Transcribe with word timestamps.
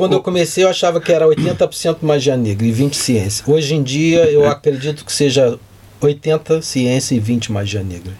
quando 0.00 0.14
eu 0.14 0.22
comecei, 0.22 0.64
eu 0.64 0.70
achava 0.70 0.98
que 0.98 1.12
era 1.12 1.26
80% 1.26 1.98
magia 2.00 2.34
negra 2.34 2.66
e 2.66 2.72
20% 2.72 2.94
ciência. 2.94 3.44
Hoje 3.46 3.74
em 3.74 3.82
dia, 3.82 4.24
eu 4.30 4.48
acredito 4.48 5.04
que 5.04 5.12
seja 5.12 5.58
80% 6.00 6.62
ciência 6.62 7.14
e 7.14 7.20
20% 7.20 7.50
magia 7.50 7.82
negra. 7.82 8.10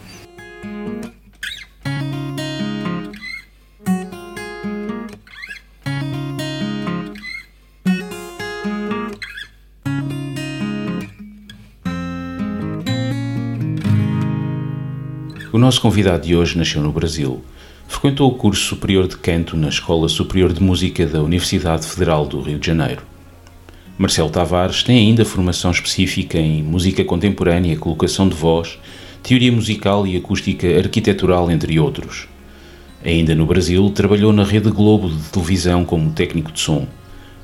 O 15.51 15.57
nosso 15.57 15.81
convidado 15.81 16.27
de 16.27 16.37
hoje 16.37 16.59
nasceu 16.59 16.83
no 16.83 16.93
Brasil. 16.93 17.43
Frequentou 18.01 18.31
o 18.31 18.35
curso 18.35 18.63
superior 18.63 19.07
de 19.07 19.15
canto 19.19 19.59
na 19.59 19.69
Escola 19.69 20.09
Superior 20.09 20.55
de 20.55 20.63
Música 20.63 21.07
da 21.07 21.23
Universidade 21.23 21.87
Federal 21.87 22.25
do 22.25 22.41
Rio 22.41 22.59
de 22.59 22.67
Janeiro. 22.67 23.03
Marcelo 23.99 24.31
Tavares 24.31 24.83
tem 24.83 24.97
ainda 24.97 25.23
formação 25.23 25.71
específica 25.71 26.39
em 26.39 26.63
música 26.63 27.05
contemporânea, 27.05 27.77
colocação 27.77 28.27
de 28.27 28.35
voz, 28.35 28.79
teoria 29.23 29.53
musical 29.53 30.07
e 30.07 30.17
acústica 30.17 30.67
arquitetural, 30.79 31.51
entre 31.51 31.79
outros. 31.79 32.27
Ainda 33.05 33.35
no 33.35 33.45
Brasil, 33.45 33.91
trabalhou 33.91 34.33
na 34.33 34.45
Rede 34.45 34.71
Globo 34.71 35.11
de 35.11 35.29
televisão 35.29 35.85
como 35.85 36.11
técnico 36.13 36.53
de 36.53 36.61
som. 36.61 36.89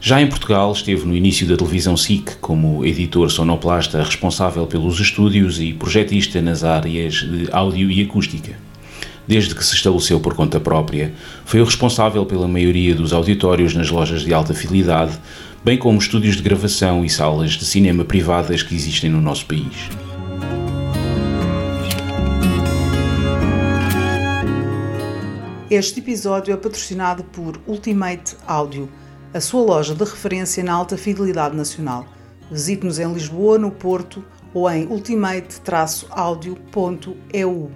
Já 0.01 0.23
em 0.23 0.27
Portugal, 0.27 0.73
esteve 0.73 1.05
no 1.05 1.15
início 1.15 1.47
da 1.47 1.59
televisão 1.59 1.99
SIC 1.99 2.39
como 2.41 2.83
editor 2.83 3.31
sonoplasta 3.31 4.03
responsável 4.03 4.67
pelos 4.67 4.99
estúdios 5.01 5.61
e 5.61 5.75
projetista 5.75 6.41
nas 6.41 6.65
áreas 6.65 7.17
de 7.17 7.47
áudio 7.53 7.91
e 7.91 8.01
acústica. 8.01 8.66
Desde 9.27 9.55
que 9.55 9.65
se 9.65 9.75
estabeleceu 9.75 10.21
por 10.21 10.35
conta 10.35 10.61
própria, 10.61 11.13
foi 11.45 11.61
o 11.61 11.65
responsável 11.65 12.25
pela 12.25 12.47
maioria 12.47 12.95
dos 12.95 13.13
auditórios 13.13 13.75
nas 13.75 13.91
lojas 13.91 14.23
de 14.23 14.33
alta 14.33 14.55
fidelidade, 14.55 15.19
bem 15.65 15.77
como 15.77 15.99
estúdios 15.99 16.37
de 16.37 16.43
gravação 16.43 17.05
e 17.05 17.11
salas 17.11 17.53
de 17.53 17.65
cinema 17.65 18.05
privadas 18.05 18.63
que 18.63 18.75
existem 18.75 19.11
no 19.11 19.21
nosso 19.21 19.47
país. 19.47 19.91
Este 25.69 25.99
episódio 25.99 26.55
é 26.55 26.57
patrocinado 26.57 27.25
por 27.25 27.61
Ultimate 27.67 28.37
Audio 28.47 28.89
a 29.35 29.41
sua 29.41 29.63
loja 29.63 29.95
de 29.95 30.05
referência 30.05 30.63
na 30.63 30.73
alta 30.73 30.97
fidelidade 30.97 31.57
nacional. 31.57 32.07
Visite-nos 32.49 33.01
em 33.01 33.13
Lisboa, 33.13 33.59
no 33.59 33.73
Porto 33.73 34.25
ou 34.55 34.71
em 34.71 34.87
ultimate-audio.eu. 34.87 37.71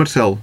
Marcelo, 0.00 0.40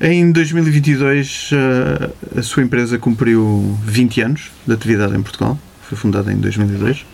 em 0.00 0.32
2022 0.32 1.50
eh, 1.52 2.38
a 2.40 2.42
sua 2.42 2.64
empresa 2.64 2.98
cumpriu 2.98 3.78
20 3.84 4.20
anos 4.22 4.50
de 4.66 4.74
atividade 4.74 5.16
em 5.16 5.22
Portugal. 5.22 5.56
Foi 5.82 5.96
fundada 5.96 6.32
em 6.32 6.36
2002. 6.36 7.06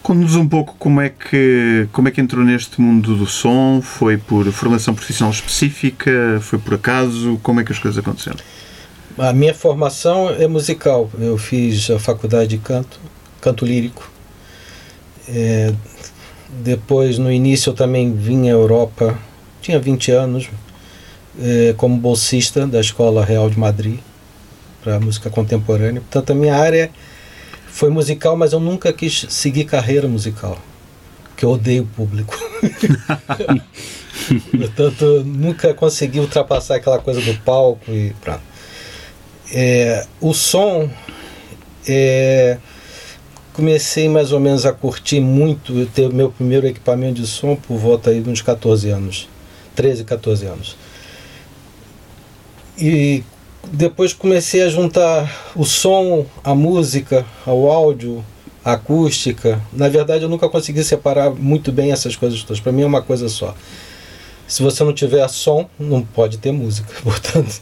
Conte-nos 0.00 0.36
um 0.36 0.48
pouco 0.48 0.76
como 0.78 1.00
é, 1.00 1.08
que, 1.08 1.88
como 1.90 2.06
é 2.06 2.12
que 2.12 2.20
entrou 2.20 2.44
neste 2.44 2.80
mundo 2.80 3.16
do 3.16 3.26
som. 3.26 3.82
Foi 3.82 4.16
por 4.16 4.50
formação 4.52 4.94
profissional 4.94 5.32
específica? 5.32 6.38
Foi 6.40 6.58
por 6.58 6.74
acaso? 6.74 7.38
Como 7.42 7.60
é 7.60 7.64
que 7.64 7.72
as 7.72 7.80
coisas 7.80 7.98
aconteceram? 7.98 8.38
A 9.18 9.32
minha 9.32 9.52
formação 9.52 10.30
é 10.30 10.46
musical. 10.46 11.10
Eu 11.18 11.36
fiz 11.36 11.90
a 11.90 11.98
faculdade 11.98 12.50
de 12.50 12.58
canto, 12.58 13.00
canto 13.40 13.66
lírico. 13.66 14.08
É, 15.28 15.74
depois, 16.62 17.18
no 17.18 17.30
início, 17.30 17.70
eu 17.70 17.74
também 17.74 18.14
vim 18.14 18.48
à 18.48 18.52
Europa. 18.52 19.18
Tinha 19.60 19.78
20 19.78 20.12
anos, 20.12 20.48
é, 21.40 21.74
como 21.76 21.96
bolsista 21.96 22.66
da 22.66 22.80
Escola 22.80 23.24
Real 23.24 23.48
de 23.48 23.58
Madrid 23.58 23.98
para 24.82 24.98
música 24.98 25.30
contemporânea. 25.30 26.00
Portanto, 26.00 26.30
a 26.30 26.34
minha 26.34 26.56
área 26.56 26.90
foi 27.68 27.90
musical, 27.90 28.36
mas 28.36 28.52
eu 28.52 28.60
nunca 28.60 28.92
quis 28.92 29.26
seguir 29.28 29.64
carreira 29.64 30.08
musical, 30.08 30.58
que 31.36 31.44
eu 31.44 31.50
odeio 31.50 31.84
o 31.84 31.86
público. 31.86 32.36
Portanto, 34.50 35.22
nunca 35.24 35.74
consegui 35.74 36.20
ultrapassar 36.20 36.76
aquela 36.76 36.98
coisa 36.98 37.20
do 37.20 37.34
palco 37.40 37.90
e 37.90 38.14
pronto. 38.20 38.42
É, 39.52 40.06
o 40.20 40.32
som, 40.32 40.88
é, 41.86 42.58
comecei 43.52 44.08
mais 44.08 44.32
ou 44.32 44.40
menos 44.40 44.64
a 44.64 44.72
curtir 44.72 45.20
muito, 45.20 45.86
ter 45.86 46.06
o 46.06 46.14
meu 46.14 46.30
primeiro 46.30 46.66
equipamento 46.66 47.20
de 47.20 47.26
som 47.26 47.56
por 47.56 47.76
volta 47.76 48.10
aí 48.10 48.20
de 48.20 48.30
uns 48.30 48.42
14 48.42 48.90
anos, 48.90 49.28
13, 49.80 50.04
14 50.04 50.44
anos. 50.44 50.76
E 52.76 53.24
depois 53.72 54.12
comecei 54.12 54.62
a 54.62 54.68
juntar 54.68 55.52
o 55.56 55.64
som, 55.64 56.26
a 56.44 56.54
música, 56.54 57.24
o 57.46 57.70
áudio, 57.70 58.22
a 58.62 58.72
acústica. 58.72 59.58
Na 59.72 59.88
verdade, 59.88 60.24
eu 60.24 60.28
nunca 60.28 60.50
consegui 60.50 60.84
separar 60.84 61.30
muito 61.30 61.72
bem 61.72 61.92
essas 61.92 62.14
coisas 62.14 62.42
todas. 62.42 62.60
Para 62.60 62.72
mim 62.72 62.82
é 62.82 62.86
uma 62.86 63.00
coisa 63.00 63.26
só. 63.30 63.54
Se 64.46 64.62
você 64.62 64.84
não 64.84 64.92
tiver 64.92 65.26
som, 65.28 65.66
não 65.78 66.02
pode 66.02 66.36
ter 66.36 66.52
música. 66.52 66.92
Portanto, 67.02 67.58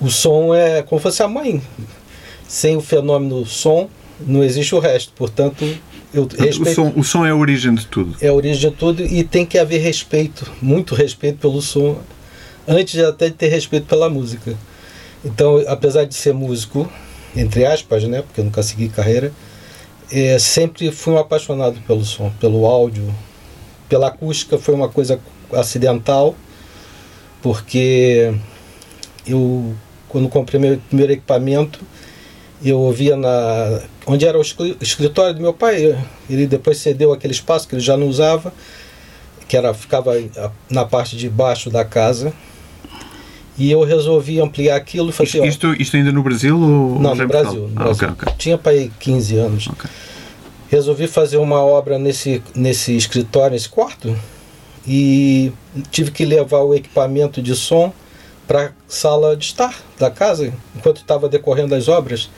o 0.00 0.10
som 0.10 0.52
é 0.52 0.82
como 0.82 0.98
se 0.98 1.04
fosse 1.04 1.22
a 1.22 1.28
mãe. 1.28 1.62
Sem 2.48 2.76
o 2.76 2.80
fenômeno 2.80 3.46
som, 3.46 3.88
não 4.18 4.42
existe 4.42 4.74
o 4.74 4.80
resto. 4.80 5.12
Portanto, 5.14 5.64
eu 6.12 6.26
respeito. 6.26 6.62
O 6.62 6.74
som, 6.74 6.92
o 6.96 7.04
som 7.04 7.26
é 7.26 7.30
a 7.30 7.36
origem 7.36 7.74
de 7.74 7.86
tudo. 7.86 8.16
É 8.20 8.28
a 8.28 8.34
origem 8.34 8.70
de 8.70 8.76
tudo 8.76 9.02
e 9.02 9.22
tem 9.24 9.46
que 9.46 9.58
haver 9.58 9.80
respeito, 9.80 10.50
muito 10.60 10.94
respeito 10.94 11.38
pelo 11.38 11.62
som, 11.62 11.98
antes 12.66 12.98
até 13.00 13.28
de 13.28 13.34
ter 13.34 13.48
respeito 13.48 13.86
pela 13.86 14.10
música. 14.10 14.56
Então, 15.24 15.62
apesar 15.66 16.04
de 16.04 16.14
ser 16.14 16.32
músico, 16.32 16.90
entre 17.36 17.64
aspas, 17.64 18.04
né, 18.04 18.22
porque 18.22 18.40
eu 18.40 18.44
nunca 18.44 18.62
segui 18.62 18.88
carreira, 18.88 19.32
é, 20.10 20.38
sempre 20.38 20.90
fui 20.90 21.12
um 21.12 21.18
apaixonado 21.18 21.78
pelo 21.86 22.04
som, 22.04 22.30
pelo 22.40 22.66
áudio, 22.66 23.14
pela 23.88 24.08
acústica 24.08 24.58
foi 24.58 24.74
uma 24.74 24.88
coisa 24.88 25.20
acidental, 25.52 26.34
porque 27.42 28.34
eu 29.26 29.74
quando 30.08 30.28
comprei 30.28 30.60
meu 30.60 30.78
primeiro 30.88 31.12
equipamento, 31.12 31.80
eu 32.62 32.78
ouvia 32.78 33.16
na 33.16 33.80
onde 34.06 34.26
era 34.26 34.38
o 34.38 34.42
escritório 34.80 35.34
do 35.34 35.40
meu 35.40 35.54
pai, 35.54 35.96
ele 36.28 36.46
depois 36.46 36.78
cedeu 36.78 37.12
aquele 37.12 37.32
espaço 37.32 37.68
que 37.68 37.74
ele 37.74 37.82
já 37.82 37.96
não 37.96 38.08
usava, 38.08 38.52
que 39.48 39.56
era 39.56 39.72
ficava 39.72 40.12
na 40.68 40.84
parte 40.84 41.16
de 41.16 41.28
baixo 41.28 41.70
da 41.70 41.84
casa 41.84 42.32
e 43.60 43.70
eu 43.70 43.84
resolvi 43.84 44.40
ampliar 44.40 44.76
aquilo. 44.76 45.12
Falei, 45.12 45.28
isto, 45.28 45.44
isto, 45.44 45.82
isto, 45.82 45.96
ainda 45.96 46.10
no 46.10 46.22
Brasil? 46.22 46.58
Ou 46.58 46.98
não, 46.98 47.14
no 47.14 47.28
Brasil. 47.28 47.68
No 47.68 47.72
ah, 47.76 47.84
Brasil. 47.84 48.08
Okay, 48.08 48.08
okay. 48.08 48.34
Tinha 48.38 48.56
para 48.56 48.72
aí 48.72 48.90
15 48.98 49.36
anos. 49.36 49.66
Okay. 49.66 49.90
Resolvi 50.70 51.06
fazer 51.06 51.36
uma 51.36 51.60
obra 51.60 51.98
nesse, 51.98 52.42
nesse 52.54 52.96
escritório, 52.96 53.52
nesse 53.52 53.68
quarto, 53.68 54.16
e 54.86 55.52
tive 55.90 56.10
que 56.10 56.24
levar 56.24 56.60
o 56.60 56.74
equipamento 56.74 57.42
de 57.42 57.54
som 57.54 57.92
para 58.48 58.66
a 58.66 58.70
sala 58.88 59.36
de 59.36 59.44
estar 59.44 59.74
da 59.98 60.10
casa, 60.10 60.52
enquanto 60.74 60.98
estava 60.98 61.28
decorrendo 61.28 61.74
as 61.74 61.86
obras. 61.86 62.30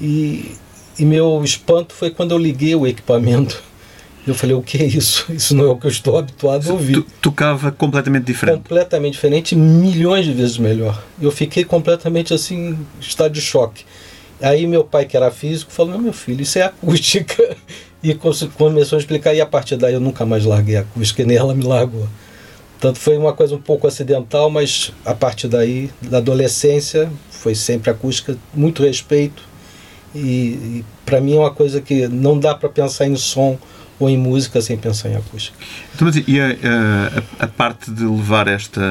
E, 0.00 0.56
e 0.98 1.04
meu 1.04 1.42
espanto 1.44 1.94
foi 1.94 2.10
quando 2.10 2.32
eu 2.32 2.38
liguei 2.38 2.74
o 2.74 2.86
equipamento 2.86 3.62
eu 4.26 4.34
falei, 4.34 4.54
o 4.54 4.62
que 4.62 4.78
é 4.78 4.86
isso? 4.86 5.26
Isso 5.32 5.54
não 5.54 5.64
é 5.64 5.68
o 5.68 5.76
que 5.76 5.86
eu 5.86 5.90
estou 5.90 6.18
habituado 6.18 6.68
a 6.68 6.72
ouvir. 6.72 7.02
tocava 7.20 7.72
completamente 7.72 8.24
diferente. 8.24 8.56
Completamente 8.56 9.12
diferente, 9.14 9.56
milhões 9.56 10.26
de 10.26 10.32
vezes 10.32 10.58
melhor. 10.58 11.02
Eu 11.20 11.30
fiquei 11.30 11.64
completamente 11.64 12.34
assim, 12.34 12.78
estado 13.00 13.32
de 13.32 13.40
choque. 13.40 13.84
Aí 14.40 14.66
meu 14.66 14.84
pai, 14.84 15.04
que 15.04 15.16
era 15.16 15.30
físico, 15.30 15.72
falou, 15.72 15.98
meu 15.98 16.12
filho, 16.12 16.42
isso 16.42 16.58
é 16.58 16.62
acústica. 16.62 17.56
E 18.02 18.14
começou 18.14 18.96
a 18.96 18.98
explicar, 18.98 19.34
e 19.34 19.42
a 19.42 19.46
partir 19.46 19.76
daí 19.76 19.92
eu 19.92 20.00
nunca 20.00 20.24
mais 20.24 20.46
larguei 20.46 20.76
a 20.76 20.80
acústica, 20.80 21.22
nem 21.22 21.36
ela 21.36 21.54
me 21.54 21.62
largou. 21.62 22.08
Tanto 22.80 22.98
foi 22.98 23.18
uma 23.18 23.34
coisa 23.34 23.54
um 23.54 23.60
pouco 23.60 23.86
acidental, 23.86 24.48
mas 24.48 24.90
a 25.04 25.14
partir 25.14 25.48
daí, 25.48 25.90
da 26.00 26.16
adolescência, 26.16 27.12
foi 27.30 27.54
sempre 27.54 27.90
acústica, 27.90 28.38
muito 28.54 28.82
respeito. 28.82 29.42
E, 30.14 30.18
e 30.18 30.84
para 31.04 31.20
mim 31.20 31.36
é 31.36 31.38
uma 31.38 31.50
coisa 31.50 31.80
que 31.80 32.08
não 32.08 32.38
dá 32.38 32.54
para 32.54 32.68
pensar 32.68 33.06
em 33.06 33.16
som 33.16 33.58
ou 34.00 34.08
em 34.08 34.16
música 34.16 34.62
sem 34.62 34.78
pensar 34.78 35.10
em 35.10 35.16
acústica. 35.16 35.56
Então, 35.94 36.06
mas 36.06 36.16
e 36.16 36.40
a, 36.40 36.46
a, 36.46 37.44
a, 37.44 37.46
parte 37.46 37.90
de 37.90 38.02
levar 38.02 38.48
esta, 38.48 38.82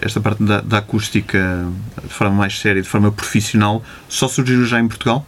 esta 0.00 0.18
parte 0.18 0.42
da, 0.42 0.62
da, 0.62 0.78
acústica 0.78 1.68
de 2.02 2.08
forma 2.08 2.34
mais 2.34 2.58
séria, 2.58 2.80
de 2.80 2.88
forma 2.88 3.12
profissional, 3.12 3.82
só 4.08 4.26
surgiu 4.26 4.64
já 4.64 4.80
em 4.80 4.88
Portugal? 4.88 5.26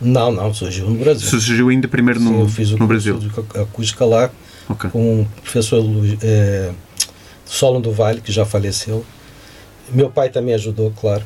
Não, 0.00 0.30
não, 0.30 0.52
surgiu 0.52 0.90
no 0.90 0.98
Brasil. 0.98 1.26
Surgiu 1.26 1.70
ainda 1.70 1.88
primeiro 1.88 2.20
no, 2.20 2.30
Sim, 2.30 2.40
eu 2.40 2.48
fiz 2.48 2.70
o 2.70 2.76
no 2.76 2.86
Brasil? 2.86 3.18
acústica 3.54 4.04
lá 4.04 4.30
okay. 4.68 4.90
com 4.90 5.22
o 5.22 5.28
professor 5.42 5.82
é, 6.22 6.70
Solon 7.46 7.80
do 7.80 7.92
Vale, 7.92 8.20
que 8.20 8.30
já 8.30 8.44
faleceu. 8.44 9.04
Meu 9.90 10.10
pai 10.10 10.28
também 10.28 10.54
ajudou, 10.54 10.92
claro. 10.92 11.24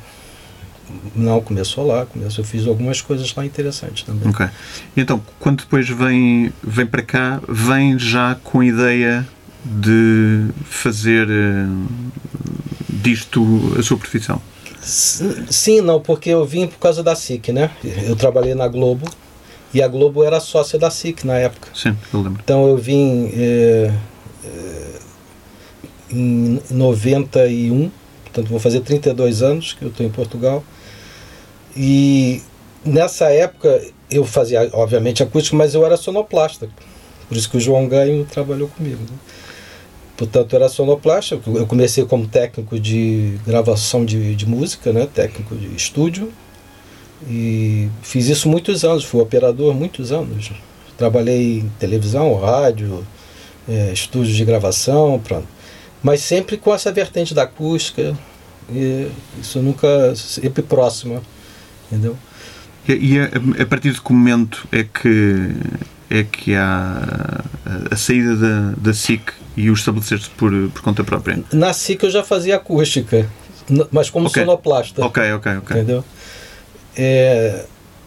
Não, 1.14 1.40
começou 1.40 1.86
lá, 1.86 2.06
começou, 2.06 2.44
eu 2.44 2.48
fiz 2.48 2.66
algumas 2.66 3.00
coisas 3.00 3.34
lá 3.34 3.44
interessantes 3.44 4.02
também. 4.02 4.28
Ok. 4.28 4.46
Então, 4.96 5.22
quando 5.38 5.60
depois 5.60 5.88
vem, 5.88 6.52
vem 6.62 6.86
para 6.86 7.02
cá, 7.02 7.40
vem 7.48 7.98
já 7.98 8.36
com 8.42 8.60
a 8.60 8.66
ideia 8.66 9.26
de 9.64 10.48
fazer, 10.64 11.26
disto 12.88 13.74
a 13.78 13.82
sua 13.82 13.96
profissão? 13.96 14.40
Sim, 14.80 15.80
não, 15.80 16.00
porque 16.00 16.30
eu 16.30 16.44
vim 16.44 16.66
por 16.66 16.78
causa 16.78 17.02
da 17.02 17.14
SIC, 17.14 17.48
né? 17.48 17.70
Eu 18.06 18.14
trabalhei 18.14 18.54
na 18.54 18.68
Globo 18.68 19.08
e 19.72 19.82
a 19.82 19.88
Globo 19.88 20.22
era 20.22 20.38
sócia 20.40 20.78
da 20.78 20.90
SIC 20.90 21.24
na 21.24 21.34
época. 21.34 21.68
Sim, 21.74 21.96
eu 22.12 22.20
lembro. 22.20 22.40
Então 22.44 22.68
eu 22.68 22.76
vim 22.76 23.30
é, 23.34 23.92
é, 24.44 25.00
em 26.10 26.60
91, 26.70 27.90
portanto 28.24 28.48
vou 28.48 28.60
fazer 28.60 28.80
32 28.80 29.42
anos 29.42 29.72
que 29.72 29.82
eu 29.82 29.88
estou 29.88 30.04
em 30.04 30.10
Portugal. 30.10 30.62
E 31.76 32.42
nessa 32.84 33.30
época 33.30 33.82
eu 34.10 34.24
fazia, 34.24 34.68
obviamente, 34.72 35.22
acústico, 35.22 35.56
mas 35.56 35.74
eu 35.74 35.84
era 35.84 35.96
sonoplasta. 35.96 36.68
Por 37.28 37.36
isso 37.36 37.50
que 37.50 37.56
o 37.56 37.60
João 37.60 37.88
Ganho 37.88 38.24
trabalhou 38.24 38.68
comigo. 38.68 39.00
Né? 39.00 39.16
Portanto, 40.16 40.54
era 40.54 40.68
sonoplasta. 40.68 41.40
Eu 41.46 41.66
comecei 41.66 42.04
como 42.04 42.26
técnico 42.28 42.78
de 42.78 43.38
gravação 43.46 44.04
de, 44.04 44.34
de 44.34 44.46
música, 44.46 44.92
né? 44.92 45.08
técnico 45.12 45.56
de 45.56 45.74
estúdio. 45.74 46.32
E 47.28 47.88
fiz 48.02 48.28
isso 48.28 48.48
muitos 48.48 48.84
anos, 48.84 49.04
fui 49.04 49.20
operador 49.20 49.74
muitos 49.74 50.12
anos. 50.12 50.52
Trabalhei 50.96 51.60
em 51.60 51.72
televisão, 51.78 52.34
rádio, 52.34 53.04
é, 53.68 53.92
estúdio 53.92 54.34
de 54.34 54.44
gravação, 54.44 55.18
pronto. 55.18 55.48
Mas 56.02 56.20
sempre 56.20 56.56
com 56.56 56.72
essa 56.72 56.92
vertente 56.92 57.34
da 57.34 57.44
acústica. 57.44 58.16
Isso 59.40 59.60
nunca. 59.60 60.14
sempre 60.14 60.62
próxima. 60.62 61.22
Entendeu? 61.90 62.16
E, 62.88 62.92
e 62.92 63.18
a, 63.18 63.30
a, 63.62 63.66
partir 63.66 63.92
de 63.92 64.00
que 64.00 64.12
momento 64.12 64.66
é 64.70 64.84
que, 64.84 65.50
é 66.10 66.22
que 66.22 66.54
há 66.54 67.42
a, 67.64 67.94
a 67.94 67.96
saída 67.96 68.36
da, 68.36 68.74
da 68.76 68.94
SIC 68.94 69.32
e 69.56 69.70
o 69.70 69.72
estabelecer-se 69.72 70.28
por, 70.30 70.52
por 70.70 70.82
conta 70.82 71.02
própria? 71.02 71.42
Na 71.52 71.72
SIC 71.72 72.02
eu 72.02 72.10
já 72.10 72.22
fazia 72.22 72.56
acústica, 72.56 73.28
mas 73.90 74.10
como 74.10 74.26
okay. 74.26 74.42
sonoplasta. 74.42 75.04
Ok, 75.04 75.32
ok, 75.32 75.56
ok. 75.58 75.76
Entendeu? 75.76 76.04
É, 76.96 77.64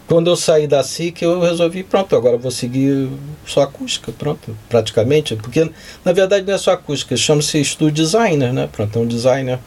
quando 0.08 0.30
eu 0.30 0.36
saí 0.36 0.66
da 0.66 0.82
SIC, 0.82 1.20
eu 1.20 1.38
resolvi, 1.40 1.82
pronto, 1.82 2.16
agora 2.16 2.38
vou 2.38 2.50
seguir 2.50 3.10
só 3.44 3.62
acústica, 3.62 4.10
pronto, 4.10 4.56
praticamente. 4.68 5.36
Porque, 5.36 5.70
na 6.02 6.12
verdade, 6.12 6.46
não 6.46 6.54
é 6.54 6.58
só 6.58 6.72
acústica, 6.72 7.14
chama-se 7.14 7.60
estúdio 7.60 8.04
designer, 8.04 8.52
né? 8.52 8.68
Pronto, 8.72 8.98
é 8.98 9.02
um 9.02 9.06
designer. 9.06 9.58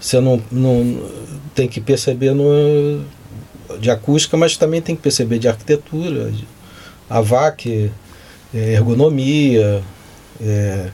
Você 0.00 0.20
não, 0.20 0.40
não 0.50 1.10
tem 1.54 1.66
que 1.66 1.80
perceber 1.80 2.32
no, 2.34 3.04
de 3.78 3.90
acústica, 3.90 4.36
mas 4.36 4.56
também 4.56 4.80
tem 4.80 4.96
que 4.96 5.02
perceber 5.02 5.38
de 5.38 5.48
arquitetura, 5.48 6.30
de 6.30 6.46
AVAC, 7.08 7.90
é, 8.54 8.72
ergonomia, 8.74 9.82
é, 10.40 10.90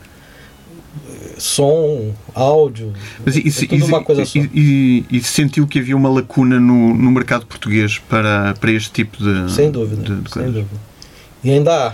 som, 1.39 2.15
áudio, 2.35 2.93
Mas 3.25 3.37
isso, 3.37 3.65
é 3.65 3.69
tudo 3.69 3.79
isso, 3.79 3.89
uma 3.89 4.03
coisa 4.03 4.25
só. 4.25 4.39
E, 4.39 5.05
e, 5.11 5.17
e, 5.17 5.23
sentiu 5.23 5.67
que 5.67 5.79
havia 5.79 5.97
uma 5.97 6.09
lacuna 6.09 6.59
no, 6.59 6.95
no 6.95 7.11
mercado 7.11 7.47
português 7.47 7.99
para, 7.99 8.55
para 8.55 8.73
este 8.73 8.91
tipo 8.91 9.19
de 9.19 9.53
Sem 9.53 9.71
dúvida, 9.71 10.03
de, 10.03 10.23
de 10.23 10.31
sem 10.31 10.45
dúvida. 10.47 10.81
E 11.45 11.51
ainda 11.51 11.89
há. 11.89 11.93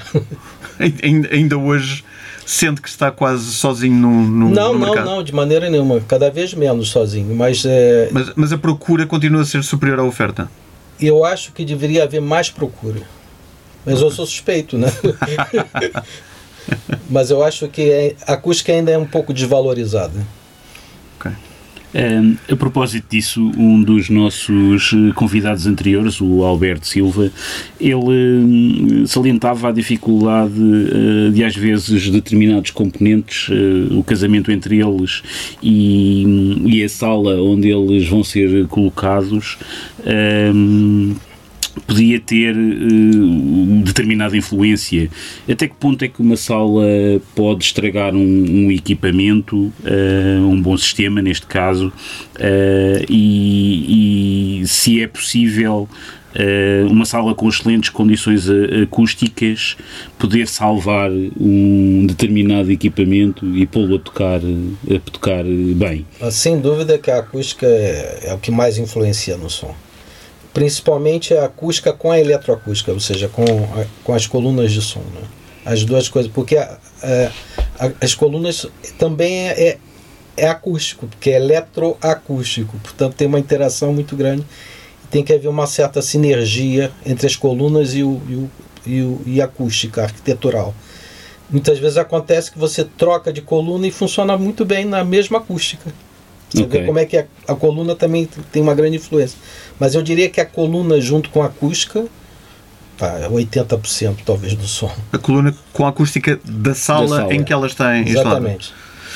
ainda, 1.02 1.28
ainda 1.32 1.58
hoje 1.58 2.04
sente 2.46 2.80
que 2.80 2.88
está 2.88 3.10
quase 3.10 3.44
sozinho 3.52 3.94
no, 3.94 4.22
no, 4.22 4.50
não, 4.50 4.72
no 4.72 4.78
mercado? 4.78 5.04
Não, 5.04 5.16
não, 5.16 5.22
de 5.22 5.34
maneira 5.34 5.68
nenhuma. 5.68 6.00
Cada 6.00 6.30
vez 6.30 6.54
menos 6.54 6.88
sozinho. 6.88 7.34
Mas, 7.34 7.64
é... 7.66 8.08
mas, 8.12 8.32
mas 8.34 8.52
a 8.52 8.58
procura 8.58 9.06
continua 9.06 9.42
a 9.42 9.44
ser 9.44 9.62
superior 9.62 9.98
à 10.00 10.04
oferta? 10.04 10.48
Eu 11.02 11.24
acho 11.24 11.52
que 11.52 11.64
deveria 11.64 12.04
haver 12.04 12.20
mais 12.20 12.48
procura. 12.48 13.02
Mas 13.84 14.00
eu 14.00 14.10
sou 14.10 14.24
suspeito, 14.24 14.78
né? 14.78 14.88
Mas 17.10 17.30
eu 17.30 17.42
acho 17.42 17.66
que 17.68 17.90
é, 17.90 18.14
a 18.26 18.34
acústica 18.34 18.72
ainda 18.72 18.92
é 18.92 18.98
um 18.98 19.06
pouco 19.06 19.34
desvalorizada. 19.34 20.24
A 22.50 22.56
propósito 22.56 23.06
disso, 23.10 23.50
um 23.56 23.82
dos 23.82 24.08
nossos 24.08 24.94
convidados 25.14 25.66
anteriores, 25.66 26.20
o 26.20 26.42
Alberto 26.42 26.86
Silva, 26.86 27.30
ele 27.78 29.06
salientava 29.06 29.68
a 29.68 29.72
dificuldade 29.72 30.58
uh, 30.58 31.30
de, 31.30 31.44
às 31.44 31.54
vezes, 31.54 32.08
determinados 32.08 32.70
componentes, 32.70 33.48
uh, 33.48 33.98
o 33.98 34.04
casamento 34.04 34.50
entre 34.50 34.80
eles 34.80 35.22
e, 35.62 36.62
e, 36.64 36.82
a 36.82 36.88
sala 36.88 37.40
onde 37.42 37.68
eles 37.68 38.08
vão 38.08 38.24
ser 38.24 38.66
colocados 38.68 39.58
podia 41.86 42.20
ter 42.20 42.54
uh, 42.54 43.82
determinada 43.84 44.36
influência. 44.36 45.08
Até 45.50 45.68
que 45.68 45.74
ponto 45.74 46.04
é 46.04 46.08
que 46.08 46.20
uma 46.20 46.36
sala 46.36 46.84
pode 47.34 47.64
estragar 47.64 48.14
um, 48.14 48.18
um 48.18 48.70
equipamento, 48.70 49.56
uh, 49.56 50.46
um 50.46 50.60
bom 50.60 50.76
sistema, 50.76 51.22
neste 51.22 51.46
caso, 51.46 51.88
uh, 51.88 53.04
e, 53.08 54.60
e, 54.62 54.66
se 54.66 55.02
é 55.02 55.06
possível. 55.06 55.88
uma 56.90 57.04
sala 57.04 57.34
com 57.34 57.46
excelentes 57.46 57.90
condições 57.90 58.48
acústicas 58.82 59.76
poder 60.18 60.48
salvar 60.48 61.10
um 61.10 62.06
determinado 62.06 62.72
equipamento 62.72 63.44
e 63.54 63.66
pô-lo 63.66 63.96
a 63.96 63.98
tocar, 63.98 64.40
a 64.40 65.10
tocar 65.10 65.44
bem. 65.44 66.06
Sem 66.30 66.58
dúvida 66.58 66.96
que 66.96 67.10
a 67.10 67.18
acústica 67.18 67.66
é, 67.66 68.28
é 68.28 68.34
o 68.34 68.38
que 68.38 68.50
mais 68.50 68.78
influencia 68.78 69.36
no 69.36 69.50
som 69.50 69.74
principalmente 70.52 71.34
a 71.34 71.46
acústica 71.46 71.92
com 71.92 72.10
a 72.10 72.18
eletroacústica, 72.18 72.92
ou 72.92 73.00
seja, 73.00 73.28
com, 73.28 73.42
a, 73.42 73.86
com 74.04 74.14
as 74.14 74.26
colunas 74.26 74.72
de 74.72 74.82
som. 74.82 75.00
Né? 75.00 75.22
As 75.64 75.84
duas 75.84 76.08
coisas, 76.08 76.30
porque 76.30 76.56
a, 76.56 76.78
a, 77.78 77.90
as 78.00 78.14
colunas 78.14 78.66
também 78.98 79.48
é, 79.48 79.68
é, 79.68 79.78
é, 80.36 80.48
acústico, 80.48 81.06
porque 81.06 81.30
é 81.30 81.36
eletroacústico, 81.36 82.76
portanto 82.78 83.14
tem 83.14 83.26
uma 83.26 83.38
interação 83.38 83.92
muito 83.92 84.16
grande. 84.16 84.44
Tem 85.10 85.22
que 85.22 85.32
haver 85.32 85.48
uma 85.48 85.66
certa 85.66 86.00
sinergia 86.00 86.90
entre 87.04 87.26
as 87.26 87.36
colunas 87.36 87.94
e, 87.94 88.02
o, 88.02 88.20
e, 88.26 88.34
o, 88.34 88.50
e, 88.86 89.02
o, 89.02 89.22
e 89.26 89.42
a 89.42 89.44
acústica 89.44 90.02
arquitetural. 90.04 90.74
Muitas 91.50 91.78
vezes 91.78 91.98
acontece 91.98 92.50
que 92.50 92.58
você 92.58 92.82
troca 92.82 93.30
de 93.30 93.42
coluna 93.42 93.86
e 93.86 93.90
funciona 93.90 94.38
muito 94.38 94.64
bem 94.64 94.86
na 94.86 95.04
mesma 95.04 95.36
acústica. 95.36 95.92
Você 96.52 96.64
okay. 96.64 96.80
vê 96.80 96.86
como 96.86 96.98
é 96.98 97.06
que 97.06 97.16
a, 97.16 97.24
a, 97.48 97.54
coluna 97.54 97.94
também 97.94 98.28
tem 98.50 98.60
uma 98.60 98.74
grande 98.74 98.96
influência. 98.96 99.38
Mas 99.80 99.94
eu 99.94 100.02
diria 100.02 100.28
que 100.28 100.40
a 100.40 100.44
coluna 100.44 101.00
junto 101.00 101.30
com 101.30 101.42
a 101.42 101.46
acústica, 101.46 102.04
pá, 102.98 103.20
80% 103.30 104.18
talvez 104.24 104.54
do 104.54 104.66
som. 104.66 104.92
A 105.12 105.18
coluna 105.18 105.54
com 105.72 105.86
a 105.86 105.88
acústica 105.88 106.38
da 106.44 106.74
sala, 106.74 107.08
da 107.08 107.16
sala 107.16 107.34
em 107.34 107.42
que 107.42 107.52
ela 107.52 107.66
está 107.66 107.98
instalada. 107.98 108.36
Exatamente. 108.36 108.74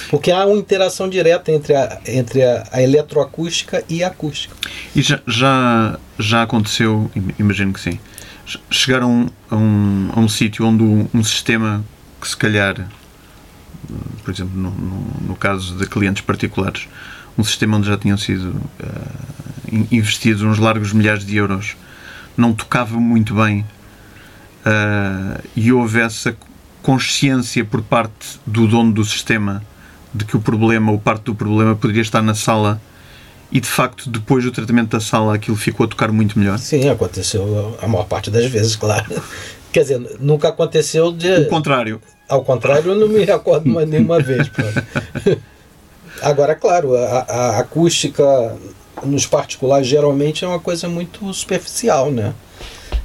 Porque 0.09 0.31
há 0.31 0.47
uma 0.47 0.57
interação 0.57 1.09
direta 1.09 1.53
entre 1.53 1.75
a, 1.75 2.01
entre 2.07 2.43
a, 2.43 2.67
a 2.73 2.83
eletroacústica 2.83 3.85
e 3.89 4.03
a 4.03 4.09
acústica. 4.09 4.55
E 4.95 5.03
já, 5.03 5.21
já, 5.27 5.99
já 6.19 6.43
aconteceu, 6.43 7.11
imagino 7.39 7.73
que 7.73 7.81
sim, 7.81 7.99
chegaram 8.71 9.31
a 9.51 9.57
um, 9.57 10.11
a 10.15 10.21
um 10.21 10.29
sítio 10.29 10.65
onde 10.65 10.85
um 11.13 11.25
sistema 11.25 11.85
que 12.21 12.29
se 12.29 12.37
calhar, 12.37 12.89
por 14.25 14.33
exemplo, 14.33 14.57
no, 14.57 14.71
no, 14.71 15.29
no 15.29 15.37
caso 15.37 15.77
de 15.77 15.87
clientes 15.87 16.23
particulares, 16.23 16.89
um 17.37 17.45
sistema 17.45 17.77
onde 17.77 17.87
já 17.89 17.97
tinham 17.97 18.17
sido 18.17 18.49
uh, 18.51 19.87
investidos 19.91 20.43
uns 20.43 20.59
largos 20.59 20.93
milhares 20.93 21.25
de 21.25 21.37
euros, 21.37 21.77
não 22.37 22.53
tocava 22.53 22.99
muito 22.99 23.35
bem 23.35 23.61
uh, 24.65 25.43
e 25.55 25.73
houve 25.73 26.01
essa 26.01 26.37
consciência 26.83 27.65
por 27.65 27.83
parte 27.83 28.39
do 28.47 28.67
dono 28.67 28.93
do 28.93 29.05
sistema 29.05 29.63
de 30.15 30.25
que 30.25 30.37
o 30.37 30.41
problema 30.41 30.93
ou 30.93 30.99
parte 30.99 31.25
do 31.25 31.35
problema 31.35 31.75
poderia 31.75 32.03
estar 32.03 32.23
na 32.23 32.35
sala 32.35 32.81
e 33.51 33.61
de 33.61 33.69
facto 33.69 34.09
depois 34.09 34.45
do 34.45 34.51
tratamento 34.51 34.91
da 34.91 35.01
sala 35.01 35.35
aquilo 35.35 35.57
ficou 35.57 35.85
a 35.85 35.89
tocar 35.89 36.11
muito 36.11 36.39
melhor? 36.39 36.59
Sim, 36.59 36.89
aconteceu 36.89 37.77
a 37.81 37.87
maior 37.87 38.05
parte 38.05 38.31
das 38.31 38.47
vezes, 38.47 38.77
claro. 38.77 39.07
Quer 39.73 39.83
dizer, 39.83 40.17
nunca 40.21 40.49
aconteceu 40.49 41.13
de. 41.13 41.33
O 41.43 41.49
contrário. 41.49 42.01
Ao 42.29 42.43
contrário, 42.43 42.93
eu 42.93 42.95
não 42.95 43.09
me 43.09 43.25
recordo 43.25 43.69
mais 43.69 43.89
nenhuma 43.89 44.21
vez. 44.21 44.51
Agora, 46.23 46.55
claro, 46.55 46.97
a, 46.97 47.19
a, 47.29 47.59
acústica 47.59 48.25
nos 49.05 49.27
particulares 49.27 49.87
geralmente 49.87 50.45
é 50.45 50.49
uma 50.49 50.61
coisa 50.61 50.89
muito 50.89 51.33
superficial, 51.33 52.11
né? 52.11 52.35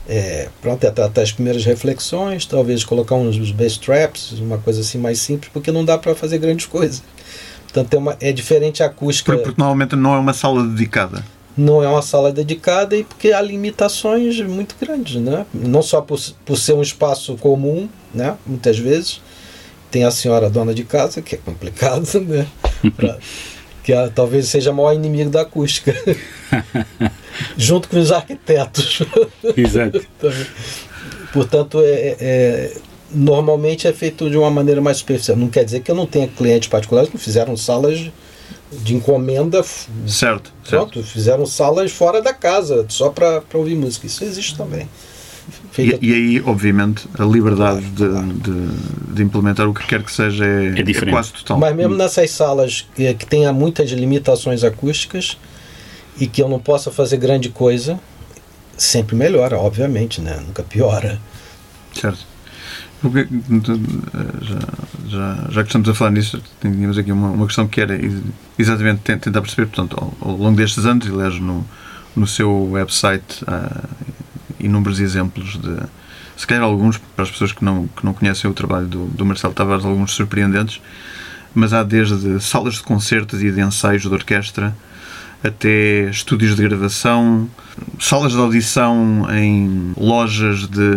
É, 0.07 0.49
pronto, 0.61 0.83
é 0.83 0.91
tratar 0.91 1.21
as 1.21 1.31
primeiras 1.31 1.63
reflexões, 1.63 2.45
talvez 2.45 2.83
colocar 2.83 3.15
uns 3.15 3.51
bass 3.51 3.77
traps, 3.77 4.33
uma 4.39 4.57
coisa 4.57 4.81
assim 4.81 4.97
mais 4.97 5.19
simples, 5.19 5.51
porque 5.53 5.71
não 5.71 5.85
dá 5.85 5.97
para 5.97 6.15
fazer 6.15 6.37
grandes 6.37 6.65
coisas. 6.65 7.03
Portanto, 7.63 7.93
é, 7.93 7.97
uma, 7.97 8.17
é 8.19 8.31
diferente 8.31 8.83
a 8.83 8.87
acústica. 8.87 9.31
Porque, 9.31 9.43
porque 9.43 9.61
normalmente 9.61 9.95
não 9.95 10.13
é 10.13 10.17
uma 10.17 10.33
sala 10.33 10.67
dedicada. 10.67 11.23
Não 11.55 11.83
é 11.83 11.87
uma 11.87 12.01
sala 12.01 12.31
dedicada 12.31 12.95
e 12.95 13.03
porque 13.03 13.31
há 13.31 13.41
limitações 13.41 14.39
muito 14.41 14.75
grandes, 14.79 15.21
né? 15.21 15.45
Não 15.53 15.81
só 15.81 16.01
por, 16.01 16.19
por 16.45 16.57
ser 16.57 16.73
um 16.73 16.81
espaço 16.81 17.35
comum, 17.37 17.87
né? 18.13 18.35
Muitas 18.45 18.77
vezes, 18.77 19.21
tem 19.91 20.05
a 20.05 20.11
senhora 20.11 20.49
dona 20.49 20.73
de 20.73 20.83
casa, 20.83 21.21
que 21.21 21.35
é 21.35 21.37
complicado, 21.37 22.07
né? 22.21 22.47
Pra, 22.95 23.17
que 23.83 23.93
a, 23.93 24.09
talvez 24.09 24.47
seja 24.47 24.71
o 24.71 24.73
maior 24.73 24.93
inimigo 24.93 25.29
da 25.29 25.41
acústica. 25.41 25.93
Junto 27.57 27.89
com 27.89 27.99
os 27.99 28.11
arquitetos. 28.11 29.01
Exato. 29.55 30.01
Portanto, 31.33 31.81
é, 31.81 32.15
é, 32.19 32.77
normalmente 33.11 33.87
é 33.87 33.93
feito 33.93 34.29
de 34.29 34.37
uma 34.37 34.51
maneira 34.51 34.81
mais 34.81 34.97
superficial. 34.97 35.37
Não 35.37 35.49
quer 35.49 35.63
dizer 35.63 35.81
que 35.81 35.91
eu 35.91 35.95
não 35.95 36.05
tenha 36.05 36.27
clientes 36.27 36.67
particulares 36.67 37.09
que 37.09 37.17
fizeram 37.17 37.55
salas 37.57 38.11
de 38.71 38.95
encomenda. 38.95 39.63
Certo. 40.07 40.53
Pronto, 40.69 40.93
certo. 40.95 41.03
fizeram 41.03 41.45
salas 41.45 41.91
fora 41.91 42.21
da 42.21 42.33
casa, 42.33 42.85
só 42.89 43.09
para 43.09 43.43
ouvir 43.53 43.75
música. 43.75 44.07
Isso 44.07 44.23
existe 44.23 44.55
também. 44.55 44.87
E, 45.77 45.97
e, 46.01 46.13
aí, 46.13 46.41
obviamente, 46.45 47.07
a 47.17 47.23
liberdade 47.23 47.81
de, 47.81 48.07
de, 48.33 49.13
de, 49.13 49.23
implementar 49.23 49.67
o 49.67 49.73
que 49.73 49.85
quer 49.87 50.03
que 50.03 50.11
seja 50.11 50.45
é, 50.45 50.67
é, 50.67 50.81
é 50.81 51.09
quase 51.09 51.33
total. 51.33 51.57
Mas 51.57 51.75
mesmo 51.75 51.95
nessas 51.95 52.29
salas 52.31 52.85
que, 52.93 53.13
que 53.13 53.25
tenha 53.25 53.53
muitas 53.53 53.89
limitações 53.91 54.63
acústicas 54.63 55.37
e 56.19 56.27
que 56.27 56.41
eu 56.41 56.49
não 56.49 56.59
possa 56.59 56.91
fazer 56.91 57.17
grande 57.17 57.49
coisa, 57.49 57.99
sempre 58.77 59.15
melhora, 59.15 59.57
obviamente, 59.57 60.19
né? 60.19 60.41
Nunca 60.45 60.61
piora. 60.61 61.19
Certo. 61.93 62.27
Já, 64.41 64.59
já, 65.07 65.47
já 65.49 65.61
que 65.63 65.69
estamos 65.69 65.89
a 65.89 65.93
falar 65.95 66.11
nisso, 66.11 66.41
tínhamos 66.59 66.97
aqui 66.97 67.11
uma, 67.11 67.29
uma 67.29 67.47
questão 67.47 67.67
que 67.67 67.81
era 67.81 67.99
exatamente 68.59 68.99
tentar 69.01 69.41
perceber, 69.41 69.67
portanto, 69.67 69.97
ao, 69.99 70.29
ao 70.29 70.37
longo 70.37 70.55
destes 70.55 70.85
anos, 70.85 71.07
aliás, 71.07 71.39
no, 71.39 71.65
no 72.15 72.27
seu 72.27 72.69
website 72.71 73.43
há 73.47 73.83
inúmeros 74.61 74.99
exemplos 74.99 75.59
de, 75.59 75.77
se 76.37 76.47
calhar 76.47 76.63
alguns, 76.63 76.97
para 76.97 77.23
as 77.23 77.31
pessoas 77.31 77.51
que 77.51 77.63
não, 77.63 77.87
que 77.87 78.05
não 78.05 78.13
conhecem 78.13 78.49
o 78.49 78.53
trabalho 78.53 78.87
do, 78.87 79.05
do 79.05 79.25
Marcelo 79.25 79.53
Tavares, 79.53 79.85
alguns 79.85 80.13
surpreendentes, 80.13 80.81
mas 81.53 81.73
há 81.73 81.83
desde 81.83 82.39
salas 82.39 82.75
de 82.75 82.83
concertos 82.83 83.43
e 83.43 83.51
de 83.51 83.61
ensaios 83.61 84.03
de 84.03 84.09
orquestra, 84.09 84.75
até 85.43 86.09
estúdios 86.09 86.55
de 86.55 86.63
gravação, 86.63 87.49
salas 87.99 88.31
de 88.31 88.37
audição 88.37 89.27
em 89.33 89.93
lojas 89.97 90.67
de, 90.67 90.91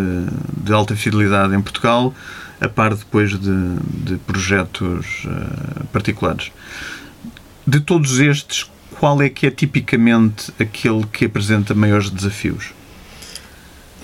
de 0.57 0.73
alta 0.73 0.95
fidelidade 0.95 1.55
em 1.55 1.61
Portugal, 1.61 2.15
a 2.61 2.69
par 2.69 2.95
depois 2.95 3.39
de, 3.39 3.77
de 4.05 4.17
projetos 4.19 5.25
uh, 5.25 5.85
particulares. 5.93 6.53
De 7.67 7.81
todos 7.81 8.21
estes, 8.21 8.71
qual 8.99 9.21
é 9.23 9.29
que 9.29 9.47
é 9.47 9.51
tipicamente 9.51 10.53
aquele 10.61 11.05
que 11.07 11.25
apresenta 11.25 11.75
maiores 11.75 12.11
desafios? 12.11 12.73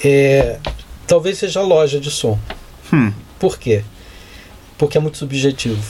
É, 0.03 0.59
talvez 1.07 1.39
seja 1.39 1.61
a 1.61 1.63
loja 1.63 2.01
de 2.01 2.11
som. 2.11 2.39
Hum. 2.93 3.13
Por 3.39 3.59
quê? 3.59 3.85
Porque 4.79 4.99
é 4.99 5.01
muito 5.01 5.19
subjetivo. 5.19 5.83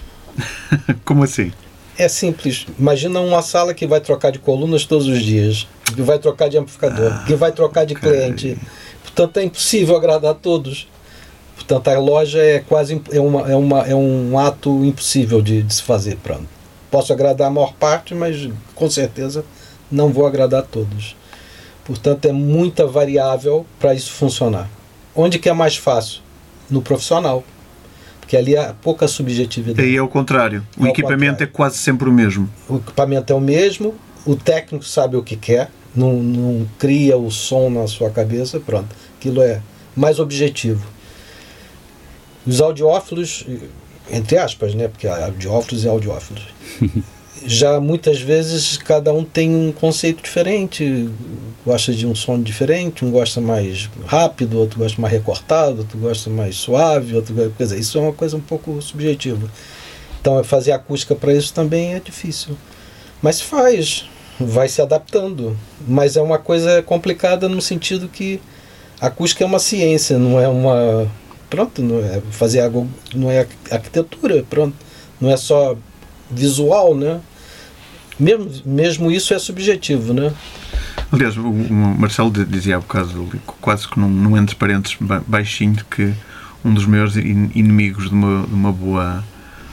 Como 1.04 1.24
assim? 1.24 1.52
É 1.96 2.08
simples. 2.08 2.66
Imagina 2.78 3.20
uma 3.20 3.42
sala 3.42 3.74
que 3.74 3.86
vai 3.86 4.00
trocar 4.00 4.30
de 4.30 4.38
colunas 4.38 4.84
todos 4.84 5.06
os 5.08 5.20
dias, 5.20 5.66
que 5.84 6.00
vai 6.00 6.18
trocar 6.18 6.48
de 6.48 6.56
amplificador, 6.56 7.12
ah, 7.12 7.24
que 7.26 7.34
vai 7.34 7.50
trocar 7.50 7.84
de 7.84 7.94
cliente. 7.94 8.56
Portanto, 9.02 9.38
é 9.38 9.44
impossível 9.44 9.96
agradar 9.96 10.30
a 10.30 10.34
todos. 10.34 10.88
Portanto, 11.56 11.88
a 11.88 11.98
loja 11.98 12.38
é 12.38 12.60
quase 12.60 13.02
é, 13.10 13.20
uma, 13.20 13.50
é, 13.50 13.56
uma, 13.56 13.80
é 13.80 13.94
um 13.94 14.38
ato 14.38 14.84
impossível 14.84 15.42
de, 15.42 15.62
de 15.62 15.74
se 15.74 15.82
fazer. 15.82 16.16
Pronto. 16.22 16.46
Posso 16.88 17.12
agradar 17.12 17.48
a 17.48 17.50
maior 17.50 17.74
parte, 17.74 18.14
mas 18.14 18.48
com 18.76 18.88
certeza 18.88 19.44
não 19.90 20.12
vou 20.12 20.24
agradar 20.24 20.60
a 20.60 20.62
todos. 20.62 21.16
Portanto, 21.88 22.26
é 22.26 22.32
muita 22.32 22.86
variável 22.86 23.66
para 23.80 23.94
isso 23.94 24.12
funcionar. 24.12 24.68
Onde 25.16 25.38
que 25.38 25.48
é 25.48 25.52
mais 25.52 25.76
fácil? 25.76 26.20
No 26.70 26.82
profissional 26.82 27.42
porque 28.20 28.36
ali 28.36 28.54
há 28.54 28.74
pouca 28.74 29.08
subjetividade. 29.08 29.88
Aí 29.88 29.96
é 29.96 30.02
o 30.02 30.06
contrário. 30.06 30.62
O 30.76 30.86
é 30.86 30.90
equipamento 30.90 31.32
contrário. 31.32 31.50
é 31.50 31.56
quase 31.56 31.78
sempre 31.78 32.10
o 32.10 32.12
mesmo. 32.12 32.46
O 32.68 32.76
equipamento 32.76 33.32
é 33.32 33.34
o 33.34 33.40
mesmo, 33.40 33.94
o 34.26 34.36
técnico 34.36 34.84
sabe 34.84 35.16
o 35.16 35.22
que 35.22 35.34
quer, 35.34 35.70
não, 35.96 36.12
não 36.22 36.68
cria 36.78 37.16
o 37.16 37.30
som 37.30 37.70
na 37.70 37.86
sua 37.86 38.10
cabeça, 38.10 38.60
pronto. 38.60 38.94
Aquilo 39.18 39.40
é 39.40 39.62
mais 39.96 40.18
objetivo. 40.18 40.84
Os 42.46 42.60
audiófilos, 42.60 43.46
entre 44.10 44.36
aspas, 44.36 44.74
né? 44.74 44.88
Porque 44.88 45.08
audiófilos 45.08 45.84
e 45.84 45.88
audiófilos. 45.88 46.42
já 47.44 47.80
muitas 47.80 48.20
vezes 48.20 48.76
cada 48.76 49.12
um 49.12 49.24
tem 49.24 49.54
um 49.54 49.72
conceito 49.72 50.22
diferente, 50.22 51.08
gosta 51.64 51.92
de 51.92 52.06
um 52.06 52.14
som 52.14 52.40
diferente, 52.40 53.04
um 53.04 53.10
gosta 53.10 53.40
mais 53.40 53.88
rápido, 54.06 54.58
outro 54.58 54.78
gosta 54.78 55.00
mais 55.00 55.12
recortado, 55.12 55.78
outro 55.78 55.98
gosta 55.98 56.30
mais 56.30 56.56
suave, 56.56 57.14
outro 57.14 57.34
quer 57.34 57.64
dizer, 57.64 57.78
isso 57.78 57.98
é 57.98 58.00
uma 58.00 58.12
coisa 58.12 58.36
um 58.36 58.40
pouco 58.40 58.80
subjetiva. 58.80 59.50
Então 60.20 60.42
fazer 60.44 60.72
acústica 60.72 61.14
para 61.14 61.32
isso 61.32 61.52
também 61.52 61.94
é 61.94 62.00
difícil. 62.00 62.56
Mas 63.20 63.40
faz, 63.40 64.08
vai 64.38 64.68
se 64.68 64.80
adaptando, 64.80 65.56
mas 65.86 66.16
é 66.16 66.22
uma 66.22 66.38
coisa 66.38 66.82
complicada 66.82 67.48
no 67.48 67.60
sentido 67.60 68.08
que 68.08 68.40
a 69.00 69.06
acústica 69.08 69.44
é 69.44 69.46
uma 69.46 69.58
ciência, 69.58 70.18
não 70.18 70.40
é 70.40 70.48
uma 70.48 71.10
pronto, 71.48 71.82
não 71.82 71.98
é 71.98 72.20
fazer 72.30 72.60
algo, 72.60 72.88
não 73.14 73.30
é 73.30 73.46
arquitetura, 73.70 74.44
pronto, 74.48 74.74
não 75.20 75.30
é 75.30 75.36
só 75.36 75.76
visual, 76.30 76.94
né? 76.94 77.20
Mesmo, 78.18 78.50
mesmo 78.64 79.10
isso 79.10 79.32
é 79.32 79.38
subjetivo, 79.38 80.12
né? 80.12 80.32
Aliás, 81.10 81.36
o, 81.36 81.50
Marcelo 81.50 82.30
dizia 82.30 82.76
há 82.76 82.80
bocado, 82.80 83.28
quase 83.60 83.88
que 83.88 83.98
num, 83.98 84.08
num 84.08 84.36
entre 84.36 84.56
parênteses 84.56 84.98
baixinho, 85.26 85.76
que 85.90 86.12
um 86.64 86.74
dos 86.74 86.84
maiores 86.84 87.16
inimigos 87.16 88.08
de 88.08 88.14
uma, 88.14 88.46
de 88.46 88.54
uma 88.54 88.72
boa 88.72 89.24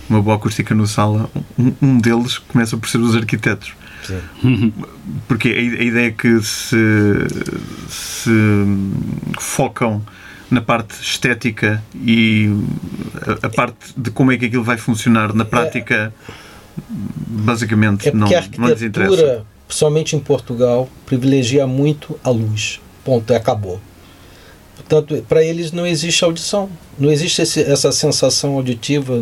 uma 0.08 0.22
boa 0.22 0.36
acústica 0.36 0.76
no 0.76 0.86
sala, 0.86 1.30
um, 1.58 1.74
um 1.82 1.98
deles 1.98 2.38
começa 2.38 2.78
por 2.78 2.88
ser 2.88 3.00
os 3.00 3.16
arquitetos. 3.16 3.74
Sim. 4.04 4.72
Porque 5.28 5.50
a, 5.50 5.52
a, 5.52 5.84
ideia 5.84 6.08
é 6.08 6.12
que 6.12 6.40
se, 6.42 6.78
se 7.90 8.30
focam 9.40 10.06
na 10.50 10.62
parte 10.62 11.02
estética 11.02 11.84
e 11.96 12.50
a, 13.26 13.48
a, 13.48 13.50
parte 13.50 13.94
de 13.98 14.12
como 14.12 14.32
é 14.32 14.38
que 14.38 14.46
aquilo 14.46 14.64
vai 14.64 14.78
funcionar 14.78 15.34
na 15.34 15.44
prática. 15.44 16.14
É 16.32 16.45
basicamente 16.78 18.10
é 18.10 18.14
não, 18.14 18.28
a 18.28 18.38
arquitetura, 18.38 19.46
principalmente 19.68 20.16
em 20.16 20.20
Portugal, 20.20 20.90
privilegia 21.06 21.66
muito 21.66 22.20
a 22.24 22.30
luz. 22.30 22.80
Ponto, 23.04 23.34
acabou. 23.34 23.80
Portanto, 24.76 25.26
para 25.28 25.44
eles 25.44 25.72
não 25.72 25.86
existe 25.88 26.24
audição. 26.24 26.70
Não 27.00 27.12
existe 27.12 27.42
esse, 27.42 27.62
essa 27.62 27.92
sensação 27.92 28.54
auditiva. 28.54 29.16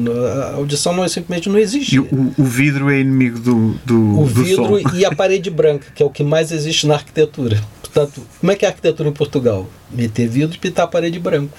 A 0.51 0.55
audição 0.55 0.93
não 0.93 1.03
é 1.03 1.07
simplesmente 1.07 1.47
não 1.47 1.57
existe. 1.57 1.95
E 1.95 1.99
o, 1.99 2.33
o 2.37 2.43
vidro 2.43 2.89
é 2.89 2.99
inimigo 2.99 3.39
do, 3.39 3.73
do 3.85 4.19
O 4.19 4.25
vidro 4.25 4.81
som. 4.81 4.95
e 4.95 5.05
a 5.05 5.15
parede 5.15 5.49
branca, 5.51 5.87
que 5.93 6.01
é 6.03 6.05
o 6.05 6.09
que 6.09 6.23
mais 6.23 6.51
existe 6.51 6.87
na 6.87 6.95
arquitetura. 6.95 7.61
Portanto, 7.81 8.21
como 8.39 8.51
é 8.51 8.55
que 8.55 8.65
é 8.65 8.67
a 8.67 8.71
arquitetura 8.71 9.09
em 9.09 9.13
Portugal? 9.13 9.67
Meter 9.91 10.27
vidro 10.27 10.55
e 10.55 10.59
pintar 10.59 10.85
a 10.85 10.87
parede 10.87 11.19
branco. 11.19 11.57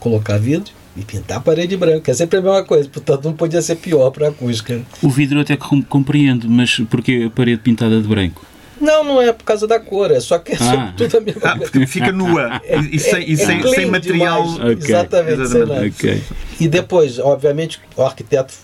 Colocar 0.00 0.38
vidro 0.38 0.72
e 0.96 1.02
pintar 1.02 1.38
a 1.38 1.40
parede 1.40 1.76
branca. 1.76 2.10
É 2.10 2.14
sempre 2.14 2.38
a 2.38 2.42
mesma 2.42 2.64
coisa, 2.64 2.88
portanto 2.88 3.24
não 3.24 3.32
podia 3.32 3.62
ser 3.62 3.76
pior 3.76 4.10
para 4.10 4.26
a 4.26 4.30
acústica. 4.30 4.80
O 5.02 5.08
vidro 5.08 5.40
até 5.40 5.56
compreendo, 5.56 6.48
mas 6.48 6.78
porquê 6.90 7.24
a 7.26 7.30
parede 7.30 7.62
pintada 7.62 8.00
de 8.00 8.08
branco? 8.08 8.44
Não, 8.80 9.04
não 9.04 9.22
é 9.22 9.32
por 9.32 9.44
causa 9.44 9.66
da 9.66 9.78
cor, 9.78 10.10
é 10.10 10.18
só 10.18 10.38
que 10.38 10.52
é 10.52 10.56
ah. 10.60 10.92
tudo 10.98 11.16
a 11.16 11.20
mesma 11.20 11.40
ah, 11.44 11.58
coisa. 11.58 11.86
Fica 11.86 12.10
nua 12.10 12.60
é, 12.64 12.80
e, 12.80 12.98
sem, 12.98 13.30
e 13.30 13.34
é 13.34 13.36
sem, 13.36 13.62
sem 13.74 13.86
material. 13.86 14.44
Okay. 14.44 14.72
Exatamente, 14.72 15.40
Exatamente. 15.40 15.96
Okay. 15.96 16.22
E 16.58 16.66
depois, 16.66 17.18
obviamente, 17.20 17.80
o 17.96 18.02
arquiteto 18.02 18.54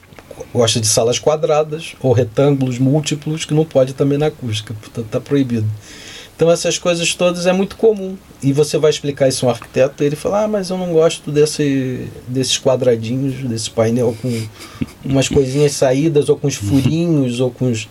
gosta 0.52 0.80
de 0.80 0.86
salas 0.86 1.18
quadradas 1.18 1.94
ou 2.00 2.12
retângulos 2.12 2.78
múltiplos 2.78 3.44
que 3.44 3.54
não 3.54 3.64
pode 3.64 3.94
também 3.94 4.18
na 4.18 4.26
acústica, 4.26 4.74
portanto 4.74 5.06
está 5.06 5.20
proibido. 5.20 5.66
Então 6.38 6.52
essas 6.52 6.78
coisas 6.78 7.16
todas 7.16 7.46
é 7.46 7.52
muito 7.52 7.74
comum. 7.74 8.16
E 8.40 8.52
você 8.52 8.78
vai 8.78 8.90
explicar 8.90 9.26
isso 9.26 9.44
a 9.44 9.48
um 9.48 9.50
arquiteto, 9.50 10.04
e 10.04 10.06
ele 10.06 10.14
fala, 10.14 10.44
ah, 10.44 10.48
mas 10.48 10.70
eu 10.70 10.78
não 10.78 10.92
gosto 10.92 11.32
desse, 11.32 12.06
desses 12.28 12.56
quadradinhos, 12.56 13.42
desse 13.42 13.68
painel 13.68 14.16
com 14.22 14.46
umas 15.04 15.28
coisinhas 15.28 15.72
saídas, 15.72 16.28
ou 16.28 16.36
com 16.36 16.46
os 16.46 16.54
furinhos, 16.54 17.40
ou 17.40 17.50
com 17.50 17.68
os. 17.72 17.88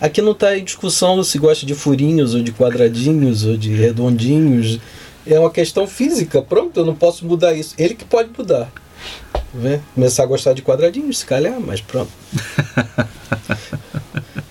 Aqui 0.00 0.22
não 0.22 0.30
está 0.30 0.56
em 0.56 0.62
discussão 0.62 1.20
se 1.24 1.40
gosta 1.40 1.66
de 1.66 1.74
furinhos, 1.74 2.36
ou 2.36 2.40
de 2.40 2.52
quadradinhos, 2.52 3.44
ou 3.44 3.56
de 3.56 3.74
redondinhos. 3.74 4.78
É 5.26 5.36
uma 5.40 5.50
questão 5.50 5.84
física, 5.84 6.40
pronto, 6.40 6.78
eu 6.78 6.86
não 6.86 6.94
posso 6.94 7.26
mudar 7.26 7.52
isso. 7.52 7.74
Ele 7.76 7.94
que 7.94 8.04
pode 8.04 8.30
mudar. 8.38 8.70
Vê? 9.52 9.80
Começar 9.96 10.22
a 10.22 10.26
gostar 10.26 10.52
de 10.52 10.62
quadradinhos, 10.62 11.18
se 11.18 11.26
calhar, 11.26 11.58
mas 11.58 11.80
pronto. 11.80 12.12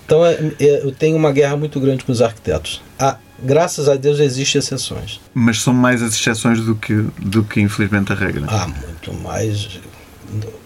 Então 0.08 0.24
é, 0.24 0.38
é, 0.58 0.84
eu 0.84 0.90
tenho 0.90 1.18
uma 1.18 1.30
guerra 1.30 1.54
muito 1.54 1.78
grande 1.78 2.02
com 2.02 2.10
os 2.10 2.22
arquitetos. 2.22 2.80
Ah, 2.98 3.18
graças 3.42 3.88
a 3.88 3.94
Deus 3.94 4.18
existem 4.18 4.58
exceções. 4.58 5.20
Mas 5.34 5.60
são 5.60 5.72
mais 5.72 6.02
as 6.02 6.14
exceções 6.14 6.60
do 6.60 6.74
que, 6.74 6.94
do 7.18 7.44
que 7.44 7.60
infelizmente 7.60 8.12
a 8.12 8.14
regra. 8.14 8.46
Ah, 8.48 8.66
muito 8.66 9.12
mais. 9.14 9.80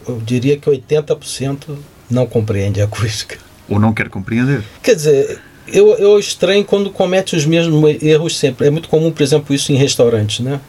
Eu 0.06 0.20
diria 0.24 0.56
que 0.56 0.68
80% 0.68 1.76
não 2.10 2.26
compreende 2.26 2.80
a 2.80 2.84
acústica. 2.84 3.38
Ou 3.68 3.78
não 3.78 3.92
quer 3.92 4.08
compreender. 4.08 4.62
Quer 4.82 4.96
dizer, 4.96 5.40
eu, 5.66 5.94
eu 5.94 6.18
estranho 6.18 6.64
quando 6.64 6.90
comete 6.90 7.36
os 7.36 7.46
mesmos 7.46 8.02
erros 8.02 8.38
sempre. 8.38 8.66
É 8.66 8.70
muito 8.70 8.88
comum, 8.88 9.10
por 9.10 9.22
exemplo, 9.22 9.54
isso 9.54 9.72
em 9.72 9.76
restaurantes, 9.76 10.40
né? 10.40 10.60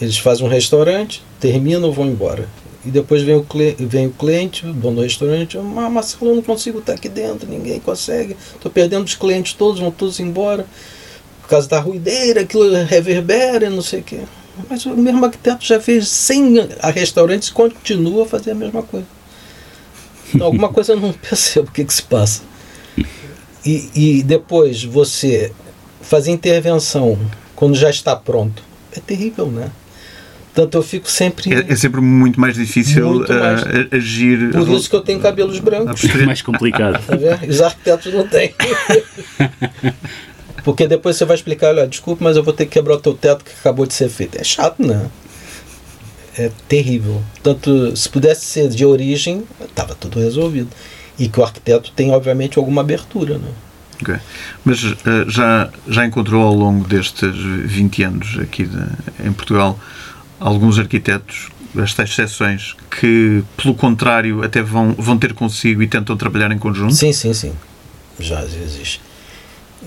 Eles 0.00 0.18
fazem 0.18 0.46
um 0.46 0.48
restaurante, 0.48 1.22
terminam, 1.40 1.90
vão 1.92 2.06
embora. 2.06 2.48
E 2.84 2.90
depois 2.90 3.22
vem 3.22 3.34
o, 3.34 3.46
vem 3.80 4.06
o 4.06 4.10
cliente, 4.10 4.66
o 4.66 4.72
dono 4.72 4.96
do 4.96 5.02
restaurante, 5.02 5.58
ah, 5.58 5.90
Marcelo, 5.90 6.30
eu 6.30 6.36
não 6.36 6.42
consigo 6.42 6.78
estar 6.78 6.92
aqui 6.92 7.08
dentro, 7.08 7.48
ninguém 7.48 7.80
consegue, 7.80 8.36
estou 8.54 8.70
perdendo 8.70 9.04
os 9.04 9.14
clientes 9.16 9.52
todos, 9.52 9.80
vão 9.80 9.90
todos 9.90 10.20
embora, 10.20 10.64
por 11.48 11.52
causa 11.52 11.66
da 11.66 11.80
ruideira, 11.80 12.42
aquilo 12.42 12.70
reverbera, 12.84 13.70
não 13.70 13.80
sei 13.80 14.00
o 14.00 14.02
quê. 14.02 14.20
Mas 14.68 14.84
o 14.84 14.94
mesmo 14.94 15.24
arquiteto 15.24 15.64
já 15.64 15.80
fez 15.80 16.06
100 16.06 16.68
restaurantes 16.94 17.48
e 17.48 17.52
continua 17.52 18.24
a 18.24 18.28
fazer 18.28 18.50
a 18.50 18.54
mesma 18.54 18.82
coisa. 18.82 19.06
Então, 20.34 20.46
alguma 20.46 20.68
coisa 20.68 20.92
eu 20.92 21.00
não 21.00 21.10
percebo 21.30 21.68
o 21.68 21.72
que, 21.72 21.86
que 21.86 21.94
se 21.94 22.02
passa. 22.02 22.42
E, 23.64 23.90
e 23.94 24.22
depois 24.22 24.84
você 24.84 25.50
fazer 26.02 26.32
intervenção 26.32 27.18
quando 27.56 27.74
já 27.74 27.88
está 27.88 28.14
pronto 28.14 28.62
é 28.92 29.00
terrível, 29.00 29.46
né? 29.46 29.70
Portanto, 30.54 30.74
eu 30.74 30.82
fico 30.82 31.10
sempre. 31.10 31.54
É, 31.54 31.72
é 31.72 31.76
sempre 31.76 32.00
muito 32.02 32.38
mais 32.38 32.56
difícil 32.56 33.08
muito 33.08 33.32
mais. 33.32 33.62
Uh, 33.62 33.88
agir. 33.92 34.50
Por 34.50 34.68
isso 34.70 34.90
que 34.90 34.96
eu 34.96 35.00
tenho 35.00 35.20
cabelos 35.20 35.60
brancos. 35.60 36.04
É 36.04 36.26
mais 36.26 36.42
complicado. 36.42 37.00
Tá? 37.06 37.16
Os 37.48 37.62
arquitetos 37.62 38.12
não 38.12 38.26
têm. 38.28 38.54
Porque 40.64 40.86
depois 40.86 41.16
você 41.16 41.24
vai 41.24 41.36
explicar: 41.36 41.68
olha, 41.68 41.86
desculpa, 41.86 42.24
mas 42.24 42.36
eu 42.36 42.42
vou 42.42 42.52
ter 42.52 42.66
que 42.66 42.72
quebrar 42.72 42.94
o 42.94 43.00
teu 43.00 43.14
teto 43.14 43.44
que 43.44 43.52
acabou 43.52 43.86
de 43.86 43.94
ser 43.94 44.08
feito. 44.08 44.38
É 44.38 44.44
chato, 44.44 44.84
né? 44.84 45.08
É 46.36 46.50
terrível. 46.68 47.22
Tanto, 47.42 47.96
se 47.96 48.08
pudesse 48.08 48.44
ser 48.44 48.68
de 48.68 48.84
origem, 48.84 49.44
estava 49.60 49.94
tudo 49.94 50.20
resolvido. 50.20 50.68
E 51.18 51.28
que 51.28 51.40
o 51.40 51.42
arquiteto 51.42 51.90
tem, 51.92 52.12
obviamente, 52.12 52.58
alguma 52.58 52.80
abertura, 52.80 53.38
né? 53.38 53.48
Okay. 54.00 54.16
Mas 54.64 54.84
uh, 54.84 54.96
já, 55.28 55.68
já 55.88 56.06
encontrou 56.06 56.42
ao 56.42 56.54
longo 56.54 56.86
destes 56.86 57.34
20 57.36 58.02
anos 58.04 58.38
aqui 58.38 58.64
de, 58.64 58.78
em 59.26 59.32
Portugal 59.32 59.78
alguns 60.38 60.78
arquitetos, 60.78 61.48
estas 61.76 62.10
exceções, 62.10 62.76
que, 62.90 63.42
pelo 63.56 63.74
contrário, 63.74 64.44
até 64.44 64.62
vão, 64.62 64.92
vão 64.92 65.18
ter 65.18 65.32
consigo 65.32 65.82
e 65.82 65.88
tentam 65.88 66.16
trabalhar 66.16 66.50
em 66.52 66.58
conjunto? 66.58 66.94
Sim, 66.94 67.12
sim, 67.12 67.34
sim. 67.34 67.52
Já 68.20 68.44
existe. 68.44 69.00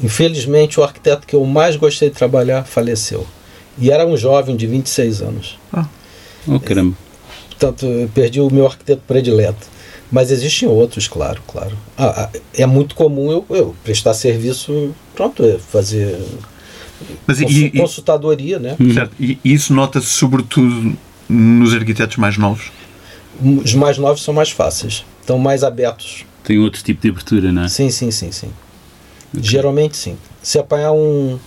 Infelizmente, 0.03 0.79
o 0.79 0.83
arquiteto 0.83 1.27
que 1.27 1.35
eu 1.35 1.45
mais 1.45 1.75
gostei 1.75 2.09
de 2.09 2.15
trabalhar 2.15 2.63
faleceu. 2.63 3.25
E 3.77 3.91
era 3.91 4.05
um 4.05 4.17
jovem 4.17 4.55
de 4.55 4.67
26 4.67 5.21
anos. 5.21 5.59
Ah, 5.71 5.85
oh, 6.47 6.59
caramba. 6.59 6.95
Portanto, 7.49 7.85
eu 7.85 8.09
perdi 8.09 8.41
o 8.41 8.49
meu 8.51 8.65
arquiteto 8.65 9.01
predileto. 9.07 9.69
Mas 10.11 10.29
existem 10.29 10.67
outros, 10.67 11.07
claro, 11.07 11.41
claro. 11.47 11.77
Ah, 11.97 12.23
ah 12.23 12.39
é 12.53 12.65
muito 12.65 12.95
comum 12.95 13.31
eu, 13.31 13.45
eu 13.49 13.75
prestar 13.83 14.13
serviço, 14.13 14.93
pronto, 15.15 15.43
fazer 15.71 16.19
mas 17.25 17.39
e, 17.41 17.69
consultadoria, 17.71 18.59
né? 18.59 18.75
Uhum. 18.79 18.93
Certo. 18.93 19.13
E 19.19 19.39
isso 19.43 19.73
nota-se 19.73 20.07
sobretudo 20.07 20.95
nos 21.27 21.73
arquitetos 21.73 22.17
mais 22.17 22.37
novos? 22.37 22.71
Os 23.41 23.73
mais 23.73 23.97
novos 23.97 24.23
são 24.23 24.33
mais 24.33 24.51
fáceis, 24.51 25.05
estão 25.19 25.39
mais 25.39 25.63
abertos. 25.63 26.25
Tem 26.43 26.59
outro 26.59 26.83
tipo 26.83 27.01
de 27.01 27.09
abertura, 27.09 27.51
não 27.51 27.63
é? 27.63 27.67
Sim, 27.67 27.89
sim, 27.89 28.11
sim, 28.11 28.31
sim. 28.31 28.49
Geralmente 29.33 29.97
sim. 29.97 30.17
Se 30.41 30.59
apanhar 30.59 30.91
um, 30.91 31.39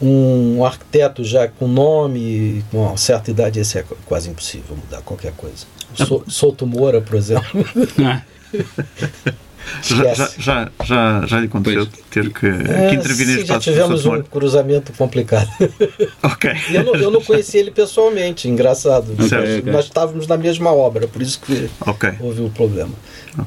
um 0.00 0.64
arquiteto 0.64 1.24
já 1.24 1.48
com 1.48 1.68
nome, 1.68 2.64
com 2.70 2.86
uma 2.86 2.96
certa 2.96 3.30
idade, 3.30 3.60
esse 3.60 3.78
é 3.78 3.84
quase 4.04 4.30
impossível 4.30 4.76
mudar 4.76 5.02
qualquer 5.02 5.32
coisa. 5.32 5.66
O 6.10 6.30
Souto 6.30 6.66
Moura, 6.66 7.00
por 7.00 7.16
exemplo. 7.16 7.64
Ah. 8.04 8.22
Já, 9.80 10.14
já, 10.14 10.30
já, 10.38 10.70
já, 10.84 11.26
já 11.26 11.40
lhe 11.40 11.46
aconteceu 11.46 11.86
pois. 11.86 12.04
ter 12.10 12.32
que, 12.32 12.46
é, 12.46 12.88
que 12.90 12.94
intervir 12.96 13.26
neste 13.26 13.46
Já 13.46 13.58
tivemos 13.58 14.04
um 14.04 14.22
cruzamento 14.22 14.92
complicado. 14.92 15.48
Ok. 16.22 16.50
eu, 16.72 16.84
não, 16.84 16.94
eu 16.94 17.10
não 17.10 17.20
conheci 17.20 17.58
ele 17.58 17.70
pessoalmente, 17.70 18.48
engraçado. 18.48 19.12
Okay, 19.12 19.58
okay. 19.58 19.72
Nós 19.72 19.84
estávamos 19.84 20.26
na 20.26 20.36
mesma 20.36 20.72
obra, 20.72 21.06
por 21.06 21.22
isso 21.22 21.40
que 21.40 21.70
okay. 21.86 22.14
houve 22.20 22.40
o 22.40 22.46
um 22.46 22.50
problema. 22.50 22.92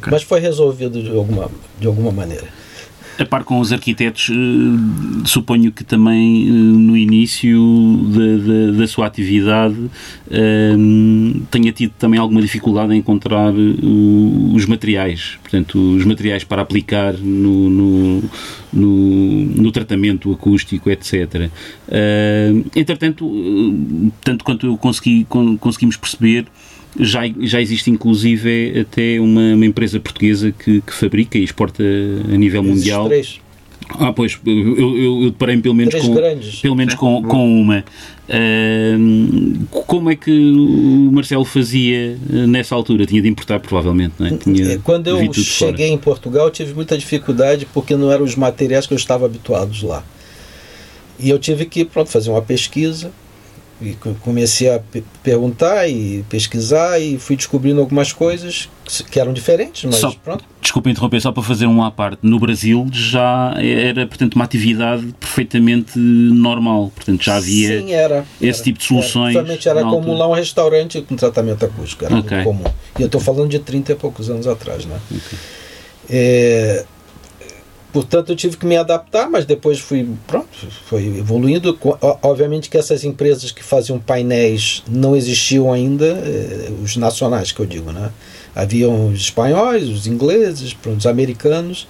Mas 0.10 0.24
foi 0.24 0.40
resolvido 0.40 1.02
de 1.02 1.10
alguma, 1.16 1.50
de 1.80 1.88
alguma 1.88 2.12
maneira. 2.12 2.48
A 3.18 3.26
par 3.26 3.46
com 3.46 3.60
os 3.60 3.72
arquitetos, 3.72 4.30
eh, 4.30 5.26
suponho 5.26 5.72
que 5.72 5.86
também 5.86 6.48
eh, 6.48 6.52
no 6.52 6.98
início 6.98 7.62
da, 8.10 8.72
da, 8.74 8.80
da 8.80 8.88
sua 8.88 9.08
atividade 9.08 9.90
eh, 10.30 10.74
tenha 11.50 11.72
tido 11.72 11.94
também 11.98 12.20
alguma 12.20 12.42
dificuldade 12.42 12.94
em 12.94 12.98
encontrar 12.98 13.54
os 13.54 14.66
materiais, 14.66 15.38
portanto, 15.42 15.80
os 15.96 16.04
materiais 16.04 16.44
para 16.44 16.62
aplicar 16.62 17.14
no, 17.14 17.70
no, 17.70 18.24
no, 18.74 19.46
no 19.62 19.72
tratamento 19.72 20.32
acústico, 20.34 20.90
etc. 20.90 21.50
Entretanto, 22.76 23.32
tanto 24.22 24.44
quanto 24.44 24.66
eu 24.66 24.78
consegui, 24.78 25.26
conseguimos 25.60 25.96
perceber, 25.96 26.46
já, 27.00 27.22
já 27.42 27.62
existe 27.62 27.90
inclusive 27.90 28.80
até 28.80 29.20
uma, 29.20 29.54
uma 29.54 29.66
empresa 29.66 30.00
portuguesa 30.00 30.52
que, 30.52 30.82
que, 30.82 30.94
fabrica 30.94 31.38
e 31.38 31.44
exporta 31.44 31.84
a 31.84 32.38
nível 32.38 32.64
mundial. 32.64 33.08
Três. 33.08 33.40
Ah, 33.90 34.12
pois, 34.12 34.40
eu, 34.46 34.78
eu, 34.78 35.24
eu 35.24 35.32
deparei 35.32 35.58
pelo 35.58 35.76
menos, 35.76 35.94
com, 35.94 36.14
grandes. 36.14 36.60
pelo 36.60 36.76
menos 36.76 36.96
com, 36.96 37.22
com 37.22 37.62
uma. 37.62 37.86
Uh, 38.28 39.66
como 39.70 40.10
é 40.10 40.16
que 40.16 40.32
o 40.32 41.12
Marcelo 41.12 41.46
fazia 41.46 42.18
eh, 42.34 42.48
nessa 42.48 42.74
altura? 42.74 43.06
Tinha 43.06 43.22
de 43.22 43.28
importar, 43.28 43.60
provavelmente, 43.60 44.16
não 44.18 44.26
é? 44.26 44.32
Tinha 44.32 44.74
é, 44.74 44.78
Quando 44.80 45.08
eu 45.08 45.32
cheguei 45.34 45.90
em 45.90 45.98
Portugal, 46.00 46.50
tive 46.50 46.74
muita 46.74 46.98
dificuldade 46.98 47.68
porque 47.72 47.96
não 47.96 48.12
eram 48.12 48.24
os 48.24 48.36
materiais 48.36 48.88
que 48.88 48.94
eu 48.94 48.98
estava 48.98 49.28
habituado 49.28 49.72
lá. 49.86 50.04
E 51.20 51.30
eu 51.30 51.38
tive 51.38 51.66
que 51.66 51.86
pronto, 51.86 52.10
fazer 52.10 52.32
uma 52.32 52.42
pesquisa 52.42 53.12
e 53.82 53.98
comecei 54.22 54.70
a 54.70 54.82
perguntar 55.22 55.88
e 55.88 56.24
pesquisar 56.30 56.98
e 57.00 57.18
fui 57.18 57.36
descobrindo 57.36 57.82
algumas 57.82 58.14
coisas 58.14 58.70
que 59.12 59.20
eram 59.20 59.34
diferentes, 59.34 59.84
mas 59.84 59.96
só, 59.96 60.12
pronto. 60.12 60.46
Desculpa 60.62 60.90
interromper, 60.90 61.20
só 61.20 61.32
para 61.32 61.44
fazer 61.44 61.66
um 61.66 61.84
à 61.84 61.92
parte. 61.92 62.20
No 62.22 62.40
Brasil 62.40 62.88
já 62.92 63.54
era, 63.58 64.08
portanto, 64.08 64.36
uma 64.36 64.46
atividade 64.46 65.14
perfeitamente 65.20 66.00
normal. 66.00 66.92
Portanto, 66.96 67.24
já 67.24 67.36
havia 67.36 67.82
Sim, 67.82 67.92
era, 67.92 68.26
esse 68.40 68.60
era, 68.60 68.64
tipo 68.64 68.80
de 68.80 68.86
soluções. 68.86 69.36
Era, 69.36 69.80
era 69.80 69.84
comum 69.84 70.18
lá 70.18 70.28
um 70.28 70.34
restaurante 70.34 71.02
com 71.02 71.16
tratamento 71.16 71.66
acústico. 71.66 72.06
Era 72.06 72.18
okay. 72.18 72.44
comum. 72.44 72.64
E 72.98 73.02
eu 73.02 73.08
estou 73.08 73.20
falando 73.20 73.50
de 73.50 73.60
30 73.60 73.92
e 73.92 73.96
poucos 73.96 74.30
anos 74.30 74.48
atrás, 74.48 74.86
né? 74.86 74.98
Okay. 75.12 75.40
É, 76.10 76.86
Portanto, 77.96 78.34
eu 78.34 78.36
tive 78.36 78.58
que 78.58 78.66
me 78.66 78.76
adaptar, 78.76 79.30
mas 79.30 79.46
depois 79.46 79.80
fui, 79.80 80.06
pronto, 80.28 80.50
foi 80.86 81.06
evoluindo. 81.18 81.80
Obviamente 82.22 82.70
que 82.70 82.78
essas 82.78 83.06
empresas 83.06 83.52
que 83.52 83.64
faziam 83.64 83.98
painéis 83.98 84.84
não 84.86 85.16
existiam 85.16 85.72
ainda, 85.72 86.06
eh, 86.06 86.74
os 86.84 86.98
nacionais 86.98 87.54
que 87.54 87.62
eu 87.62 87.66
digo, 87.66 87.94
né? 87.94 88.12
Haviam 88.54 89.08
os 89.08 89.22
espanhóis, 89.22 89.88
os 89.88 90.08
ingleses, 90.08 90.76
os 90.86 91.06
americanos, 91.06 91.88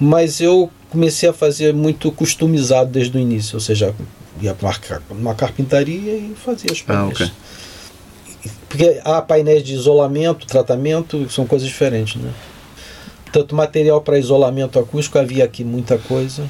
mas 0.00 0.40
eu 0.40 0.70
comecei 0.88 1.28
a 1.28 1.34
fazer 1.34 1.74
muito 1.74 2.10
customizado 2.12 2.88
desde 2.88 3.14
o 3.18 3.20
início, 3.20 3.56
ou 3.56 3.60
seja, 3.60 3.94
ia 4.40 4.54
para 4.54 5.02
uma 5.10 5.34
carpintaria 5.34 6.16
e 6.16 6.34
fazia 6.34 6.72
os 6.72 6.80
painéis. 6.80 7.20
Ah, 7.20 7.24
okay. 7.24 7.30
Porque 8.70 9.00
há 9.04 9.20
painéis 9.20 9.62
de 9.62 9.74
isolamento, 9.74 10.46
tratamento, 10.46 11.28
são 11.28 11.44
coisas 11.46 11.68
diferentes, 11.68 12.16
né? 12.16 12.30
Tanto 13.32 13.54
material 13.54 14.00
para 14.00 14.18
isolamento 14.18 14.78
acústico 14.78 15.18
havia 15.18 15.44
aqui 15.44 15.64
muita 15.64 15.98
coisa. 15.98 16.46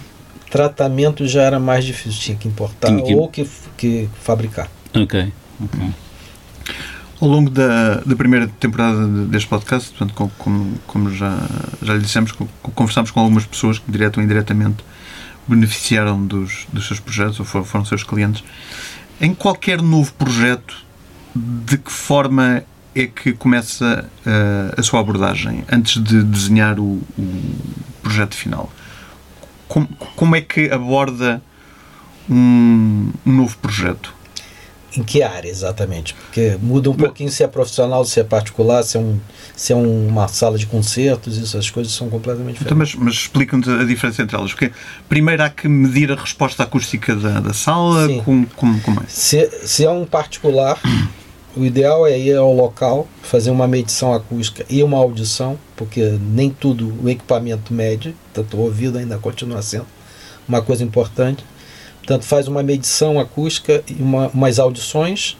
Tratamento 0.50 1.26
já 1.26 1.42
era 1.42 1.60
mais 1.60 1.84
difícil, 1.84 2.20
tinha 2.20 2.36
que 2.36 2.48
importar 2.48 2.88
tinha 2.88 3.02
que... 3.02 3.14
ou 3.14 3.28
que, 3.28 3.48
que 3.76 4.08
fabricar. 4.20 4.68
Ok. 4.94 5.32
okay. 5.64 5.90
Ao 7.20 7.28
longo 7.28 7.50
da, 7.50 7.96
da 7.96 8.16
primeira 8.16 8.48
temporada 8.58 9.06
deste 9.26 9.46
podcast, 9.46 9.90
portanto, 9.90 10.14
como, 10.14 10.30
como, 10.38 10.78
como 10.86 11.10
já, 11.14 11.38
já 11.82 11.92
lhe 11.92 12.00
dissemos, 12.00 12.32
conversámos 12.74 13.10
com 13.10 13.20
algumas 13.20 13.44
pessoas 13.44 13.78
que, 13.78 13.92
direto 13.92 14.16
ou 14.16 14.24
indiretamente, 14.24 14.82
beneficiaram 15.46 16.24
dos, 16.24 16.66
dos 16.72 16.86
seus 16.86 16.98
projetos 16.98 17.38
ou 17.38 17.44
foram, 17.44 17.64
foram 17.64 17.84
seus 17.84 18.02
clientes. 18.02 18.42
Em 19.20 19.34
qualquer 19.34 19.82
novo 19.82 20.12
projeto, 20.14 20.74
de 21.34 21.76
que 21.76 21.92
forma 21.92 22.64
é 22.94 23.07
que 23.07 23.33
começa 23.33 24.09
uh, 24.26 24.81
a 24.81 24.83
sua 24.83 25.00
abordagem 25.00 25.64
antes 25.70 26.03
de 26.03 26.22
desenhar 26.22 26.79
o, 26.79 27.00
o 27.18 27.55
projeto 28.03 28.35
final? 28.35 28.70
Como, 29.68 29.88
como, 30.16 30.35
é 30.35 30.40
que 30.40 30.68
aborda 30.70 31.40
um, 32.29 33.11
um, 33.24 33.33
novo 33.33 33.57
projeto? 33.59 34.12
Em 34.96 35.05
que 35.05 35.22
área 35.22 35.48
exatamente? 35.48 36.14
Porque 36.14 36.59
muda 36.61 36.90
um 36.90 36.94
Mas, 36.94 37.03
pouquinho 37.03 37.31
se 37.31 37.44
é 37.44 37.46
profissional, 37.46 38.05
se 38.05 38.18
é 38.18 38.24
particular, 38.24 38.83
se 38.83 38.96
é, 38.96 39.00
um, 39.00 39.20
se 39.55 39.72
é 39.72 39.76
uma 39.76 40.26
sala 40.26 40.59
de 40.59 40.66
concertos, 40.66 41.40
essas 41.40 41.70
coisas 41.70 41.92
são 41.92 42.11
completamente 42.11 42.59
diferentes. 42.59 42.66
Então, 42.66 42.76
mas, 42.76 42.94
mas 42.96 43.14
explica-nos 43.14 43.68
a 43.68 43.85
diferença 43.85 44.22
entre 44.22 44.37
elas. 44.37 44.50
Porque 44.50 44.72
primeiro 45.09 45.44
há 45.44 45.48
que 45.48 45.68
medir 45.68 46.11
a 46.11 46.16
resposta 46.16 46.64
acústica 46.64 47.14
da, 47.14 47.38
da 47.38 47.55
sala, 47.55 48.09
como, 48.24 48.44
como, 48.57 48.81
como 48.81 49.00
é? 49.00 49.05
Se, 49.07 49.48
se 49.64 49.85
é 49.85 49.90
um 49.90 50.05
particular. 50.05 50.81
O 51.56 51.64
ideal 51.64 52.06
é 52.06 52.16
ir 52.18 52.36
ao 52.36 52.54
local, 52.54 53.08
fazer 53.22 53.50
uma 53.50 53.66
medição 53.66 54.12
acústica 54.12 54.64
e 54.70 54.82
uma 54.82 54.96
audição, 54.96 55.58
porque 55.76 56.16
nem 56.20 56.50
tudo 56.50 56.94
o 57.02 57.08
equipamento 57.08 57.74
mede, 57.74 58.14
tanto 58.32 58.56
o 58.56 58.60
ouvido 58.60 58.98
ainda 58.98 59.18
continua 59.18 59.60
sendo 59.60 59.86
uma 60.48 60.62
coisa 60.62 60.84
importante. 60.84 61.44
Portanto, 61.98 62.24
faz 62.24 62.46
uma 62.46 62.62
medição 62.62 63.18
acústica 63.18 63.82
e 63.88 64.00
uma, 64.00 64.28
umas 64.28 64.58
audições, 64.58 65.36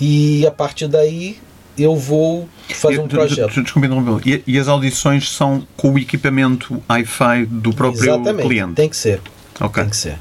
e 0.00 0.46
a 0.46 0.50
partir 0.50 0.86
daí 0.86 1.38
eu 1.76 1.96
vou 1.96 2.48
fazer 2.68 3.00
um 3.00 3.08
projeto. 3.08 3.60
Desculpe, 3.60 3.88
e, 4.24 4.42
e 4.46 4.58
as 4.58 4.68
audições 4.68 5.30
são 5.30 5.66
com 5.76 5.92
o 5.92 5.98
equipamento 5.98 6.80
Wi-Fi 6.88 7.46
do 7.46 7.72
próprio 7.72 8.04
Exatamente, 8.04 8.46
cliente? 8.46 8.74
Tem 8.74 8.88
que 8.88 8.96
ser. 8.96 9.20
Okay. 9.60 9.82
Tem 9.82 9.90
que 9.90 9.96
ser. 9.96 10.18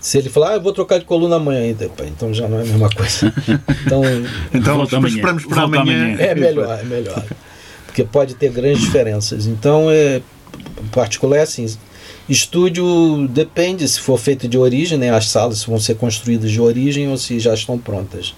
Se 0.00 0.18
ele 0.18 0.28
falar, 0.28 0.50
ah, 0.50 0.54
eu 0.54 0.60
vou 0.60 0.72
trocar 0.72 0.98
de 0.98 1.04
coluna 1.04 1.36
amanhã, 1.36 1.74
então 2.06 2.32
já 2.32 2.46
não 2.46 2.58
é 2.58 2.62
a 2.62 2.64
mesma 2.64 2.88
coisa. 2.90 3.32
Então, 3.84 4.02
então 4.54 5.06
esperamos 5.06 5.44
para 5.46 5.62
amanhã. 5.62 6.16
É 6.18 6.34
melhor, 6.34 6.78
é 6.78 6.84
melhor. 6.84 7.24
Porque 7.86 7.98
porque 7.98 8.04
pode 8.04 8.34
ter 8.34 8.50
grandes 8.52 8.82
diferenças. 8.82 9.46
Então, 9.46 9.90
é, 9.90 10.22
particular 10.92 11.38
é 11.38 11.42
assim, 11.42 11.66
estúdio 12.28 13.26
depende 13.28 13.88
se 13.88 14.00
for 14.00 14.18
feito 14.18 14.46
de 14.46 14.56
origem, 14.56 14.96
né, 14.96 15.10
as 15.10 15.28
salas 15.28 15.64
vão 15.64 15.80
ser 15.80 15.96
construídas 15.96 16.50
de 16.50 16.60
origem 16.60 17.08
ou 17.08 17.16
se 17.16 17.40
já 17.40 17.54
estão 17.54 17.76
prontas. 17.76 18.34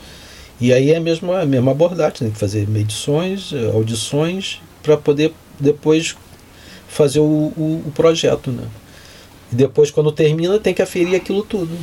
E 0.61 0.73
aí 0.73 0.91
é 0.91 0.97
a 0.97 1.01
mesma, 1.01 1.41
a 1.41 1.47
mesma 1.47 1.73
abordagem, 1.73 2.19
tem 2.19 2.31
que 2.31 2.39
fazer 2.39 2.67
medições, 2.69 3.53
audições, 3.75 4.61
para 4.83 4.97
poder 4.97 5.33
depois 5.59 6.17
fazer 6.89 7.21
o, 7.21 7.53
o, 7.57 7.83
o 7.87 7.93
projeto. 7.95 8.51
Né? 8.51 8.65
E 9.53 9.55
depois, 9.55 9.91
quando 9.91 10.13
termina, 10.13 10.59
tem 10.59 10.73
que 10.73 10.83
aferir 10.83 11.15
aquilo 11.15 11.43
tudo. 11.43 11.77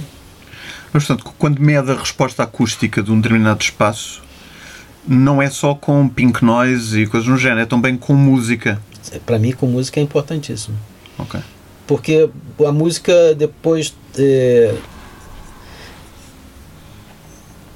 Mas, 0.94 1.06
portanto, 1.06 1.34
quando 1.38 1.60
mede 1.60 1.92
a 1.92 1.96
resposta 1.96 2.44
acústica 2.44 3.04
de 3.04 3.12
um 3.12 3.20
determinado 3.20 3.62
espaço, 3.62 4.22
não 5.08 5.42
é 5.42 5.50
só 5.50 5.76
com 5.76 6.08
pink 6.08 6.44
noise 6.44 7.02
e 7.02 7.08
coisas 7.08 7.28
no 7.28 7.38
género, 7.38 7.62
é 7.62 7.66
também 7.66 7.98
com 7.98 8.14
música. 8.14 8.82
Para 9.26 9.40
mim, 9.40 9.52
com 9.52 9.68
música 9.68 10.00
é 10.00 10.04
importantíssimo. 10.04 10.78
Ok. 11.18 11.40
Porque 11.86 12.30
a 12.66 12.72
música 12.72 13.34
depois 13.34 13.96
é, 14.18 14.76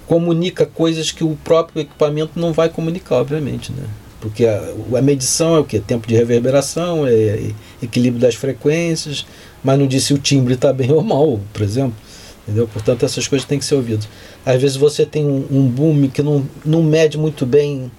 comunica 0.06 0.66
coisas 0.66 1.10
que 1.10 1.24
o 1.24 1.38
próprio 1.42 1.82
equipamento 1.82 2.38
não 2.38 2.52
vai 2.52 2.68
comunicar, 2.68 3.16
obviamente, 3.16 3.72
né? 3.72 3.86
Porque 4.20 4.46
a, 4.46 4.62
a 4.98 5.02
medição 5.02 5.56
é 5.56 5.60
o 5.60 5.64
que? 5.64 5.80
Tempo 5.80 6.06
de 6.06 6.16
reverberação, 6.16 7.08
é, 7.08 7.14
é 7.14 7.52
equilíbrio 7.82 8.22
das 8.22 8.36
frequências, 8.36 9.26
mas 9.64 9.78
não 9.78 9.88
disse 9.88 10.08
se 10.08 10.14
o 10.14 10.18
timbre 10.18 10.54
está 10.56 10.72
bem 10.74 10.92
ou 10.94 11.04
mal, 11.04 11.40
por 11.54 11.62
exemplo. 11.62 11.96
Entendeu? 12.44 12.68
Portanto, 12.68 13.06
essas 13.06 13.28
coisas 13.28 13.48
têm 13.48 13.60
que 13.60 13.66
ser 13.66 13.76
ouvidas. 13.76 14.08
Às 14.46 14.60
vezes 14.62 14.76
você 14.76 15.06
tem 15.06 15.24
um, 15.26 15.46
um 15.52 15.68
boom 15.68 16.10
que 16.10 16.24
não, 16.24 16.48
não 16.66 16.82
mede 16.82 17.18
muito 17.18 17.46
bem 17.46 17.92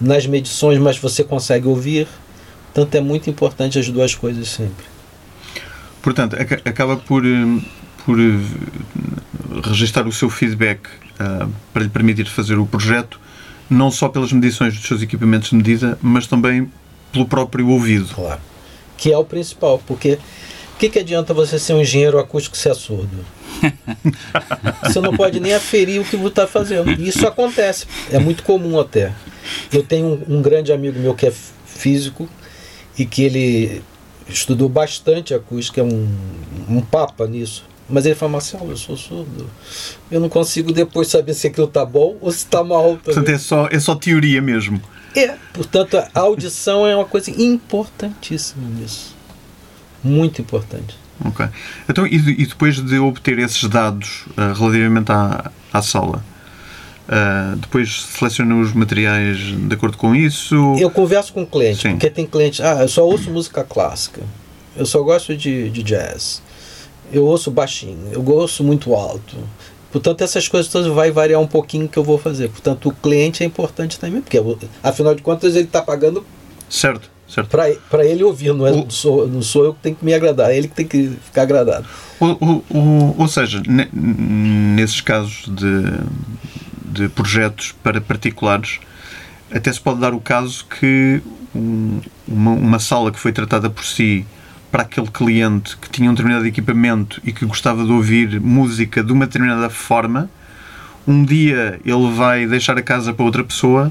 nas 0.00 0.26
medições, 0.26 0.78
mas 0.78 0.96
você 0.96 1.24
consegue 1.24 1.66
ouvir. 1.66 2.06
Portanto, 2.72 2.94
é 2.94 3.00
muito 3.00 3.28
importante 3.28 3.78
as 3.78 3.88
duas 3.88 4.14
coisas 4.14 4.48
sempre. 4.48 4.86
Portanto, 6.00 6.36
acaba 6.64 6.96
por, 6.96 7.26
eh, 7.26 7.60
por 8.06 8.18
eh, 8.20 8.38
registrar 9.64 10.06
o 10.06 10.12
seu 10.12 10.30
feedback 10.30 10.86
uh, 11.20 11.50
para 11.72 11.82
lhe 11.82 11.88
permitir 11.88 12.26
fazer 12.26 12.56
o 12.58 12.66
projeto, 12.66 13.20
não 13.68 13.90
só 13.90 14.08
pelas 14.08 14.32
medições 14.32 14.74
dos 14.74 14.86
seus 14.86 15.02
equipamentos 15.02 15.50
de 15.50 15.56
medida, 15.56 15.98
mas 16.00 16.26
também 16.26 16.70
pelo 17.12 17.26
próprio 17.26 17.68
ouvido. 17.68 18.14
Claro. 18.14 18.40
Que 18.96 19.12
é 19.12 19.18
o 19.18 19.24
principal, 19.24 19.82
porque 19.86 20.18
que, 20.78 20.88
que 20.88 20.98
adianta 21.00 21.34
você 21.34 21.58
ser 21.58 21.74
um 21.74 21.80
engenheiro 21.80 22.18
acústico 22.18 22.56
se 22.56 22.68
é 22.68 22.74
surdo? 22.74 23.24
você 24.82 25.00
não 25.00 25.16
pode 25.16 25.40
nem 25.40 25.52
aferir 25.52 26.00
o 26.00 26.04
que 26.04 26.16
você 26.16 26.28
está 26.28 26.46
fazendo. 26.46 26.90
E 26.92 27.08
isso 27.08 27.26
acontece, 27.26 27.86
é 28.10 28.18
muito 28.18 28.42
comum 28.44 28.78
até. 28.78 29.12
Eu 29.72 29.82
tenho 29.82 30.06
um, 30.06 30.38
um 30.38 30.42
grande 30.42 30.72
amigo 30.72 30.98
meu 30.98 31.14
que 31.14 31.26
é 31.26 31.32
físico 31.66 32.28
e 32.96 33.04
que 33.04 33.22
ele 33.22 33.82
estudou 34.28 34.68
bastante 34.68 35.34
acústica, 35.34 35.80
é 35.80 35.84
um, 35.84 36.08
um 36.68 36.80
papa 36.80 37.26
nisso. 37.26 37.64
Mas 37.88 38.04
ele 38.04 38.14
fala, 38.14 38.32
Marcelo, 38.32 38.70
eu 38.70 38.76
sou 38.76 38.96
surdo. 38.96 39.48
Eu 40.10 40.20
não 40.20 40.28
consigo 40.28 40.72
depois 40.72 41.08
saber 41.08 41.32
se 41.34 41.46
aquilo 41.46 41.66
está 41.66 41.84
bom 41.84 42.18
ou 42.20 42.30
se 42.30 42.38
está 42.38 42.62
mal. 42.62 42.82
Também. 42.82 43.02
Portanto, 43.02 43.28
é 43.30 43.38
só, 43.38 43.68
é 43.68 43.80
só 43.80 43.94
teoria 43.94 44.42
mesmo. 44.42 44.80
É, 45.16 45.34
portanto, 45.54 45.96
a 45.96 46.20
audição 46.20 46.86
é 46.86 46.94
uma 46.94 47.06
coisa 47.06 47.30
importantíssima 47.30 48.68
nisso. 48.68 49.17
Muito 50.02 50.40
importante. 50.40 50.96
Ok. 51.24 51.46
Então, 51.88 52.06
e, 52.06 52.14
e 52.14 52.46
depois 52.46 52.76
de 52.76 52.98
obter 52.98 53.38
esses 53.38 53.62
dados 53.68 54.24
uh, 54.36 54.52
relativamente 54.56 55.10
à, 55.10 55.50
à 55.72 55.82
sala, 55.82 56.24
uh, 57.08 57.56
depois 57.56 58.02
seleciona 58.02 58.54
os 58.56 58.72
materiais 58.72 59.38
de 59.38 59.74
acordo 59.74 59.96
com 59.96 60.14
isso? 60.14 60.76
Eu 60.78 60.90
converso 60.90 61.32
com 61.32 61.42
o 61.42 61.46
cliente, 61.46 61.82
Sim. 61.82 61.90
porque 61.92 62.10
tem 62.10 62.26
clientes, 62.26 62.60
ah, 62.60 62.82
eu 62.82 62.88
só 62.88 63.04
ouço 63.04 63.30
música 63.30 63.64
clássica, 63.64 64.22
eu 64.76 64.86
só 64.86 65.02
gosto 65.02 65.36
de, 65.36 65.70
de 65.70 65.82
jazz, 65.82 66.40
eu 67.12 67.24
ouço 67.24 67.50
baixinho, 67.50 68.10
eu 68.12 68.24
ouço 68.24 68.62
muito 68.62 68.94
alto. 68.94 69.36
Portanto, 69.90 70.22
essas 70.22 70.46
coisas 70.46 70.70
todas 70.70 70.86
vai 70.92 71.10
variar 71.10 71.40
um 71.40 71.46
pouquinho 71.46 71.88
que 71.88 71.98
eu 71.98 72.04
vou 72.04 72.18
fazer. 72.18 72.50
Portanto, 72.50 72.90
o 72.90 72.92
cliente 72.92 73.42
é 73.42 73.46
importante 73.46 73.98
também, 73.98 74.20
porque 74.20 74.38
afinal 74.82 75.14
de 75.14 75.22
contas 75.22 75.56
ele 75.56 75.64
está 75.64 75.80
pagando 75.80 76.24
certo 76.68 77.10
para 77.90 78.04
ele 78.04 78.24
ouvir, 78.24 78.54
não, 78.54 78.66
é, 78.66 78.70
o, 78.72 78.90
sou, 78.90 79.28
não 79.28 79.42
sou 79.42 79.64
eu 79.64 79.74
que 79.74 79.80
tenho 79.80 79.96
que 79.96 80.04
me 80.04 80.14
agradar, 80.14 80.50
é 80.50 80.56
ele 80.56 80.68
que 80.68 80.74
tem 80.74 80.86
que 80.86 81.12
ficar 81.24 81.42
agradado. 81.42 81.86
O, 82.18 82.62
o, 82.70 83.14
ou 83.18 83.28
seja, 83.28 83.62
nesses 83.92 85.00
casos 85.00 85.44
de, 85.48 87.02
de 87.02 87.08
projetos 87.08 87.74
para 87.82 88.00
particulares, 88.00 88.80
até 89.52 89.72
se 89.72 89.80
pode 89.80 90.00
dar 90.00 90.14
o 90.14 90.20
caso 90.20 90.64
que 90.66 91.20
um, 91.54 92.00
uma, 92.26 92.52
uma 92.52 92.78
sala 92.78 93.12
que 93.12 93.18
foi 93.18 93.32
tratada 93.32 93.68
por 93.68 93.84
si 93.84 94.26
para 94.70 94.82
aquele 94.82 95.08
cliente 95.08 95.76
que 95.78 95.88
tinha 95.88 96.10
um 96.10 96.14
determinado 96.14 96.46
equipamento 96.46 97.20
e 97.24 97.32
que 97.32 97.44
gostava 97.46 97.84
de 97.84 97.92
ouvir 97.92 98.40
música 98.40 99.02
de 99.02 99.12
uma 99.12 99.26
determinada 99.26 99.70
forma, 99.70 100.30
um 101.06 101.24
dia 101.24 101.80
ele 101.84 102.10
vai 102.12 102.46
deixar 102.46 102.76
a 102.76 102.82
casa 102.82 103.14
para 103.14 103.24
outra 103.24 103.42
pessoa 103.42 103.90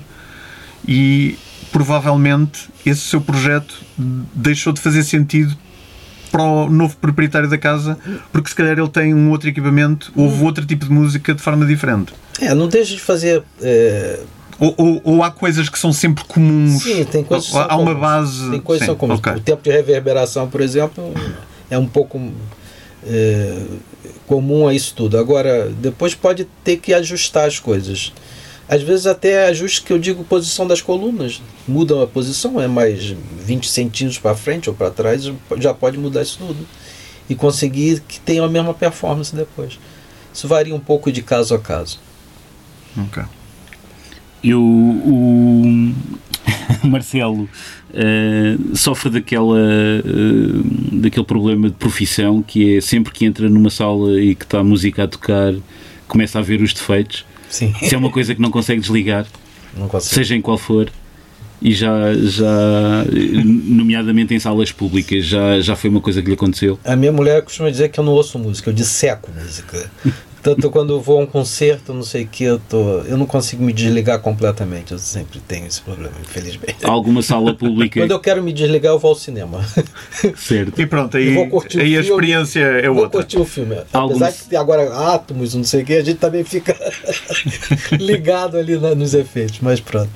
e 0.88 1.38
provavelmente 1.78 2.70
esse 2.84 3.02
seu 3.02 3.22
projeto 3.22 3.86
deixou 4.34 4.74
de 4.74 4.82
fazer 4.82 5.04
sentido 5.04 5.56
para 6.32 6.42
o 6.42 6.70
novo 6.72 6.98
proprietário 6.98 7.48
da 7.48 7.58
casa, 7.58 8.00
porque 8.32 8.50
se 8.50 8.56
calhar 8.56 8.80
ele 8.80 8.90
tem 8.90 9.14
um 9.14 9.30
outro 9.30 9.48
equipamento, 9.48 10.12
houve 10.16 10.44
outro 10.44 10.66
tipo 10.66 10.86
de 10.86 10.92
música 10.92 11.36
de 11.36 11.42
forma 11.42 11.68
diferente. 11.68 12.14
É, 12.42 12.56
não 12.56 12.68
deixa 12.68 12.96
de 12.96 13.02
fazer. 13.02 13.44
É... 13.62 14.20
Ou, 14.60 14.74
ou, 14.76 15.02
ou, 15.04 15.24
há 15.24 15.30
coisas 15.30 15.70
que 15.70 15.78
são 15.78 15.94
sempre 15.94 16.24
comuns? 16.24 16.82
Sim, 16.82 17.06
tem 17.06 17.24
coisas 17.24 17.48
que 17.48 17.56
Há 17.56 17.76
uma 17.76 17.94
comuns. 17.94 18.00
base. 18.00 18.50
Tem 18.50 18.60
coisas 18.60 18.82
que 18.82 18.86
são 18.88 18.96
comuns. 18.96 19.20
Okay. 19.20 19.34
O 19.34 19.40
tempo 19.40 19.62
de 19.62 19.70
reverberação, 19.70 20.50
por 20.50 20.62
exemplo, 20.62 21.14
é 21.70 21.78
um 21.78 21.86
pouco 21.86 22.20
é, 23.06 23.56
comum 24.26 24.68
a 24.68 24.74
isso 24.74 24.96
tudo. 24.96 25.16
Agora, 25.20 25.72
depois 25.80 26.16
pode 26.16 26.48
ter 26.64 26.78
que 26.78 26.92
ajustar 26.92 27.48
as 27.48 27.60
coisas. 27.60 28.12
Às 28.70 28.82
vezes 28.82 29.08
até 29.08 29.48
ajustes 29.48 29.80
que 29.80 29.94
eu 29.94 29.98
digo 29.98 30.24
posição 30.26 30.68
das 30.68 30.82
colunas. 30.82 31.42
Mudam 31.68 32.02
a 32.02 32.08
posição, 32.08 32.60
é 32.60 32.68
mais 32.68 33.16
20 33.40 33.70
centímetros 33.70 34.20
para 34.20 34.36
frente 34.36 34.70
ou 34.70 34.76
para 34.76 34.92
trás, 34.92 35.32
já 35.58 35.74
pode 35.74 35.98
mudar 35.98 36.22
isso 36.22 36.38
tudo. 36.40 36.68
E 37.30 37.36
conseguir 37.36 38.02
que 38.02 38.20
tenha 38.20 38.44
a 38.44 38.50
mesma 38.50 38.74
performance 38.74 39.34
depois. 39.34 39.80
Isso 40.34 40.48
varia 40.48 40.76
um 40.76 40.80
pouco 40.80 41.12
de 41.12 41.22
caso 41.22 41.56
a 41.56 41.60
caso. 41.60 42.00
Ok. 42.98 43.24
Eu, 44.44 44.62
o 44.62 45.94
Marcelo 46.84 47.44
uh, 47.90 48.76
sofre 48.76 49.10
daquela, 49.10 49.58
uh, 49.58 51.00
daquele 51.00 51.26
problema 51.26 51.70
de 51.70 51.76
profissão 51.76 52.42
que 52.42 52.78
é 52.78 52.82
sempre 52.82 53.14
que 53.14 53.26
entra 53.26 53.50
numa 53.50 53.70
sala 53.70 54.20
e 54.22 54.36
que 54.36 54.44
está 54.44 54.60
a 54.60 54.64
música 54.64 55.04
a 55.04 55.08
tocar, 55.08 55.54
começa 56.08 56.40
a 56.40 56.42
ver 56.42 56.62
os 56.62 56.74
defeitos 56.74 57.26
Sim. 57.50 57.74
Se 57.82 57.96
é 57.96 57.98
uma 57.98 58.12
coisa 58.12 58.36
que 58.36 58.42
não 58.42 58.52
consegue 58.52 58.82
desligar, 58.82 59.26
não 59.76 60.00
seja 60.00 60.36
em 60.36 60.42
qual 60.42 60.58
for, 60.58 60.92
e 61.62 61.74
já, 61.74 62.14
já, 62.14 63.06
nomeadamente 63.44 64.34
em 64.34 64.40
salas 64.40 64.72
públicas, 64.72 65.26
já, 65.26 65.60
já 65.60 65.76
foi 65.76 65.90
uma 65.90 66.02
coisa 66.02 66.22
que 66.22 66.28
lhe 66.28 66.36
aconteceu? 66.36 66.80
A 66.86 66.96
minha 66.96 67.12
mulher 67.12 67.42
costuma 67.42 67.70
dizer 67.70 67.90
que 67.90 68.00
eu 68.00 68.04
não 68.04 68.14
ouço 68.14 68.38
música, 68.38 68.70
eu 68.70 68.74
disseco 68.74 69.32
música. 69.32 69.90
Tanto 70.48 70.72
quando 70.72 70.94
eu 70.94 71.02
vou 71.02 71.20
a 71.20 71.24
um 71.24 71.26
concerto, 71.26 71.94
não 71.94 72.04
sei 72.04 72.24
o 72.24 72.28
que, 72.28 72.46
eu, 72.46 72.58
tô, 72.58 73.00
eu 73.02 73.18
não 73.18 73.26
consigo 73.26 73.62
me 73.62 73.74
desligar 73.74 74.18
completamente. 74.22 74.94
Eu 74.94 74.98
sempre 74.98 75.42
tenho 75.42 75.68
esse 75.68 75.82
problema, 75.82 76.14
infelizmente. 76.22 76.78
Alguma 76.86 77.22
sala 77.22 77.54
pública. 77.54 78.00
quando 78.00 78.12
eu 78.12 78.20
quero 78.22 78.42
me 78.42 78.54
desligar, 78.54 78.94
eu 78.94 79.00
vou 79.00 79.10
ao 79.10 79.16
cinema. 79.16 79.60
Certo. 80.38 80.82
E 80.82 80.86
pronto, 80.86 81.18
aí, 81.18 81.38
aí 81.38 81.50
filme, 81.70 81.98
a 81.98 82.00
experiência 82.00 82.62
é 82.62 82.90
outra. 82.90 83.02
Vou 83.02 83.10
curtir 83.10 83.40
o 83.40 83.44
filme. 83.44 83.76
Apesar 83.92 84.32
de 84.32 84.38
ter 84.44 84.56
agora 84.56 84.90
átomos, 85.14 85.54
não 85.54 85.66
sei 85.66 85.84
o 85.84 85.86
que, 85.86 85.96
a 85.96 86.04
gente 86.04 86.18
também 86.18 86.46
fica 86.46 86.74
ligado 88.00 88.56
ali 88.56 88.78
na, 88.78 88.96
nos 88.96 89.14
efeitos, 89.14 89.60
mas 89.62 89.82
pronto 89.82 90.10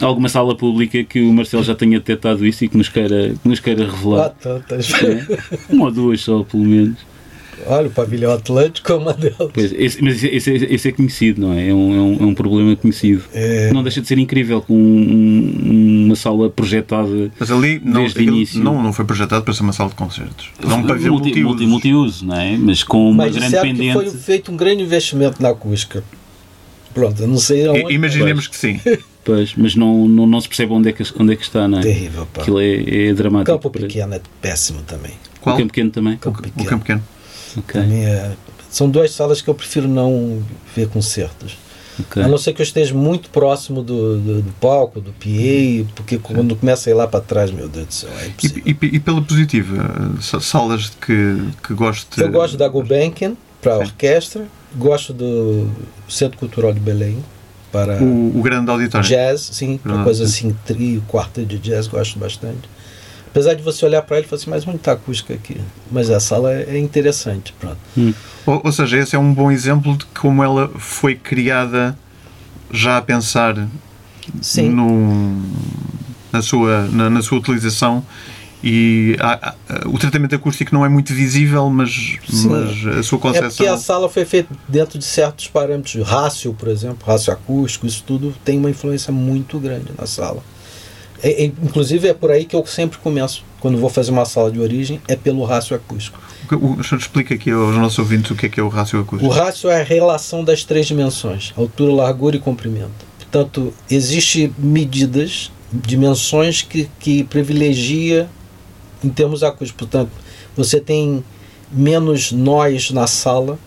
alguma 0.00 0.28
sala 0.28 0.56
pública 0.56 1.04
que 1.04 1.20
o 1.20 1.32
Marcelo 1.32 1.62
já 1.62 1.74
tenha 1.74 2.00
detectado 2.00 2.44
isso 2.44 2.64
e 2.64 2.68
que 2.68 2.76
nos 2.76 2.88
queira, 2.88 3.32
que 3.40 3.48
nos 3.48 3.60
queira 3.60 3.84
revelar. 3.84 4.26
Ah, 4.26 4.28
tantas. 4.30 4.92
É? 4.92 5.24
Uma 5.72 5.84
ou 5.84 5.90
duas 5.92 6.20
só, 6.20 6.42
pelo 6.42 6.64
menos. 6.64 7.13
Olha, 7.66 7.88
o 7.88 7.90
pavilhão 7.90 8.32
Atlântico 8.32 8.92
é 8.92 8.94
uma 8.94 9.12
delas. 9.12 9.50
Pois, 9.52 9.72
esse, 9.72 10.02
mas 10.02 10.22
esse, 10.22 10.50
esse, 10.50 10.88
é 10.88 10.92
conhecido, 10.92 11.40
não 11.40 11.52
é? 11.52 11.68
É 11.68 11.74
um, 11.74 11.94
é 11.94 12.00
um, 12.00 12.16
é 12.20 12.26
um 12.26 12.34
problema 12.34 12.74
conhecido. 12.76 13.22
É... 13.32 13.72
Não 13.72 13.82
deixa 13.82 14.00
de 14.00 14.08
ser 14.08 14.18
incrível 14.18 14.60
com 14.60 14.74
um, 14.74 16.04
uma 16.06 16.16
sala 16.16 16.50
projetada 16.50 17.32
mas 17.38 17.50
ali 17.50 17.80
não, 17.84 18.00
desde 18.00 18.18
o 18.18 18.22
início. 18.22 18.62
Não, 18.62 18.82
não 18.82 18.92
foi 18.92 19.04
projetado 19.04 19.44
para 19.44 19.54
ser 19.54 19.62
uma 19.62 19.72
sala 19.72 19.90
de 19.90 19.96
concertos. 19.96 20.50
Não 20.62 20.82
para 20.82 20.94
ver 20.94 21.10
multi, 21.10 21.42
multiuso. 21.42 21.68
multiuso, 21.68 22.26
não 22.26 22.36
é? 22.36 22.56
Mas 22.56 22.82
com 22.82 23.10
uma 23.10 23.24
mas 23.24 23.36
grande 23.36 23.60
pendente. 23.60 23.92
foi 23.92 24.10
feito 24.10 24.52
um 24.52 24.56
grande 24.56 24.82
investimento 24.82 25.42
na 25.42 25.50
acústica. 25.50 26.02
Pronto, 26.92 27.20
eu 27.20 27.26
não 27.26 27.38
sei 27.38 27.66
aonde. 27.66 27.92
Imaginemos 27.92 28.46
que 28.46 28.56
sim. 28.56 28.80
Pois, 29.24 29.54
mas 29.56 29.74
não, 29.74 30.06
não, 30.06 30.26
não 30.26 30.38
se 30.38 30.46
percebe 30.46 30.74
onde 30.74 30.90
é 30.90 30.92
que, 30.92 31.02
onde 31.18 31.32
é 31.32 31.36
que 31.36 31.42
está, 31.42 31.66
não 31.66 31.78
é? 31.78 31.80
Terrível, 31.80 32.26
pá. 32.26 32.42
Aquilo 32.42 32.60
é, 32.60 33.06
é 33.08 33.14
dramático. 33.14 33.52
O 33.52 33.58
campo 33.58 33.70
pequeno 33.70 34.14
é 34.14 34.20
péssimo 34.42 34.82
também. 34.82 35.12
Qual? 35.40 35.56
O 35.56 35.58
campo 35.58 35.72
pequeno 35.72 35.90
também? 35.90 36.16
Campo 36.18 36.42
pequeno. 36.42 36.66
O 36.66 36.68
campo 36.68 36.84
pequeno. 36.84 37.02
Okay. 37.56 37.80
É, 37.80 38.32
são 38.70 38.90
duas 38.90 39.12
salas 39.12 39.40
que 39.40 39.48
eu 39.48 39.54
prefiro 39.54 39.88
não 39.88 40.42
ver 40.74 40.88
concertos. 40.88 41.56
Okay. 42.00 42.22
A 42.22 42.28
não 42.28 42.36
ser 42.36 42.52
que 42.52 42.60
eu 42.60 42.64
esteja 42.64 42.92
muito 42.92 43.30
próximo 43.30 43.82
do, 43.82 44.18
do, 44.18 44.42
do 44.42 44.52
palco, 44.54 45.00
do 45.00 45.12
PA, 45.12 45.92
porque 45.94 46.18
quando 46.18 46.56
começa 46.56 46.90
a 46.90 46.92
ir 46.92 46.94
lá 46.94 47.06
para 47.06 47.20
trás, 47.20 47.52
meu 47.52 47.68
Deus 47.68 47.86
do 47.86 47.94
céu, 47.94 48.10
é 48.18 48.32
e, 48.42 48.70
e, 48.70 48.96
e, 48.96 49.00
pela 49.00 49.22
positiva, 49.22 49.76
salas 50.20 50.90
que, 51.00 51.40
que 51.62 51.72
gosto 51.72 52.20
Eu 52.20 52.32
gosto 52.32 52.56
da 52.56 52.66
Gulbenkian 52.66 53.34
para 53.62 53.74
a 53.74 53.78
orquestra, 53.78 54.44
gosto 54.74 55.12
do 55.12 55.70
Centro 56.08 56.36
Cultural 56.36 56.72
de 56.72 56.80
Belém 56.80 57.22
para 57.70 58.02
o, 58.02 58.38
o 58.38 58.42
grande 58.42 58.70
auditório. 58.70 59.08
Jazz, 59.08 59.40
sim, 59.52 59.78
uma 59.84 60.02
coisa 60.02 60.24
assim, 60.24 60.54
trio, 60.64 61.02
quarto 61.06 61.44
de 61.44 61.58
jazz, 61.58 61.86
gosto 61.86 62.18
bastante. 62.18 62.73
Apesar 63.34 63.54
de 63.54 63.64
você 63.64 63.84
olhar 63.84 64.00
para 64.02 64.18
ele 64.18 64.26
e 64.26 64.28
falar 64.28 64.40
assim, 64.40 64.50
mas 64.50 64.64
onde 64.64 64.76
está 64.76 64.92
a 64.92 64.94
acústica 64.94 65.34
aqui? 65.34 65.60
Mas 65.90 66.08
a 66.08 66.20
sala 66.20 66.54
é 66.54 66.78
interessante. 66.78 67.52
Pronto. 67.58 67.78
Hum. 67.98 68.14
Ou, 68.46 68.60
ou, 68.62 68.70
seja, 68.70 68.96
esse 68.96 69.16
é 69.16 69.18
um 69.18 69.34
bom 69.34 69.50
exemplo 69.50 69.96
de 69.96 70.04
como 70.06 70.40
ela 70.40 70.68
foi 70.78 71.16
criada 71.16 71.98
já 72.72 72.96
a 72.96 73.02
pensar 73.02 73.66
Sim. 74.40 74.68
No, 74.68 75.42
na, 76.32 76.42
sua, 76.42 76.86
na, 76.92 77.10
na 77.10 77.22
sua 77.22 77.38
utilização 77.38 78.04
e 78.62 79.16
há, 79.18 79.48
há, 79.48 79.88
o 79.88 79.98
tratamento 79.98 80.36
acústico 80.36 80.72
não 80.72 80.86
é 80.86 80.88
muito 80.88 81.12
visível, 81.12 81.68
mas, 81.68 82.16
mas 82.44 82.98
a 82.98 83.02
sua 83.02 83.18
concepção... 83.18 83.46
É 83.48 83.50
porque 83.50 83.66
a 83.66 83.76
sala 83.76 84.08
foi 84.08 84.24
feita 84.24 84.54
dentro 84.68 84.96
de 84.96 85.04
certos 85.04 85.48
parâmetros. 85.48 86.06
Rácio, 86.06 86.54
por 86.54 86.68
exemplo, 86.68 87.04
rácio 87.04 87.32
acústico, 87.32 87.84
isso 87.84 88.04
tudo 88.06 88.32
tem 88.44 88.60
uma 88.60 88.70
influência 88.70 89.12
muito 89.12 89.58
grande 89.58 89.90
na 89.98 90.06
sala. 90.06 90.40
É, 91.24 91.44
é, 91.44 91.46
inclusive 91.46 92.06
é 92.06 92.12
por 92.12 92.30
aí 92.30 92.44
que 92.44 92.54
eu 92.54 92.66
sempre 92.66 92.98
começo, 92.98 93.42
quando 93.58 93.78
vou 93.78 93.88
fazer 93.88 94.10
uma 94.10 94.26
sala 94.26 94.50
de 94.50 94.60
origem, 94.60 95.00
é 95.08 95.16
pelo 95.16 95.42
rácio 95.42 95.74
acústico. 95.74 96.20
O, 96.52 96.74
o 96.74 96.84
senhor 96.84 97.00
explica 97.00 97.34
aqui 97.34 97.50
aos 97.50 97.74
nossos 97.76 97.98
ouvintes 97.98 98.30
o 98.30 98.34
que 98.34 98.44
é, 98.44 98.48
que 98.50 98.60
é 98.60 98.62
o 98.62 98.68
rácio 98.68 99.00
acústico. 99.00 99.32
O 99.32 99.34
rácio 99.34 99.70
é 99.70 99.80
a 99.80 99.82
relação 99.82 100.44
das 100.44 100.64
três 100.64 100.86
dimensões, 100.86 101.54
altura, 101.56 101.94
largura 101.94 102.36
e 102.36 102.38
comprimento. 102.38 102.92
Portanto, 103.18 103.72
existem 103.90 104.54
medidas, 104.58 105.50
dimensões 105.72 106.60
que, 106.60 106.90
que 107.00 107.24
privilegia 107.24 108.28
em 109.02 109.08
termos 109.08 109.42
acústicos. 109.42 109.88
Portanto, 109.88 110.10
você 110.54 110.78
tem 110.78 111.24
menos 111.72 112.32
nós 112.32 112.90
na 112.90 113.06
sala 113.06 113.58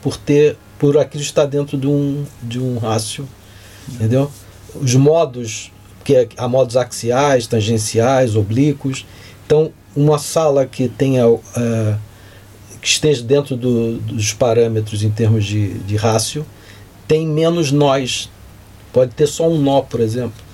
por 0.00 0.16
ter 0.16 0.56
por 0.78 0.96
aquilo 0.96 1.22
estar 1.22 1.44
dentro 1.44 1.76
de 1.76 1.86
um 1.86 2.24
de 2.42 2.58
um 2.58 2.78
rácio, 2.78 3.28
entendeu? 3.88 4.30
Os 4.74 4.94
modos 4.94 5.70
que 6.04 6.14
é, 6.14 6.28
há 6.36 6.46
modos 6.46 6.76
axiais, 6.76 7.46
tangenciais, 7.46 8.36
oblíquos. 8.36 9.06
Então, 9.46 9.72
uma 9.96 10.18
sala 10.18 10.66
que 10.66 10.88
tenha 10.88 11.26
uh, 11.26 11.40
que 12.80 12.86
esteja 12.86 13.22
dentro 13.22 13.56
do, 13.56 13.96
dos 13.98 14.34
parâmetros 14.34 15.02
em 15.02 15.10
termos 15.10 15.46
de, 15.46 15.74
de 15.78 15.96
rácio 15.96 16.44
tem 17.08 17.26
menos 17.26 17.72
nós. 17.72 18.30
Pode 18.92 19.12
ter 19.14 19.26
só 19.26 19.48
um 19.48 19.58
nó, 19.58 19.80
por 19.80 20.00
exemplo. 20.00 20.44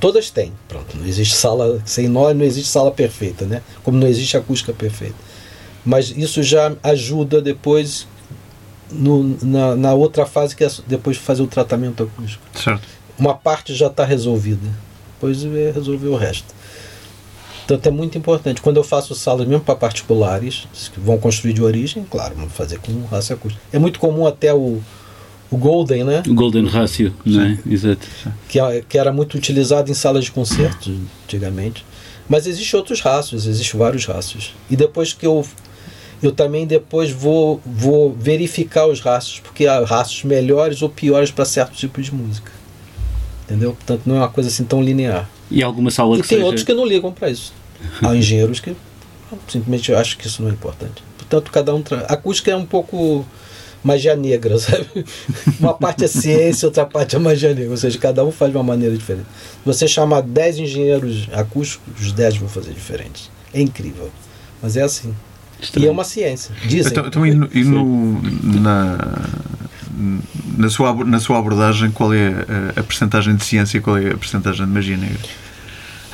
Todas 0.00 0.30
têm. 0.30 0.52
Pronto, 0.66 0.96
não 0.96 1.04
existe 1.04 1.34
sala 1.34 1.82
sem 1.84 2.08
nó, 2.08 2.32
não 2.32 2.44
existe 2.44 2.70
sala 2.70 2.90
perfeita, 2.90 3.44
né? 3.44 3.60
Como 3.82 3.98
não 3.98 4.06
existe 4.06 4.36
acústica 4.36 4.72
perfeita. 4.72 5.16
Mas 5.84 6.10
isso 6.16 6.42
já 6.42 6.74
ajuda 6.82 7.42
depois 7.42 8.06
no, 8.90 9.36
na, 9.42 9.76
na 9.76 9.92
outra 9.92 10.24
fase 10.24 10.56
que 10.56 10.64
é 10.64 10.70
depois 10.86 11.16
de 11.16 11.22
fazer 11.22 11.42
o 11.42 11.46
tratamento 11.46 12.04
acústico. 12.04 12.42
Certo 12.54 13.03
uma 13.18 13.34
parte 13.34 13.74
já 13.74 13.86
está 13.86 14.04
resolvida. 14.04 14.68
Depois 15.14 15.42
resolver 15.74 16.08
o 16.08 16.16
resto. 16.16 16.54
Portanto, 17.66 17.86
é 17.86 17.90
muito 17.90 18.18
importante. 18.18 18.60
Quando 18.60 18.76
eu 18.76 18.84
faço 18.84 19.14
salas 19.14 19.46
mesmo 19.46 19.64
para 19.64 19.74
particulares, 19.74 20.68
que 20.92 21.00
vão 21.00 21.16
construir 21.16 21.54
de 21.54 21.62
origem, 21.62 22.04
claro, 22.10 22.34
vamos 22.36 22.52
fazer 22.52 22.78
com 22.78 23.04
raça 23.06 23.32
acústica. 23.34 23.62
É 23.72 23.78
muito 23.78 23.98
comum 23.98 24.26
até 24.26 24.52
o, 24.52 24.82
o 25.50 25.56
Golden, 25.56 26.04
né? 26.04 26.22
O 26.28 26.34
Golden 26.34 26.66
Ratio, 26.66 27.14
né? 27.24 27.58
Exato. 27.66 28.06
Que, 28.48 28.60
é, 28.60 28.82
que 28.86 28.98
era 28.98 29.10
muito 29.12 29.38
utilizado 29.38 29.90
em 29.90 29.94
salas 29.94 30.24
de 30.24 30.32
concertos 30.32 30.92
antigamente. 31.24 31.86
Mas 32.28 32.46
existem 32.46 32.78
outros 32.78 33.00
raços, 33.00 33.46
existem 33.46 33.78
vários 33.78 34.04
raços. 34.04 34.54
E 34.70 34.76
depois 34.76 35.12
que 35.14 35.26
eu 35.26 35.44
eu 36.22 36.32
também 36.32 36.66
depois 36.66 37.10
vou, 37.10 37.60
vou 37.66 38.14
verificar 38.14 38.86
os 38.86 39.00
raços, 39.00 39.40
porque 39.40 39.66
há 39.66 39.84
raços 39.84 40.24
melhores 40.24 40.80
ou 40.80 40.88
piores 40.88 41.30
para 41.30 41.44
certo 41.44 41.74
tipo 41.74 42.00
de 42.00 42.14
música. 42.14 42.50
Entendeu? 43.44 43.72
Portanto, 43.74 44.02
não 44.06 44.16
é 44.16 44.18
uma 44.18 44.28
coisa 44.28 44.48
assim 44.48 44.64
tão 44.64 44.82
linear. 44.82 45.28
E 45.50 45.62
alguma 45.62 45.90
sala 45.90 46.16
e 46.16 46.22
que 46.22 46.28
tem 46.28 46.38
seja... 46.38 46.46
outros 46.46 46.64
que 46.64 46.72
não 46.72 46.86
ligam 46.86 47.12
para 47.12 47.30
isso. 47.30 47.52
Há 48.02 48.14
engenheiros 48.16 48.60
que 48.60 48.74
simplesmente 49.48 49.92
acham 49.92 50.18
que 50.18 50.26
isso 50.26 50.42
não 50.42 50.48
é 50.50 50.52
importante. 50.52 51.02
Portanto, 51.18 51.50
cada 51.50 51.74
um. 51.74 51.82
Tra... 51.82 52.06
A 52.08 52.14
acústica 52.14 52.50
é 52.50 52.56
um 52.56 52.64
pouco 52.64 53.26
magia 53.82 54.16
negra, 54.16 54.56
sabe? 54.58 54.86
Uma 55.60 55.74
parte 55.74 56.04
é 56.04 56.08
ciência, 56.08 56.66
outra 56.66 56.86
parte 56.86 57.16
é 57.16 57.18
magia 57.18 57.52
negra. 57.52 57.70
Ou 57.70 57.76
seja, 57.76 57.98
cada 57.98 58.24
um 58.24 58.32
faz 58.32 58.50
de 58.50 58.56
uma 58.56 58.64
maneira 58.64 58.96
diferente. 58.96 59.26
Você 59.64 59.86
chamar 59.86 60.22
10 60.22 60.58
engenheiros 60.58 61.28
acústicos, 61.32 62.00
os 62.00 62.12
10 62.12 62.38
vão 62.38 62.48
fazer 62.48 62.72
diferentes. 62.72 63.30
É 63.52 63.60
incrível. 63.60 64.10
Mas 64.62 64.76
é 64.76 64.82
assim. 64.82 65.14
Estranho. 65.60 65.86
E 65.86 65.88
é 65.88 65.92
uma 65.92 66.04
ciência. 66.04 66.54
Dizem. 66.66 66.90
Então, 66.90 67.06
então 67.06 67.26
e 67.26 67.34
no, 67.34 67.48
e 67.52 67.64
no 67.64 68.60
na, 68.60 69.28
na 70.56 70.68
sua, 70.68 71.04
na 71.04 71.20
sua 71.20 71.38
abordagem, 71.38 71.90
qual 71.90 72.12
é 72.12 72.28
a, 72.76 72.80
a 72.80 72.82
percentagem 72.82 73.34
de 73.36 73.44
ciência 73.44 73.78
e 73.78 73.80
qual 73.80 73.96
é 73.96 74.10
a 74.10 74.16
percentagem 74.16 74.66
de 74.66 74.72
magia 74.72 74.96
negra? 74.96 75.18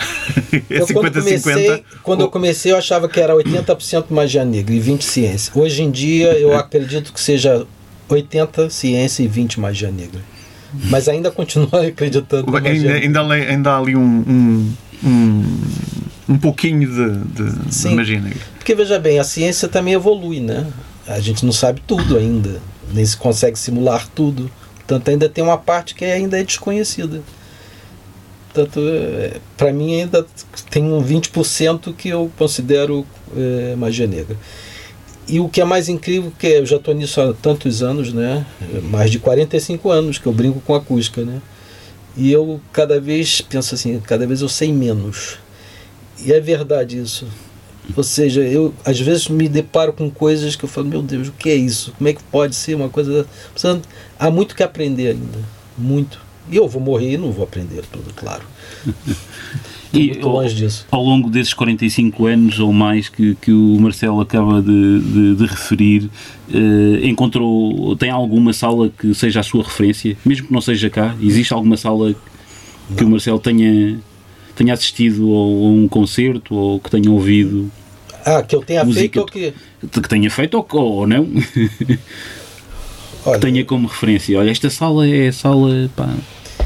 é 0.71 0.81
50-50? 0.81 1.83
Quando, 2.03 2.21
eu 2.23 2.31
comecei, 2.31 2.73
eu 2.73 2.77
achava 2.77 3.09
que 3.09 3.21
era 3.21 3.35
80% 3.35 4.07
magia 4.11 4.45
negra 4.45 4.75
e 4.75 4.81
20% 4.81 5.03
ciência. 5.03 5.53
Hoje 5.55 5.83
em 5.83 5.91
dia, 5.91 6.33
eu 6.39 6.55
acredito 6.57 7.13
que 7.13 7.21
seja 7.21 7.67
80% 8.09 8.71
ciência 8.71 9.23
e 9.23 9.29
20% 9.29 9.59
magia 9.59 9.91
negra. 9.91 10.21
Mas 10.89 11.09
ainda 11.09 11.31
continuo 11.31 11.69
acreditando 11.75 12.57
ainda, 12.57 12.93
ainda, 12.93 13.33
ainda, 13.33 13.71
há 13.73 13.79
ali 13.79 13.97
um, 13.97 14.01
um, 14.03 14.73
um, 15.05 15.61
um 16.29 16.39
pouquinho 16.39 16.89
de, 16.89 17.19
de, 17.25 17.73
Sim, 17.75 17.91
de 17.91 17.95
magia 17.97 18.21
negra. 18.21 18.41
Porque 18.57 18.75
veja 18.75 18.99
bem, 18.99 19.19
a 19.19 19.25
ciência 19.25 19.69
também 19.69 19.95
evolui, 19.95 20.39
né? 20.39 20.67
A 21.09 21.19
gente 21.19 21.45
não 21.45 21.53
sabe 21.53 21.83
tudo 21.87 22.17
ainda 22.17 22.61
nem 22.93 23.05
se 23.05 23.17
consegue 23.17 23.59
simular 23.59 24.09
tudo. 24.09 24.51
Portanto, 24.77 25.09
ainda 25.09 25.29
tem 25.29 25.43
uma 25.43 25.59
parte 25.59 25.95
que 25.95 26.05
ainda 26.05 26.39
é 26.39 26.43
desconhecida. 26.43 27.23
Portanto, 28.53 28.81
é, 28.81 29.37
para 29.57 29.73
mim 29.73 30.01
ainda 30.01 30.27
tem 30.71 30.85
um 30.85 31.03
20% 31.03 31.95
que 31.95 32.09
eu 32.09 32.31
considero 32.37 33.07
é, 33.37 33.77
magia 33.77 34.07
negra. 34.07 34.37
E 35.29 35.39
o 35.39 35.49
que 35.49 35.61
é 35.61 35.65
mais 35.65 35.89
incrível 35.89 36.33
que 36.37 36.49
eu 36.49 36.67
já 36.67 36.77
estou 36.77 36.93
nisso 36.93 37.21
há 37.21 37.33
tantos 37.33 37.85
anos, 37.85 38.13
né? 38.13 38.45
Mais 38.91 39.13
de 39.13 39.21
45 39.21 39.89
anos 39.89 40.19
que 40.19 40.27
eu 40.27 40.33
brinco 40.33 40.61
com 40.61 40.75
acústica, 40.75 41.23
né? 41.23 41.41
E 42.17 42.33
eu 42.33 42.61
cada 42.73 43.01
vez 43.01 43.41
penso 43.41 43.77
assim, 43.77 44.01
cada 44.01 44.27
vez 44.27 44.41
eu 44.41 44.49
sei 44.49 44.73
menos. 44.73 45.39
E 46.25 46.33
é 46.33 46.41
verdade 46.41 46.99
isso. 46.99 47.29
Ou 47.97 48.03
seja, 48.05 48.41
eu 48.41 48.73
às 48.85 49.01
vezes 49.01 49.29
me 49.29 49.49
deparo 49.49 49.93
com 49.93 50.11
coisas 50.11 50.55
que 50.55 50.65
eu 50.65 50.69
falo, 50.69 50.87
meu 50.87 51.03
Deus, 51.03 51.29
o 51.29 51.33
que 51.33 51.51
é 51.51 51.57
isso? 51.57 51.93
Como 51.97 52.09
é 52.09 52.13
que 52.13 52.23
pode 52.25 52.55
ser 52.55 52.75
uma 52.75 52.89
coisa. 52.89 53.27
Há 54.19 54.31
muito 54.31 54.55
que 54.55 54.63
aprender 54.63 55.09
ainda. 55.09 55.39
Muito. 55.77 56.21
E 56.51 56.57
eu 56.57 56.69
vou 56.69 56.83
morrer 56.83 57.13
e 57.13 57.17
não 57.17 57.31
vou 57.31 57.45
aprender 57.45 57.85
tudo, 57.91 58.13
claro. 58.15 58.43
e 59.93 60.09
muito 60.09 60.29
longe 60.29 60.55
disso. 60.55 60.87
Ao 60.91 61.03
longo 61.03 61.31
desses 61.31 61.55
45 61.55 62.27
anos 62.27 62.59
ou 62.59 62.73
mais 62.73 63.09
que, 63.09 63.37
que 63.37 63.53
o 63.53 63.79
Marcelo 63.81 64.21
acaba 64.21 64.61
de, 64.61 65.01
de, 65.01 65.35
de 65.37 65.47
referir, 65.47 66.11
eh, 66.53 67.07
encontrou. 67.07 67.95
tem 67.97 68.11
alguma 68.11 68.53
sala 68.53 68.91
que 68.91 69.15
seja 69.15 69.41
a 69.41 69.43
sua 69.43 69.63
referência? 69.63 70.17
Mesmo 70.25 70.49
que 70.49 70.53
não 70.53 70.61
seja 70.61 70.91
cá, 70.91 71.15
existe 71.21 71.53
alguma 71.53 71.77
sala 71.77 72.15
que 72.97 73.03
não. 73.03 73.09
o 73.09 73.11
Marcelo 73.13 73.39
tenha, 73.39 74.01
tenha 74.61 74.75
assistido 74.75 75.35
a 75.35 75.47
um 75.47 75.89
concerto 75.89 76.55
ou 76.55 76.79
que 76.79 76.91
tenha 76.91 77.11
ouvido? 77.11 77.71
Ah, 78.25 78.43
que 78.43 78.55
eu 78.55 78.63
tenha 78.63 78.85
feito 78.85 79.21
ou 79.21 79.27
que. 79.27 79.55
Que 79.91 80.01
tenha 80.03 80.31
feito 80.31 80.55
ou, 80.55 80.67
ou 80.83 81.07
não. 81.07 81.27
Olha, 83.25 83.39
que 83.39 83.47
tenha 83.47 83.65
como 83.65 83.89
referência. 83.89 84.39
Olha, 84.39 84.51
esta 84.51 84.69
sala 84.69 85.09
é 85.09 85.29
a 85.29 85.33
sala 85.33 85.91
pá, 85.97 86.15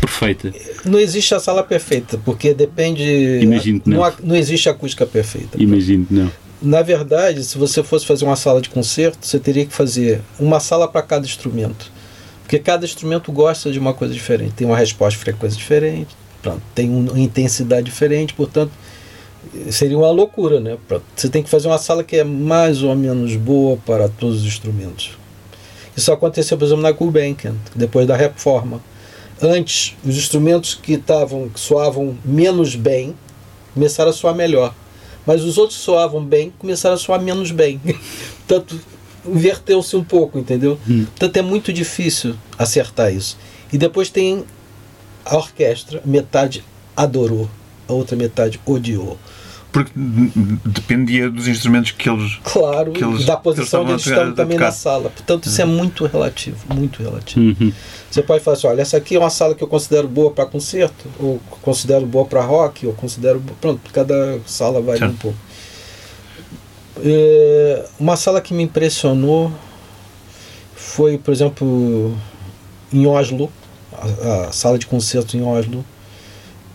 perfeita. 0.01 0.53
Não 0.85 0.99
existe 0.99 1.33
a 1.35 1.39
sala 1.39 1.63
perfeita, 1.63 2.19
porque 2.25 2.53
depende. 2.53 3.39
Imagino 3.41 3.81
que 3.81 3.89
não. 3.89 4.01
Não, 4.01 4.13
não 4.25 4.37
existe 4.37 4.69
acústica 4.69 5.07
perfeita. 5.07 5.63
Imagino 5.63 6.05
que 6.05 6.15
não. 6.15 6.31
Na 6.61 6.83
verdade, 6.83 7.45
se 7.45 7.57
você 7.57 7.83
fosse 7.85 8.05
fazer 8.05 8.25
uma 8.25 8.37
sala 8.37 8.61
de 8.61 8.71
concerto, 8.71 9.19
você 9.25 9.39
teria 9.39 9.65
que 9.67 9.73
fazer 9.73 10.21
uma 10.39 10.59
sala 10.59 10.89
para 10.89 11.03
cada 11.03 11.25
instrumento. 11.25 11.93
Porque 12.43 12.59
cada 12.59 12.85
instrumento 12.85 13.31
gosta 13.31 13.71
de 13.71 13.79
uma 13.79 13.95
coisa 13.95 14.13
diferente, 14.13 14.55
tem 14.55 14.67
uma 14.67 14.77
resposta 14.77 15.17
de 15.17 15.25
frequência 15.25 15.57
diferente, 15.59 16.15
pronto, 16.45 16.63
tem 16.75 16.91
uma 16.91 17.19
intensidade 17.19 17.87
diferente, 17.87 18.35
portanto, 18.35 18.71
seria 19.71 19.97
uma 19.97 20.11
loucura, 20.11 20.61
né? 20.61 20.77
Você 21.17 21.31
tem 21.31 21.43
que 21.43 21.49
fazer 21.49 21.69
uma 21.69 21.79
sala 21.79 22.05
que 22.05 22.17
é 22.17 22.25
mais 22.25 22.83
ou 22.83 22.95
menos 22.95 23.35
boa 23.37 23.79
para 23.79 24.11
todos 24.11 24.43
os 24.43 24.47
instrumentos. 24.47 25.13
Isso 25.97 26.13
aconteceu, 26.13 26.59
por 26.59 26.67
exemplo, 26.67 26.83
na 26.83 26.93
Gulbenkian, 26.93 27.55
depois 27.75 28.07
da 28.07 28.15
reforma. 28.15 28.83
Antes, 29.41 29.97
os 30.05 30.17
instrumentos 30.17 30.75
que 30.75 30.93
estavam 30.95 31.49
que 31.49 31.59
soavam 31.59 32.17
menos 32.25 32.77
bem 32.77 33.15
começaram 33.73 34.11
a 34.11 34.13
soar 34.13 34.35
melhor. 34.35 34.75
Mas 35.27 35.43
os 35.43 35.57
outros 35.57 35.79
que 35.79 35.85
soavam 35.85 36.23
bem 36.23 36.53
começaram 36.59 36.95
a 36.95 36.99
soar 36.99 37.21
menos 37.21 37.51
bem. 37.51 37.81
Portanto, 38.47 38.79
inverteu-se 39.27 39.97
um 39.97 40.05
pouco, 40.05 40.39
entendeu? 40.39 40.79
Hum. 40.89 41.07
Portanto, 41.07 41.37
é 41.39 41.43
muito 41.43 41.73
difícil 41.73 42.35
acertar 42.59 43.13
isso. 43.13 43.39
E 43.73 43.79
depois 43.79 44.11
tem 44.11 44.45
a 45.25 45.37
orquestra, 45.37 46.01
metade 46.05 46.65
adorou, 46.97 47.49
a 47.89 47.93
outra 47.93 48.17
metade 48.17 48.61
odiou. 48.67 49.19
Porque 49.75 49.91
dependia 50.65 51.29
dos 51.29 51.49
instrumentos 51.49 51.91
que 51.91 52.09
eles. 52.09 52.39
Claro, 52.45 52.93
que 52.93 53.03
eles, 53.03 53.25
da 53.25 53.37
posição 53.37 53.83
onde 53.83 53.91
eles 53.91 54.07
estão 54.07 54.33
também 54.33 54.57
na 54.57 54.71
sala. 54.71 55.11
Portanto, 55.11 55.47
isso 55.47 55.61
é 55.61 55.65
uhum. 55.65 55.73
muito 55.73 56.07
relativo, 56.07 56.59
muito 56.73 57.03
relativo. 57.03 57.41
Uhum. 57.61 57.73
Você 58.09 58.23
pode 58.23 58.45
falar 58.45 58.57
assim: 58.57 58.69
olha, 58.69 58.83
essa 58.83 58.97
aqui 58.97 59.17
é 59.17 59.19
uma 59.19 59.31
sala 59.31 59.53
que 59.53 59.65
eu 59.65 59.67
considero 59.67 60.07
boa 60.07 60.31
para 60.31 60.47
concerto, 60.47 61.09
ou 61.19 61.41
considero 61.61 62.07
boa 62.07 62.25
para 62.25 62.41
rock, 62.41 62.87
ou 62.87 62.93
considero. 62.93 63.43
Pronto, 63.61 63.81
cada 63.93 64.39
sala 64.47 64.81
varia 64.81 65.09
um 65.09 65.17
pouco. 65.17 65.37
É, 67.05 67.85
uma 67.99 68.17
sala 68.17 68.41
que 68.41 68.55
me 68.55 68.63
impressionou 68.63 69.53
foi, 70.77 71.19
por 71.19 71.35
exemplo, 71.35 72.17
em 72.93 73.05
Oslo, 73.09 73.51
a, 73.99 74.49
a 74.49 74.53
sala 74.53 74.79
de 74.79 74.87
concertos 74.87 75.35
em 75.35 75.43
Oslo, 75.43 75.85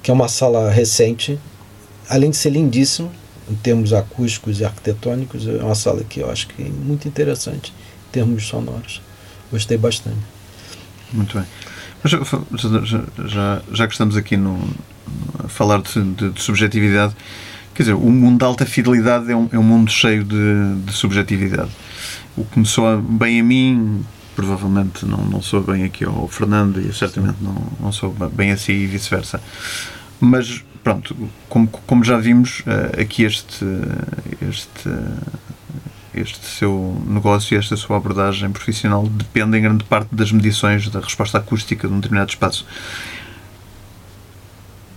que 0.02 0.12
é 0.12 0.14
uma 0.14 0.28
sala 0.28 0.70
recente, 0.72 1.40
além 2.10 2.30
de 2.30 2.38
ser 2.38 2.52
lindíssimo 2.52 3.12
em 3.50 3.56
termos 3.56 3.94
acústicos 3.94 4.60
e 4.60 4.66
arquitetônicos, 4.66 5.48
é 5.48 5.64
uma 5.64 5.76
sala 5.76 6.04
que 6.04 6.20
eu 6.20 6.30
acho 6.30 6.48
que 6.48 6.62
é 6.62 6.70
muito 6.70 7.08
interessante 7.08 7.74
em 8.08 8.12
termos 8.12 8.48
sonoros. 8.48 9.02
Gostei 9.52 9.78
bastante. 9.78 10.20
Muito 11.12 11.38
bem. 11.38 11.48
Mas 12.04 12.12
já, 12.12 12.20
já, 13.26 13.62
já 13.72 13.88
que 13.88 13.94
estamos 13.94 14.16
aqui 14.16 14.38
no, 14.38 14.70
a 15.44 15.48
falar 15.48 15.82
de, 15.82 16.02
de, 16.14 16.30
de, 16.30 16.42
subjetividade, 16.42 17.16
quer 17.74 17.84
dizer, 17.84 17.94
o 17.94 18.10
mundo 18.10 18.40
da 18.40 18.46
alta 18.46 18.66
fidelidade 18.66 19.32
é 19.32 19.36
um, 19.36 19.50
é 19.52 19.60
um 19.60 19.64
mundo 19.64 19.92
cheio 19.92 20.24
de, 20.24 20.76
de 20.86 20.94
subjetividade. 20.94 21.72
O 22.38 22.46
que 22.46 22.60
me 22.60 22.66
soa 22.66 22.98
bem 22.98 23.42
a 23.42 23.44
mim, 23.44 24.06
provavelmente 24.40 25.06
não, 25.06 25.18
não 25.18 25.42
soa 25.42 25.62
bem 25.62 25.84
aqui 25.84 26.06
ao 26.06 26.26
Fernando 26.30 26.80
e 26.80 26.94
certamente 26.94 27.36
não, 27.42 27.62
não 27.78 27.92
soa 27.92 28.14
bem 28.30 28.52
a 28.52 28.58
si 28.58 28.72
e 28.72 28.88
vice-versa. 28.88 29.42
Mas 30.18 30.64
pronto, 30.82 31.14
como, 31.50 31.68
como 31.68 32.06
já 32.06 32.18
vimos, 32.18 32.62
uh, 32.62 33.02
aqui 33.02 33.24
este, 33.24 33.66
este, 34.50 34.90
este 36.14 36.46
seu 36.46 37.04
negócio 37.06 37.54
e 37.54 37.58
esta 37.58 37.76
sua 37.76 37.98
abordagem 37.98 38.50
profissional 38.50 39.06
depende 39.08 39.58
em 39.58 39.62
grande 39.62 39.84
parte 39.84 40.16
das 40.16 40.32
medições 40.32 40.88
da 40.88 41.02
resposta 41.02 41.38
acústica 41.38 41.86
de 41.86 41.94
um 41.94 41.98
determinado 41.98 42.30
espaço. 42.30 42.66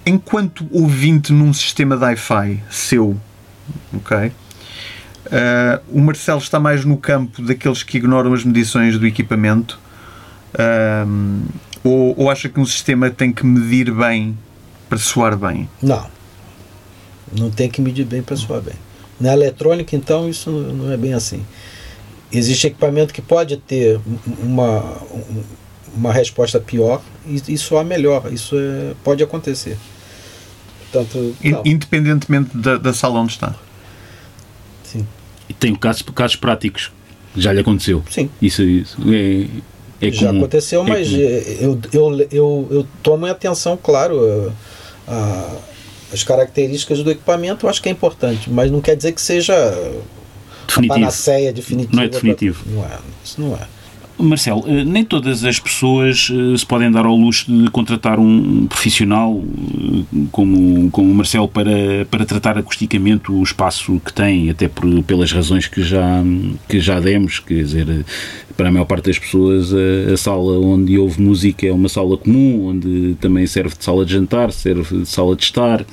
Enquanto 0.07 0.69
ouvinte 0.71 1.33
num 1.33 1.53
sistema 1.53 1.97
de 1.97 2.05
Wi-Fi 2.05 2.63
seu, 2.71 3.21
ok? 3.93 4.31
Uh, 5.27 5.81
o 5.91 6.01
Marcelo 6.01 6.41
está 6.41 6.59
mais 6.59 6.85
no 6.85 6.97
campo 6.97 7.43
daqueles 7.43 7.83
que 7.83 7.99
ignoram 7.99 8.33
as 8.35 8.45
medições 8.45 8.99
do 8.99 9.07
equipamento 9.07 9.79
uh, 10.55 11.43
ou, 11.85 12.15
ou 12.19 12.31
acha 12.31 12.49
que 12.49 12.59
um 12.59 12.65
sistema 12.65 13.11
tem 13.11 13.33
que 13.33 13.45
medir 13.45 13.93
bem 13.93 14.37
para 14.89 14.99
soar 14.99 15.37
bem? 15.37 15.69
Não. 15.83 16.07
Não 17.39 17.51
tem 17.51 17.69
que 17.69 17.81
medir 17.81 18.05
bem 18.05 18.23
para 18.23 18.37
soar 18.37 18.61
bem. 18.61 18.75
Na 19.19 19.33
eletrônica, 19.33 19.95
então, 19.97 20.29
isso 20.29 20.51
não 20.51 20.93
é 20.93 20.97
bem 20.97 21.15
assim. 21.15 21.45
Existe 22.31 22.67
equipamento 22.67 23.13
que 23.13 23.23
pode 23.23 23.57
ter 23.57 24.01
uma, 24.39 24.85
uma 25.95 26.13
resposta 26.13 26.61
pior 26.61 27.01
e, 27.27 27.43
e 27.49 27.59
soar 27.59 27.85
melhor. 27.85 28.33
Isso 28.33 28.55
é, 28.57 28.95
pode 29.03 29.23
acontecer. 29.23 29.77
Portanto, 30.91 31.35
Independentemente 31.65 32.57
da, 32.57 32.77
da 32.77 32.93
sala 32.93 33.21
onde 33.21 33.33
está. 33.33 33.55
E 35.49 35.55
tem 35.55 35.75
casos, 35.75 36.03
casos 36.15 36.37
práticos. 36.37 36.91
Já 37.37 37.53
lhe 37.53 37.61
aconteceu. 37.61 38.03
Sim. 38.11 38.29
Isso, 38.41 38.63
isso 38.63 38.99
é, 39.09 39.47
é 40.07 40.11
Já 40.11 40.27
comum. 40.27 40.41
aconteceu, 40.41 40.83
é 40.83 40.89
mas 40.89 41.13
eu, 41.13 41.81
eu, 41.93 42.29
eu, 42.31 42.69
eu 42.71 42.87
tomo 43.03 43.27
em 43.27 43.31
atenção, 43.31 43.79
claro 43.81 44.53
a, 45.09 45.57
as 46.13 46.23
características 46.23 47.03
do 47.03 47.11
equipamento, 47.11 47.67
eu 47.67 47.71
acho 47.71 47.83
que 47.83 47.89
é 47.89 47.93
importante, 47.93 48.51
mas 48.51 48.71
não 48.71 48.81
quer 48.81 48.97
dizer 48.97 49.13
que 49.13 49.21
seja 49.21 49.55
definitivo. 50.67 50.93
a 50.93 50.97
panaceia 50.97 51.53
definitiva. 51.53 51.97
Não 51.97 52.03
é 52.03 52.09
definitivo. 52.09 52.63
Não 52.67 52.85
é, 52.85 52.99
isso 53.25 53.41
não 53.41 53.55
é. 53.55 53.67
Marcelo, 54.19 54.65
eh, 54.67 54.85
nem 54.85 55.05
todas 55.05 55.45
as 55.45 55.59
pessoas 55.59 56.31
eh, 56.31 56.57
se 56.57 56.65
podem 56.65 56.91
dar 56.91 57.05
ao 57.07 57.17
luxo 57.17 57.51
de 57.51 57.71
contratar 57.71 58.19
um 58.19 58.67
profissional 58.67 59.43
eh, 59.43 60.27
como, 60.31 60.91
como 60.91 61.11
o 61.11 61.15
Marcelo 61.15 61.49
para, 61.49 62.05
para 62.11 62.25
tratar 62.25 62.59
acusticamente 62.59 63.33
o 63.33 63.43
espaço 63.43 64.01
que 64.05 64.13
tem, 64.13 64.51
até 64.51 64.69
por, 64.69 65.03
pelas 65.05 65.33
razões 65.33 65.67
que 65.67 65.83
já, 65.83 66.23
que 66.69 66.81
já 66.81 67.01
demos, 67.01 67.41
quer 67.41 67.63
dizer, 67.63 68.05
para 68.57 68.69
a 68.69 68.73
maior 68.73 68.85
parte 68.85 69.07
das 69.07 69.19
pessoas 69.19 69.73
a, 69.73 70.13
a 70.13 70.17
sala 70.17 70.59
onde 70.61 70.99
houve 70.99 71.21
música 71.21 71.67
é 71.67 71.73
uma 71.73 71.89
sala 71.89 72.17
comum, 72.17 72.67
onde 72.69 73.17
também 73.21 73.47
serve 73.47 73.77
de 73.77 73.85
sala 73.85 74.05
de 74.05 74.13
jantar, 74.13 74.53
serve 74.53 74.99
de 74.99 75.09
sala 75.09 75.35
de 75.35 75.43
estar. 75.43 75.85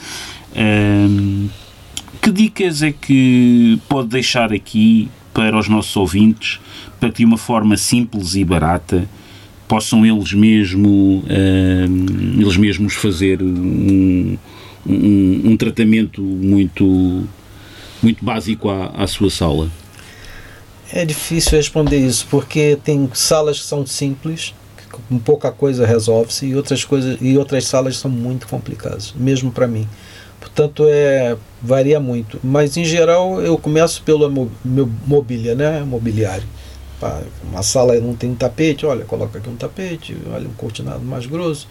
que 2.21 2.31
dicas 2.31 2.83
é 2.83 2.91
que 2.91 3.79
pode 3.87 4.09
deixar 4.09 4.51
aqui 4.53 5.09
para 5.33 5.57
os 5.57 5.67
nossos 5.67 5.95
ouvintes 5.95 6.59
para 6.99 7.09
que 7.09 7.19
de 7.19 7.25
uma 7.25 7.37
forma 7.37 7.77
simples 7.77 8.35
e 8.35 8.43
barata 8.43 9.07
possam 9.67 10.05
eles 10.05 10.33
mesmo 10.33 11.23
uh, 11.25 12.41
eles 12.41 12.57
mesmos 12.57 12.95
fazer 12.95 13.41
um, 13.41 14.37
um, 14.85 15.41
um, 15.45 15.57
tratamento 15.57 16.21
muito 16.21 17.23
muito 18.01 18.23
básico 18.23 18.69
à, 18.69 18.87
à 18.87 19.07
sua 19.07 19.29
sala. 19.29 19.69
É 20.91 21.05
difícil 21.05 21.57
responder 21.57 21.97
isso 21.97 22.25
porque 22.31 22.77
tem 22.83 23.09
salas 23.13 23.59
que 23.59 23.65
são 23.65 23.85
simples 23.85 24.55
com 25.07 25.19
pouca 25.19 25.51
coisa 25.51 25.85
resolve-se 25.85 26.47
e 26.47 26.55
outras 26.55 26.83
coisas 26.83 27.17
e 27.21 27.37
outras 27.37 27.65
salas 27.65 27.97
são 27.97 28.09
muito 28.09 28.47
complicadas 28.47 29.13
mesmo 29.15 29.51
para 29.51 29.67
mim 29.67 29.87
portanto 30.39 30.85
é 30.87 31.35
varia 31.61 31.99
muito. 31.99 32.39
Mas 32.43 32.77
em 32.77 32.85
geral 32.85 33.41
eu 33.41 33.57
começo 33.57 34.01
pela 34.03 34.29
meu 34.29 34.89
mobília 35.05 35.55
né? 35.55 35.81
Mobiliário. 35.81 36.47
Uma 37.43 37.63
sala 37.63 37.97
não 37.99 38.13
tem 38.13 38.29
um 38.29 38.35
tapete, 38.35 38.85
olha, 38.85 39.05
coloca 39.05 39.37
aqui 39.37 39.49
um 39.49 39.55
tapete, 39.55 40.17
olha, 40.33 40.47
um 40.47 40.53
cortinado 40.53 40.99
mais 40.99 41.25
grosso, 41.25 41.67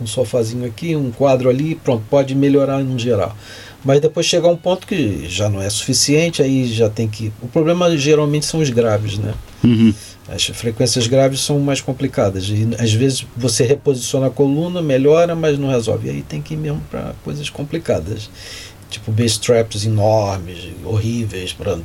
um 0.00 0.06
sofazinho 0.06 0.64
aqui, 0.66 0.96
um 0.96 1.10
quadro 1.10 1.50
ali, 1.50 1.74
pronto, 1.74 2.02
pode 2.08 2.34
melhorar 2.34 2.82
no 2.82 2.98
geral. 2.98 3.36
Mas 3.84 4.00
depois 4.00 4.26
chega 4.26 4.46
um 4.46 4.56
ponto 4.56 4.86
que 4.86 5.26
já 5.28 5.48
não 5.48 5.60
é 5.60 5.70
suficiente, 5.70 6.42
aí 6.42 6.66
já 6.66 6.88
tem 6.90 7.08
que. 7.08 7.32
O 7.40 7.48
problema 7.48 7.96
geralmente 7.96 8.46
são 8.46 8.60
os 8.60 8.70
graves, 8.70 9.18
né? 9.18 9.32
Uhum. 9.64 9.94
As 10.28 10.46
frequências 10.46 11.06
graves 11.06 11.40
são 11.40 11.58
mais 11.58 11.80
complicadas. 11.80 12.48
E 12.48 12.68
às 12.78 12.92
vezes 12.92 13.26
você 13.36 13.64
reposiciona 13.64 14.26
a 14.26 14.30
coluna, 14.30 14.82
melhora, 14.82 15.34
mas 15.34 15.58
não 15.58 15.68
resolve. 15.68 16.08
E 16.08 16.10
aí 16.10 16.22
tem 16.22 16.40
que 16.42 16.54
ir 16.54 16.56
mesmo 16.56 16.82
para 16.90 17.14
coisas 17.24 17.48
complicadas. 17.48 18.30
Tipo 18.90 19.12
bass 19.12 19.38
traps 19.38 19.84
enormes, 19.86 20.68
horríveis, 20.84 21.52
pronto 21.52 21.84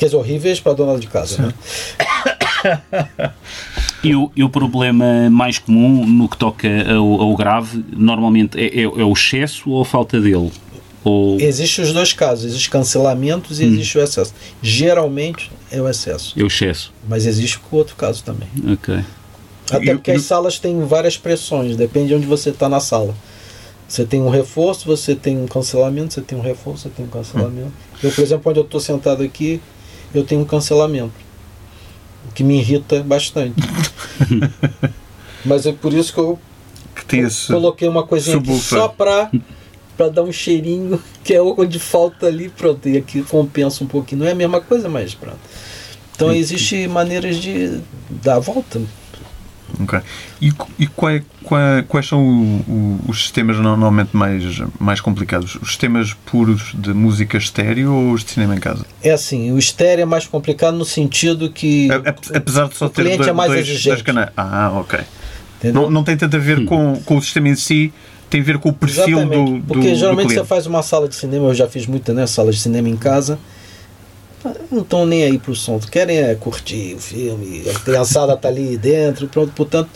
Quer 0.00 0.06
dizer, 0.06 0.16
horríveis 0.16 0.58
para 0.58 0.72
dona 0.72 0.98
de 0.98 1.06
casa, 1.06 1.42
né? 1.42 1.54
E 4.02 4.16
o, 4.16 4.32
e 4.34 4.42
o 4.42 4.48
problema 4.48 5.28
mais 5.28 5.58
comum 5.58 6.06
no 6.06 6.26
que 6.26 6.38
toca 6.38 6.66
ao, 6.90 7.20
ao 7.20 7.36
grave, 7.36 7.84
normalmente 7.94 8.58
é, 8.58 8.80
é, 8.80 8.82
é, 8.84 8.86
o 8.86 9.12
excesso 9.12 9.68
ou 9.68 9.82
a 9.82 9.84
falta 9.84 10.18
dele? 10.18 10.50
Ou... 11.02 11.40
Existem 11.40 11.84
os 11.84 11.92
dois 11.92 12.12
casos, 12.12 12.44
existe 12.44 12.68
cancelamentos 12.68 13.60
e 13.60 13.64
hum. 13.64 13.68
existe 13.72 13.98
o 13.98 14.02
excesso. 14.02 14.34
Geralmente 14.62 15.50
é 15.70 15.80
o 15.80 15.88
excesso. 15.88 16.38
É 16.38 16.42
o 16.42 16.46
excesso. 16.46 16.92
Mas 17.08 17.26
existe 17.26 17.58
o 17.58 17.76
outro 17.76 17.96
caso 17.96 18.22
também. 18.22 18.48
Ok. 18.72 19.02
Até 19.70 19.94
porque 19.94 20.10
as 20.10 20.22
salas 20.22 20.58
têm 20.58 20.84
várias 20.84 21.16
pressões, 21.16 21.76
depende 21.76 22.08
de 22.08 22.14
onde 22.14 22.26
você 22.26 22.50
está 22.50 22.68
na 22.68 22.80
sala. 22.80 23.14
Você 23.88 24.04
tem 24.04 24.20
um 24.20 24.28
reforço, 24.28 24.86
você 24.86 25.14
tem 25.14 25.38
um 25.38 25.46
cancelamento, 25.46 26.14
você 26.14 26.20
tem 26.20 26.38
um 26.38 26.42
reforço, 26.42 26.82
você 26.82 26.88
tem 26.90 27.04
um 27.04 27.08
cancelamento. 27.08 27.68
Hum. 27.68 27.98
Eu, 28.02 28.12
por 28.12 28.22
exemplo, 28.22 28.50
onde 28.50 28.60
eu 28.60 28.64
estou 28.64 28.80
sentado 28.80 29.22
aqui, 29.22 29.60
eu 30.14 30.24
tenho 30.24 30.42
um 30.42 30.44
cancelamento. 30.44 31.12
O 32.28 32.32
que 32.32 32.44
me 32.44 32.58
irrita 32.58 33.02
bastante. 33.02 33.56
Mas 35.44 35.66
é 35.66 35.72
por 35.72 35.92
isso 35.92 36.12
que 36.12 36.20
eu 36.20 36.38
que 36.94 37.22
coloquei 37.48 37.88
uma 37.88 38.06
coisinha 38.06 38.36
aqui 38.36 38.56
só 38.58 38.86
para 38.86 39.30
para 40.00 40.08
dar 40.08 40.22
um 40.22 40.32
cheirinho, 40.32 40.98
que 41.22 41.34
é 41.34 41.42
onde 41.42 41.78
falta 41.78 42.26
ali, 42.26 42.48
pronto, 42.48 42.88
e 42.88 42.96
aqui 42.96 43.22
compensa 43.22 43.84
um 43.84 43.86
pouquinho. 43.86 44.22
Não 44.22 44.26
é 44.26 44.32
a 44.32 44.34
mesma 44.34 44.58
coisa, 44.58 44.88
mas 44.88 45.14
pronto. 45.14 45.38
Então 46.16 46.32
existe 46.32 46.88
maneiras 46.88 47.36
de 47.36 47.80
dar 48.08 48.36
a 48.36 48.38
volta. 48.38 48.80
Ok. 49.82 50.00
E, 50.40 50.52
e 50.78 50.86
quais, 50.86 51.22
quais, 51.44 51.84
quais 51.86 52.08
são 52.08 52.22
o, 52.22 52.56
o, 52.66 53.00
os 53.08 53.22
sistemas 53.22 53.58
normalmente 53.58 54.16
mais, 54.16 54.42
mais 54.78 55.00
complicados? 55.00 55.56
Os 55.56 55.68
sistemas 55.68 56.14
puros 56.26 56.72
de 56.74 56.92
música 56.92 57.36
estéreo 57.36 57.92
ou 57.92 58.12
os 58.12 58.24
de 58.24 58.32
cinema 58.32 58.56
em 58.56 58.58
casa? 58.58 58.84
É 59.02 59.10
assim, 59.10 59.52
o 59.52 59.58
estéreo 59.58 60.02
é 60.02 60.06
mais 60.06 60.26
complicado 60.26 60.76
no 60.76 60.84
sentido 60.84 61.50
que. 61.50 61.88
apesar 62.34 62.68
de 62.68 62.76
só 62.76 62.88
ter 62.88 63.16
dois, 63.16 63.28
é 63.28 63.32
mais 63.32 63.52
exigente. 63.52 64.02
canais. 64.02 64.30
Ah, 64.36 64.72
ok. 64.74 64.98
Não, 65.72 65.90
não 65.90 66.02
tem 66.02 66.16
tanto 66.16 66.36
a 66.36 66.38
ver 66.38 66.60
hum. 66.60 66.66
com, 66.66 67.02
com 67.04 67.16
o 67.18 67.22
sistema 67.22 67.48
em 67.48 67.54
si, 67.54 67.92
tem 68.30 68.40
a 68.40 68.44
ver 68.44 68.58
com 68.58 68.70
o 68.70 68.72
perfil 68.72 69.26
do, 69.26 69.58
do. 69.58 69.66
Porque 69.66 69.94
geralmente 69.94 70.28
do 70.28 70.34
você 70.34 70.44
faz 70.44 70.66
uma 70.66 70.82
sala 70.82 71.08
de 71.08 71.14
cinema, 71.14 71.48
eu 71.48 71.54
já 71.54 71.68
fiz 71.68 71.86
muita 71.86 72.14
né, 72.14 72.26
sala 72.26 72.50
de 72.50 72.58
cinema 72.58 72.88
em 72.88 72.96
casa 72.96 73.38
não 74.70 74.82
estão 74.82 75.04
nem 75.04 75.24
aí 75.24 75.38
pro 75.38 75.54
som, 75.54 75.78
querem 75.78 76.18
é 76.18 76.34
curtir 76.34 76.94
o 76.94 76.98
filme, 76.98 77.62
a 77.68 77.78
criançada 77.80 78.36
tá 78.36 78.48
ali 78.48 78.76
dentro, 78.76 79.28
pronto, 79.28 79.52
portanto, 79.52 79.90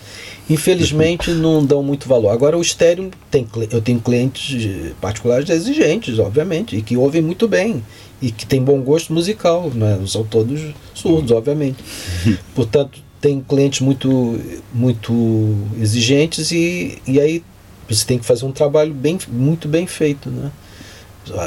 infelizmente 0.49 1.31
não 1.31 1.65
dão 1.65 1.83
muito 1.83 2.09
valor. 2.09 2.31
Agora 2.31 2.59
o 2.59 2.61
estéreo 2.61 3.11
tem 3.31 3.47
eu 3.71 3.81
tenho 3.81 4.01
clientes 4.01 4.93
particulares 5.01 5.49
exigentes, 5.49 6.19
obviamente, 6.19 6.77
e 6.77 6.83
que 6.83 6.97
ouvem 6.97 7.23
muito 7.23 7.49
bem 7.49 7.83
e 8.21 8.31
que 8.31 8.47
tem 8.47 8.63
bom 8.63 8.81
gosto 8.81 9.13
musical, 9.13 9.71
né? 9.75 9.97
não 9.99 10.07
são 10.07 10.25
todos 10.25 10.61
surdos, 10.95 11.31
obviamente. 11.31 11.83
Portanto, 12.55 13.03
tem 13.21 13.41
clientes 13.41 13.81
muito 13.81 14.39
muito 14.73 15.55
exigentes 15.81 16.53
e, 16.53 16.99
e 17.07 17.19
aí 17.19 17.43
você 17.89 18.05
tem 18.07 18.19
que 18.19 18.25
fazer 18.25 18.45
um 18.45 18.53
trabalho 18.53 18.93
bem 18.95 19.19
muito 19.29 19.69
bem 19.69 19.87
feito, 19.87 20.31
né? 20.31 20.51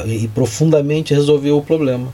E 0.06 0.26
profundamente 0.28 1.14
resolver 1.14 1.50
o 1.52 1.62
problema. 1.62 2.08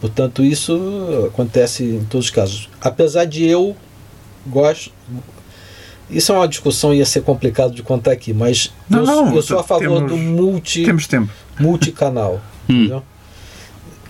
Portanto, 0.00 0.44
isso 0.44 1.26
acontece 1.28 1.84
em 1.84 2.04
todos 2.04 2.26
os 2.26 2.30
casos. 2.30 2.68
Apesar 2.80 3.24
de 3.24 3.44
eu 3.46 3.76
gosto. 4.46 4.90
Isso 6.10 6.32
é 6.32 6.34
uma 6.34 6.46
discussão 6.46 6.92
ia 6.92 7.06
ser 7.06 7.22
complicado 7.22 7.74
de 7.74 7.82
contar 7.82 8.12
aqui, 8.12 8.34
mas 8.34 8.70
Não, 8.90 8.98
eu, 9.00 9.06
não, 9.06 9.34
eu 9.36 9.42
sou 9.42 9.58
a 9.58 9.62
favor 9.64 10.02
temos- 10.02 10.10
do 10.10 10.16
multi, 10.18 10.84
Temos 10.84 11.06
tempo. 11.06 11.30
multicanal. 11.58 12.42
Hum. 12.68 13.00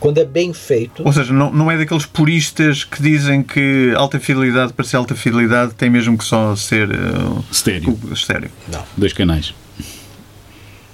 Quando 0.05 0.19
é 0.19 0.25
bem 0.27 0.53
feito. 0.53 1.03
Ou 1.03 1.11
seja, 1.11 1.33
não, 1.33 1.51
não 1.51 1.71
é 1.71 1.79
daqueles 1.79 2.05
puristas 2.05 2.85
que 2.85 3.03
dizem 3.03 3.43
que 3.43 3.95
alta 3.97 4.21
fidelidade 4.21 4.71
para 4.75 4.85
ser 4.85 4.99
alta 4.99 5.15
fidelidade 5.15 5.73
tem 5.73 5.89
mesmo 5.89 6.19
que 6.19 6.25
só 6.25 6.55
ser 6.55 6.91
uh, 6.91 7.43
Estéreo. 7.51 7.99
estéreo. 8.13 8.51
Dois 8.99 9.15
canais. 9.15 9.55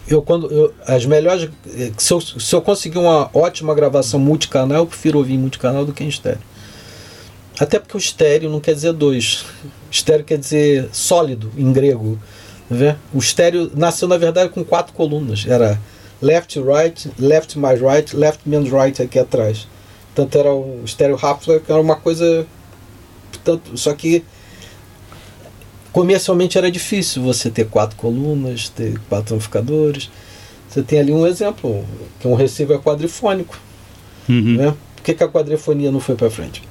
Eu, 0.07 0.23
quando, 0.23 0.47
eu, 0.53 0.73
as 0.87 1.05
melhores. 1.07 1.51
eh, 1.75 1.91
Se 1.99 2.13
eu, 2.13 2.21
se 2.21 2.55
eu 2.55 2.63
conseguir 2.63 2.99
uma 2.99 3.29
ótima 3.35 3.75
gravação 3.75 4.21
multicanal, 4.21 4.79
eu 4.79 4.87
prefiro 4.87 5.19
ouvir 5.19 5.37
multicanal 5.39 5.85
do 5.85 5.93
que 5.93 6.05
em 6.05 6.09
estéreo. 6.09 6.39
Até 7.59 7.81
porque 7.81 7.97
o 7.97 7.99
estéreo 7.99 8.49
não 8.49 8.61
quer 8.61 8.75
dizer 8.75 8.93
dois. 8.93 9.45
Estéreo 9.91 10.25
quer 10.25 10.39
dizer 10.39 10.89
sólido 10.93 11.51
em 11.59 11.73
grego. 11.73 12.17
tá? 12.69 12.97
O 13.13 13.19
estéreo 13.19 13.73
nasceu, 13.75 14.07
na 14.07 14.17
verdade, 14.17 14.51
com 14.51 14.63
quatro 14.65 14.93
colunas. 14.93 15.45
Era 15.49 15.81
left, 16.23 16.59
right, 16.61 17.11
left 17.19 17.59
mais 17.59 17.81
right, 17.81 18.15
left 18.17 18.41
menos 18.47 18.71
right 18.71 19.01
aqui 19.03 19.19
atrás. 19.19 19.67
Portanto, 20.15 20.39
era 20.39 20.53
o 20.53 20.83
estéreo 20.85 21.19
Hafler, 21.21 21.61
que 21.61 21.71
era 21.71 21.81
uma 21.81 21.97
coisa. 21.97 22.47
Portanto, 23.33 23.77
só 23.77 23.95
que 23.95 24.25
comercialmente 25.93 26.57
era 26.59 26.71
difícil 26.71 27.23
você 27.23 27.51
ter 27.51 27.67
quatro 27.67 27.97
colunas, 27.97 28.69
ter 28.69 28.99
quatro 29.09 29.35
amplificadores. 29.35 30.11
Você 30.69 30.83
tem 30.83 31.01
ali 31.01 31.13
um 31.13 31.27
exemplo, 31.27 31.85
que 32.21 32.27
é 32.27 32.31
um 32.31 32.35
receiver 32.35 32.79
quadrifônico. 32.79 33.59
Uhum. 34.29 34.57
Né? 34.57 34.75
Por 34.97 35.03
que, 35.03 35.15
que 35.15 35.25
a 35.25 35.29
quadrifonia 35.29 35.91
não 35.91 36.01
foi 36.01 36.15
para 36.15 36.31
frente? 36.31 36.63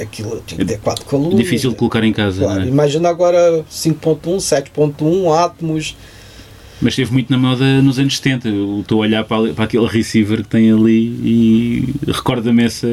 Aquilo 0.00 0.42
tinha 0.46 0.58
que 0.58 0.64
ter 0.64 0.78
quatro 0.80 1.04
colunas. 1.04 1.36
Difícil 1.36 1.70
de 1.70 1.76
colocar 1.76 2.02
em 2.02 2.12
casa, 2.12 2.40
Claro. 2.40 2.60
não 2.60 2.66
é? 2.66 2.68
Imagina 2.68 3.10
agora 3.10 3.64
5.1, 3.70 4.36
7.1, 4.36 5.44
Atmos. 5.44 5.94
Mas 6.82 6.92
esteve 6.94 7.12
muito 7.12 7.30
na 7.30 7.36
moda 7.38 7.82
nos 7.82 7.98
anos 7.98 8.16
70. 8.16 8.48
Eu 8.48 8.80
estou 8.80 8.98
a 8.98 9.06
olhar 9.06 9.24
para, 9.24 9.52
para 9.52 9.64
aquele 9.64 9.86
receiver 9.86 10.38
que 10.42 10.48
tem 10.48 10.72
ali 10.72 11.06
e 11.22 11.94
recorda-me 12.06 12.64
essa, 12.64 12.86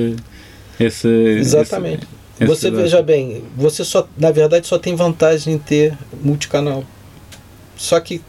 essa. 0.79 1.07
Exatamente. 1.07 2.05
essa- 2.39 2.45
você 2.55 2.67
essa 2.67 2.75
veja 2.75 3.01
bem, 3.01 3.43
você 3.55 3.83
só, 3.85 4.07
na 4.17 4.29
verdade, 4.31 4.67
só 4.67 4.77
tem 4.77 4.95
vantagem 4.95 5.53
em 5.55 5.57
ter 5.57 5.97
multicanal. 6.21 6.83
Só 7.77 7.99
que 7.99 8.21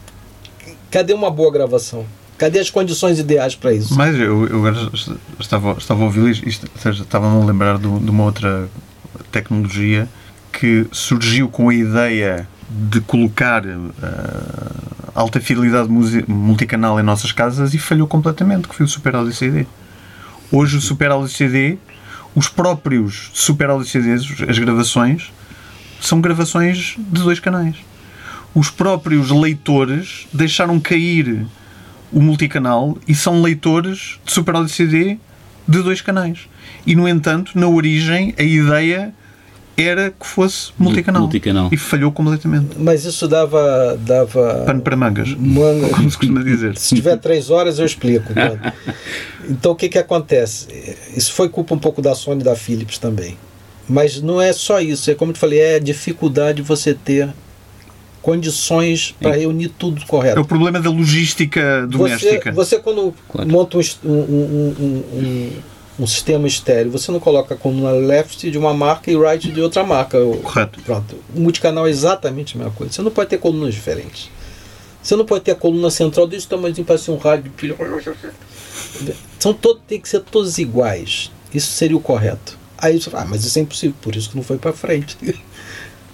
cadê 0.89 1.13
uma 1.13 1.29
boa 1.29 1.51
gravação? 1.51 2.05
Cadê 2.37 2.59
as 2.59 2.69
condições 2.69 3.19
ideais 3.19 3.53
para 3.53 3.73
isso? 3.73 3.93
Mas 3.95 4.15
eu, 4.17 4.47
eu 4.47 4.65
agora 4.65 4.89
estava, 5.39 5.73
estava 5.77 6.01
a 6.01 6.05
ouvir 6.05 6.29
isto, 6.31 6.47
isto, 6.47 6.67
ou 6.73 6.81
seja, 6.81 7.03
estava-me 7.03 7.41
a 7.41 7.45
lembrar 7.45 7.77
do- 7.77 7.99
de 7.99 8.09
uma 8.09 8.23
outra 8.23 8.69
tecnologia 9.31 10.07
que 10.53 10.85
surgiu 10.91 11.49
com 11.49 11.67
a 11.69 11.73
ideia 11.75 12.47
de 12.69 13.01
colocar 13.01 13.63
ah, 14.01 14.71
alta 15.15 15.39
fidelidade 15.39 15.89
multicanal 16.27 16.99
em 16.99 17.03
nossas 17.03 17.31
casas 17.31 17.73
e 17.73 17.77
falhou 17.77 18.07
completamente, 18.07 18.67
que 18.67 18.75
foi 18.75 18.85
o 18.85 18.89
Super 18.89 19.15
Audio 19.15 19.33
CD. 19.33 19.65
Hoje 20.51 20.77
o 20.77 20.81
Super 20.81 21.11
Audio 21.11 21.29
CD, 21.29 21.77
os 22.35 22.47
próprios 22.47 23.29
Super 23.33 23.69
Audio 23.69 23.87
CDs, 23.87 24.25
as 24.47 24.57
gravações, 24.57 25.31
são 26.01 26.21
gravações 26.21 26.95
de 26.97 27.21
dois 27.21 27.39
canais. 27.39 27.75
Os 28.53 28.69
próprios 28.69 29.29
leitores 29.29 30.27
deixaram 30.33 30.79
cair 30.79 31.45
o 32.11 32.21
multicanal 32.21 32.97
e 33.07 33.13
são 33.13 33.41
leitores 33.41 34.19
de 34.25 34.31
Super 34.31 34.55
Audio 34.55 34.73
CD 34.73 35.17
de 35.67 35.81
dois 35.83 36.01
canais. 36.01 36.47
E, 36.85 36.95
no 36.95 37.07
entanto, 37.07 37.57
na 37.59 37.67
origem, 37.67 38.33
a 38.37 38.43
ideia 38.43 39.13
era 39.83 40.11
que 40.11 40.25
fosse 40.25 40.71
multicanal. 40.77 41.21
multicanal. 41.23 41.69
E 41.71 41.77
falhou 41.77 42.11
completamente. 42.11 42.77
Mas 42.77 43.05
isso 43.05 43.27
dava. 43.27 43.97
dava 43.99 44.63
Pano 44.65 44.81
para 44.81 44.95
mangas, 44.95 45.29
manga. 45.35 45.89
como 45.89 46.09
se 46.09 46.17
costuma 46.17 46.43
dizer. 46.43 46.77
Se 46.77 46.95
tiver 46.95 47.17
três 47.17 47.49
horas, 47.49 47.79
eu 47.79 47.85
explico. 47.85 48.31
Então, 49.51 49.71
o 49.71 49.75
que, 49.75 49.89
que 49.89 49.97
acontece? 49.97 50.67
Isso 51.17 51.33
foi 51.33 51.49
culpa 51.49 51.73
um 51.73 51.79
pouco 51.79 52.03
da 52.03 52.13
Sony 52.13 52.41
e 52.41 52.43
da 52.43 52.55
Philips 52.55 52.99
também. 52.99 53.35
Mas 53.87 54.21
não 54.21 54.39
é 54.39 54.53
só 54.53 54.79
isso. 54.79 55.09
É 55.09 55.15
como 55.15 55.31
eu 55.31 55.33
te 55.33 55.39
falei, 55.39 55.59
é 55.59 55.75
a 55.75 55.79
dificuldade 55.79 56.57
de 56.57 56.67
você 56.67 56.93
ter 56.93 57.29
condições 58.21 59.15
para 59.19 59.31
reunir 59.35 59.69
tudo 59.69 60.01
É 60.01 60.05
correto. 60.05 60.41
o 60.41 60.45
problema 60.45 60.79
da 60.79 60.89
logística 60.89 61.81
Você, 61.81 61.87
doméstica. 61.97 62.51
você 62.51 62.77
quando 62.79 63.13
Claro. 63.29 63.49
monta 63.49 63.77
um, 63.77 63.81
um, 64.03 64.11
um, 64.11 65.03
um, 65.13 65.51
um- 65.99 66.07
sistema 66.07 66.47
estéreo, 66.47 66.91
você 66.91 67.11
não 67.11 67.19
coloca 67.19 67.53
a 67.53 67.57
coluna 67.57 67.91
left 67.91 68.49
de 68.49 68.57
uma 68.57 68.73
marca 68.73 69.11
e 69.11 69.17
right 69.17 69.51
de 69.51 69.61
outra 69.61 69.83
marca. 69.83 70.17
Correto. 70.43 70.81
Pronto. 70.81 71.15
O 71.35 71.39
multicanal 71.39 71.87
é 71.87 71.89
exatamente 71.89 72.55
a 72.55 72.59
mesma 72.59 72.73
coisa. 72.73 72.93
Você 72.93 73.01
não 73.01 73.11
pode 73.11 73.29
ter 73.29 73.37
colunas 73.37 73.73
diferentes. 73.73 74.29
Você 75.01 75.15
não 75.15 75.25
pode 75.25 75.45
ter 75.45 75.51
a 75.51 75.55
coluna 75.55 75.89
central 75.89 76.27
desse 76.27 76.47
tamanho 76.47 76.83
para 76.83 76.97
ser 76.97 77.11
um 77.11 77.17
rádio. 77.17 77.51
São 79.39 79.53
todos, 79.53 79.81
tem 79.87 79.99
que 79.99 80.09
ser 80.09 80.21
todos 80.21 80.57
iguais. 80.57 81.31
Isso 81.53 81.71
seria 81.71 81.95
o 81.95 82.01
correto. 82.01 82.57
Aí 82.77 82.99
você 82.99 83.09
fala, 83.09 83.23
ah, 83.23 83.27
mas 83.27 83.43
isso 83.45 83.57
é 83.59 83.61
impossível, 83.61 83.95
por 84.01 84.15
isso 84.15 84.29
que 84.29 84.35
não 84.35 84.43
foi 84.43 84.57
para 84.57 84.73
frente. 84.73 85.17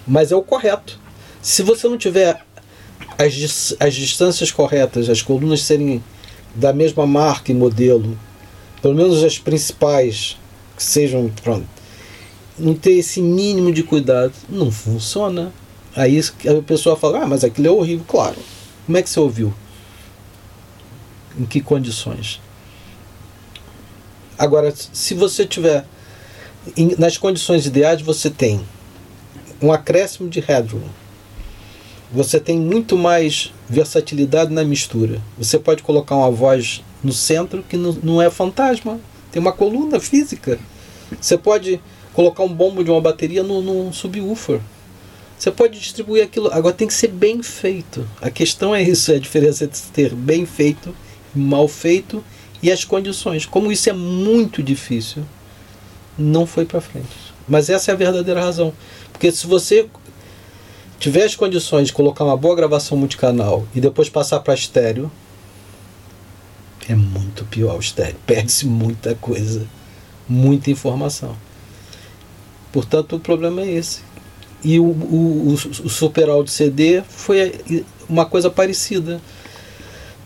mas 0.08 0.32
é 0.32 0.36
o 0.36 0.42
correto. 0.42 1.00
Se 1.42 1.62
você 1.62 1.88
não 1.88 1.98
tiver 1.98 2.44
as, 3.18 3.76
as 3.80 3.94
distâncias 3.94 4.52
corretas, 4.52 5.10
as 5.10 5.22
colunas 5.22 5.62
serem 5.62 6.04
da 6.54 6.72
mesma 6.74 7.06
marca 7.06 7.52
e 7.52 7.56
modelo, 7.56 8.18
pelo 8.86 8.94
menos 8.94 9.24
as 9.24 9.40
principais, 9.40 10.38
que 10.78 10.84
sejam, 10.84 11.28
pronto, 11.42 11.66
não 12.56 12.76
ter 12.76 12.92
esse 12.92 13.20
mínimo 13.20 13.74
de 13.74 13.82
cuidado, 13.82 14.32
não 14.48 14.70
funciona. 14.70 15.52
Aí 15.96 16.20
a 16.20 16.62
pessoa 16.62 16.96
fala, 16.96 17.24
ah, 17.24 17.26
mas 17.26 17.44
aquilo 17.44 17.66
é 17.66 17.72
horrível. 17.72 18.06
Claro. 18.08 18.38
Como 18.86 18.96
é 18.96 19.02
que 19.02 19.10
você 19.10 19.20
ouviu? 19.20 19.52
Em 21.36 21.46
que 21.46 21.62
condições? 21.62 22.40
Agora, 24.38 24.72
se 24.94 25.16
você 25.16 25.48
tiver 25.48 25.84
nas 27.00 27.18
condições 27.18 27.66
ideais, 27.66 28.04
você 28.04 28.30
tem 28.30 28.64
um 29.60 29.72
acréscimo 29.72 30.30
de 30.30 30.42
headroom. 30.42 30.88
Você 32.14 32.40
tem 32.40 32.60
muito 32.60 32.96
mais 32.96 33.52
versatilidade 33.68 34.54
na 34.54 34.64
mistura. 34.64 35.20
Você 35.40 35.58
pode 35.58 35.82
colocar 35.82 36.16
uma 36.16 36.30
voz 36.30 36.84
no 37.06 37.14
centro 37.14 37.64
que 37.64 37.78
não, 37.78 38.20
é 38.22 38.30
fantasma. 38.32 39.00
Tem 39.32 39.40
uma 39.40 39.52
coluna 39.52 40.00
física. 40.00 40.58
Você 41.22 41.38
pode 41.38 41.80
colocar 42.14 42.42
um 42.44 42.52
bombo 42.54 42.84
de 42.84 42.90
uma 42.90 43.00
bateria 43.00 43.44
no- 43.44 43.62
num 43.62 43.94
subwoofer. 43.94 44.60
Você 45.38 45.52
pode 45.52 45.78
distribuir 45.80 46.24
aquilo. 46.24 46.50
Agora 46.52 46.74
tem 46.74 46.88
que 46.88 46.94
ser 46.94 47.10
bem 47.10 47.44
feito. 47.44 48.08
A 48.22 48.32
questão 48.32 48.74
é 48.74 48.82
isso, 48.82 49.12
é 49.12 49.16
a 49.16 49.20
diferença 49.20 49.66
entre 49.66 49.80
ter 49.94 50.16
bem 50.16 50.46
feito, 50.46 50.96
mal 51.36 51.68
feito 51.68 52.24
e 52.64 52.72
as 52.72 52.84
condições. 52.84 53.46
Como 53.46 53.72
isso 53.72 53.88
é 53.90 53.94
muito 53.94 54.64
difícil, 54.64 55.24
não 56.18 56.48
foi 56.48 56.66
para 56.66 56.82
frente. 56.82 57.06
Mas 57.48 57.70
essa 57.70 57.92
é 57.92 57.94
a 57.94 57.98
verdadeira 57.98 58.42
razão. 58.42 58.74
Porque 59.12 59.32
se 59.32 59.46
você 59.46 59.88
tiver 60.98 61.26
as 61.26 61.36
condições 61.36 61.88
de 61.88 61.94
colocar 61.94 62.24
uma 62.24 62.38
boa 62.38 62.56
gravação 62.56 62.98
multicanal 62.98 63.68
e 63.76 63.82
depois 63.82 64.10
passar 64.10 64.40
para 64.40 64.56
estéreo, 64.56 65.12
é 66.88 66.96
muito 66.96 67.46
pior 67.46 67.76
o 67.76 67.80
estéreo. 67.80 68.16
Perde-se 68.26 68.66
muita 68.66 69.16
coisa, 69.16 69.68
muita 70.28 70.72
informação. 70.72 71.36
Portanto, 72.72 73.16
o 73.16 73.20
problema 73.20 73.62
é 73.62 73.72
esse. 73.72 74.02
E 74.64 74.80
o, 74.80 74.86
o, 74.86 75.50
o, 75.50 75.54
o 75.54 75.90
Super 75.90 76.30
Audio 76.30 76.52
CD 76.52 77.02
foi 77.08 77.86
uma 78.10 78.26
coisa 78.26 78.50
parecida. 78.50 79.22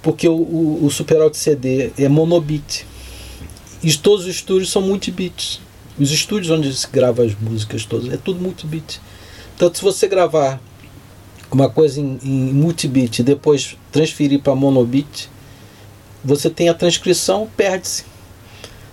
Porque 0.01 0.27
o, 0.27 0.33
o, 0.33 0.85
o 0.85 0.89
Super 0.89 1.21
Audio 1.21 1.37
CD 1.37 1.91
é 1.97 2.07
monobit. 2.07 2.85
E 3.83 3.93
todos 3.95 4.25
os 4.25 4.35
estúdios 4.35 4.71
são 4.71 4.81
multibits. 4.81 5.61
Os 5.97 6.11
estúdios 6.11 6.49
onde 6.49 6.73
se 6.73 6.87
grava 6.87 7.23
as 7.23 7.37
músicas 7.39 7.85
todas 7.85 8.11
é 8.11 8.17
tudo 8.17 8.41
multibit. 8.41 9.01
Então, 9.55 9.73
se 9.73 9.81
você 9.81 10.07
gravar 10.07 10.61
uma 11.51 11.69
coisa 11.69 11.99
em, 11.99 12.17
em 12.23 12.53
multibit 12.53 13.19
e 13.19 13.23
depois 13.23 13.77
transferir 13.91 14.39
para 14.39 14.55
monobit, 14.55 15.29
você 16.23 16.49
tem 16.49 16.69
a 16.69 16.73
transcrição, 16.73 17.49
perde-se. 17.55 18.03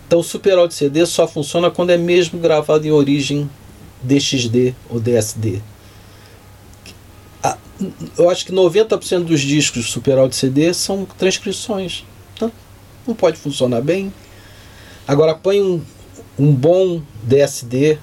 Então 0.07 0.21
o 0.21 0.25
Super 0.25 0.59
Audio 0.59 0.77
CD 0.77 1.05
só 1.05 1.27
funciona 1.27 1.71
quando 1.71 1.91
é 1.91 1.97
mesmo 1.97 2.39
gravado 2.39 2.87
em 2.87 2.91
origem 2.91 3.51
DXD 4.03 4.75
ou 4.89 5.01
DSD. 5.01 5.61
Eu 8.17 8.31
acho 8.31 8.47
que 8.47 8.53
90% 8.53 9.25
dos 9.25 9.41
discos 9.41 9.91
Super 9.91 10.19
Audio 10.19 10.37
CD 10.37 10.73
são 10.73 11.05
transcrições. 11.19 12.05
Então, 12.35 12.51
não 13.07 13.15
pode 13.15 13.37
funcionar 13.37 13.83
bem. 13.83 14.13
Agora 15.07 15.35
põe 15.35 15.61
um, 15.61 15.83
um 16.39 16.53
bom 16.53 17.03
DSD, 17.23 17.99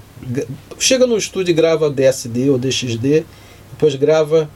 chega 0.78 1.07
no 1.07 1.17
estúdio 1.17 1.51
e 1.51 1.55
grava 1.55 1.89
DSD 1.89 2.49
ou 2.49 2.57
DXD, 2.57 3.26
depois 3.71 3.95
grava 3.95 4.49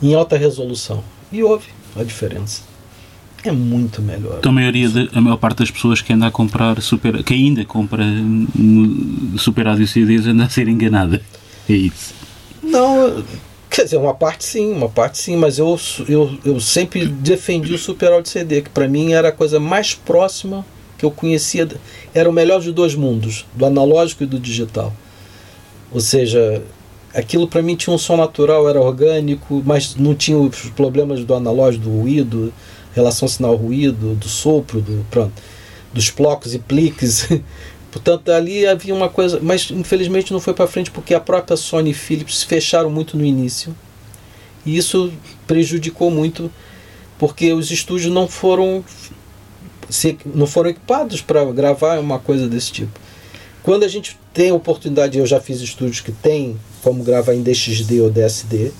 em 0.00 0.14
alta 0.14 0.36
resolução. 0.36 1.02
E 1.30 1.42
ouve 1.42 1.68
a 1.96 2.04
diferença. 2.04 2.71
É 3.44 3.50
muito 3.50 4.00
melhor. 4.00 4.36
Então 4.38 4.52
a 4.52 4.54
maioria, 4.54 4.88
de, 4.88 5.10
a 5.12 5.20
maior 5.20 5.36
parte 5.36 5.58
das 5.58 5.70
pessoas 5.70 6.00
que 6.00 6.12
anda 6.12 6.26
a 6.26 6.30
comprar 6.30 6.80
super, 6.80 7.22
que 7.24 7.34
ainda 7.34 7.64
compra 7.64 8.04
super 9.36 9.66
audio 9.66 9.86
CDs 9.86 10.26
anda 10.26 10.44
a 10.44 10.48
ser 10.48 10.68
enganada. 10.68 11.20
É 11.68 11.72
isso. 11.72 12.14
Não, 12.62 13.24
quer 13.68 13.84
dizer, 13.84 13.96
uma 13.96 14.14
parte 14.14 14.44
sim, 14.44 14.72
uma 14.72 14.88
parte 14.88 15.18
sim, 15.18 15.36
mas 15.36 15.58
eu, 15.58 15.78
eu, 16.08 16.38
eu 16.44 16.60
sempre 16.60 17.06
defendi 17.06 17.74
o 17.74 17.78
super 17.78 18.12
audio 18.12 18.30
CD, 18.30 18.62
que 18.62 18.70
para 18.70 18.86
mim 18.86 19.12
era 19.12 19.28
a 19.28 19.32
coisa 19.32 19.58
mais 19.58 19.94
próxima 19.94 20.64
que 20.96 21.04
eu 21.04 21.10
conhecia, 21.10 21.68
era 22.14 22.30
o 22.30 22.32
melhor 22.32 22.60
de 22.60 22.70
dois 22.70 22.94
mundos, 22.94 23.44
do 23.54 23.66
analógico 23.66 24.22
e 24.22 24.26
do 24.26 24.38
digital. 24.38 24.92
Ou 25.90 26.00
seja, 26.00 26.62
aquilo 27.12 27.48
para 27.48 27.60
mim 27.60 27.74
tinha 27.74 27.92
um 27.92 27.98
som 27.98 28.16
natural, 28.16 28.68
era 28.68 28.80
orgânico, 28.80 29.60
mas 29.66 29.96
não 29.96 30.14
tinha 30.14 30.38
os 30.38 30.70
problemas 30.70 31.24
do 31.24 31.34
analógico, 31.34 31.84
do 31.84 31.90
ruído, 31.90 32.52
relação 32.94 33.26
sinal-ruído, 33.28 34.14
do 34.14 34.28
sopro, 34.28 34.80
do, 34.80 35.04
pronto, 35.10 35.32
dos 35.92 36.10
blocos 36.10 36.54
e 36.54 36.58
pliques. 36.58 37.28
Portanto, 37.90 38.30
ali 38.30 38.66
havia 38.66 38.94
uma 38.94 39.08
coisa, 39.08 39.38
mas 39.42 39.70
infelizmente 39.70 40.32
não 40.32 40.40
foi 40.40 40.54
para 40.54 40.66
frente 40.66 40.90
porque 40.90 41.14
a 41.14 41.20
própria 41.20 41.56
Sony 41.56 41.90
e 41.90 41.94
Philips 41.94 42.42
fecharam 42.42 42.90
muito 42.90 43.16
no 43.16 43.24
início. 43.24 43.74
E 44.64 44.76
isso 44.76 45.12
prejudicou 45.46 46.10
muito 46.10 46.50
porque 47.18 47.52
os 47.52 47.70
estúdios 47.70 48.12
não 48.12 48.26
foram 48.26 48.84
não 50.34 50.46
foram 50.46 50.70
equipados 50.70 51.20
para 51.20 51.44
gravar 51.52 51.98
uma 51.98 52.18
coisa 52.18 52.48
desse 52.48 52.72
tipo. 52.72 52.98
Quando 53.62 53.84
a 53.84 53.88
gente 53.88 54.18
tem 54.32 54.50
a 54.50 54.54
oportunidade, 54.54 55.18
eu 55.18 55.26
já 55.26 55.38
fiz 55.38 55.60
estúdios 55.60 56.00
que 56.00 56.10
tem 56.10 56.58
como 56.82 57.04
gravar 57.04 57.34
em 57.34 57.42
DXD 57.42 58.00
ou 58.00 58.10
DSD, 58.10 58.72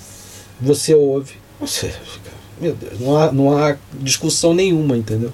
você 0.61 0.95
ouve, 0.95 1.35
meu 2.63 2.75
Deus, 2.75 3.01
não 3.01 3.17
há, 3.17 3.33
não 3.33 3.59
há 3.59 3.77
discussão 3.95 4.55
nenhuma, 4.55 4.97
entendeu? 4.97 5.33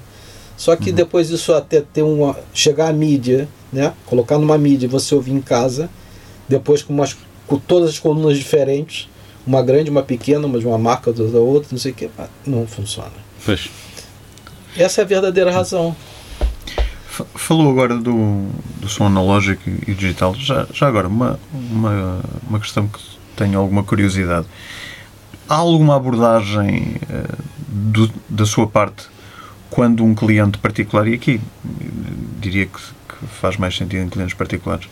Só 0.57 0.75
que 0.75 0.91
uhum. 0.91 0.97
depois 0.97 1.29
isso 1.29 1.53
até 1.53 1.83
ter 1.83 2.03
uma. 2.03 2.35
chegar 2.55 2.89
à 2.89 2.93
mídia, 2.93 3.47
né? 3.71 3.93
Colocar 4.07 4.39
numa 4.39 4.57
mídia 4.57 4.89
você 4.89 5.15
ouvir 5.15 5.33
em 5.33 5.41
casa, 5.41 5.91
depois 6.49 6.83
com, 6.83 6.95
umas, 6.95 7.17
com 7.47 7.59
todas 7.59 7.91
as 7.91 7.99
colunas 7.99 8.39
diferentes, 8.39 9.09
uma 9.47 9.63
grande, 9.63 9.91
uma 9.91 10.03
pequena, 10.03 10.47
uma 10.47 10.59
de 10.59 10.67
uma 10.67 10.79
marca, 10.79 11.11
outra 11.11 11.27
da 11.29 11.39
outra, 11.39 11.69
não 11.71 11.79
sei 11.79 11.93
o 11.93 11.95
que, 11.95 12.11
não 12.47 12.67
funciona. 12.67 13.13
Pois. 13.45 13.69
Essa 14.77 15.03
é 15.03 15.05
a 15.05 15.07
verdadeira 15.07 15.53
razão. 15.53 15.95
Falou 17.35 17.71
agora 17.71 17.97
do, 17.97 18.49
do 18.81 18.89
som 18.89 19.07
analógico 19.07 19.69
e 19.87 19.93
digital. 19.93 20.35
Já, 20.35 20.67
já 20.73 20.87
agora, 20.87 21.09
uma, 21.09 21.39
uma, 21.53 22.21
uma 22.49 22.61
questão 22.61 22.87
que 22.89 23.01
tenho 23.37 23.59
alguma 23.59 23.83
curiosidade. 23.83 24.47
Há 25.49 25.55
alguma 25.55 25.97
abordagem 25.97 26.97
uh, 27.09 27.43
do, 27.67 28.11
da 28.29 28.45
sua 28.45 28.67
parte 28.67 29.07
quando 29.71 30.05
um 30.05 30.15
cliente 30.15 30.59
particular, 30.59 31.07
e 31.07 31.15
aqui 31.15 31.41
diria 32.41 32.67
que, 32.67 32.79
que 32.79 33.27
faz 33.41 33.57
mais 33.57 33.77
sentido 33.77 34.03
em 34.03 34.09
clientes 34.09 34.35
particulares, 34.35 34.87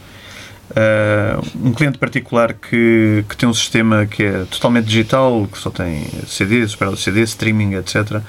uh, 0.71 1.67
um 1.67 1.73
cliente 1.73 1.99
particular 1.99 2.55
que, 2.55 3.25
que 3.29 3.37
tem 3.37 3.49
um 3.49 3.55
sistema 3.55 4.07
que 4.07 4.23
é 4.23 4.45
totalmente 4.51 4.87
digital, 4.87 5.47
que 5.51 5.59
só 5.59 5.71
tem 5.71 6.07
CD, 6.27 6.67
super 6.67 6.97
CD, 6.97 7.23
streaming, 7.23 7.75
etc., 7.75 8.23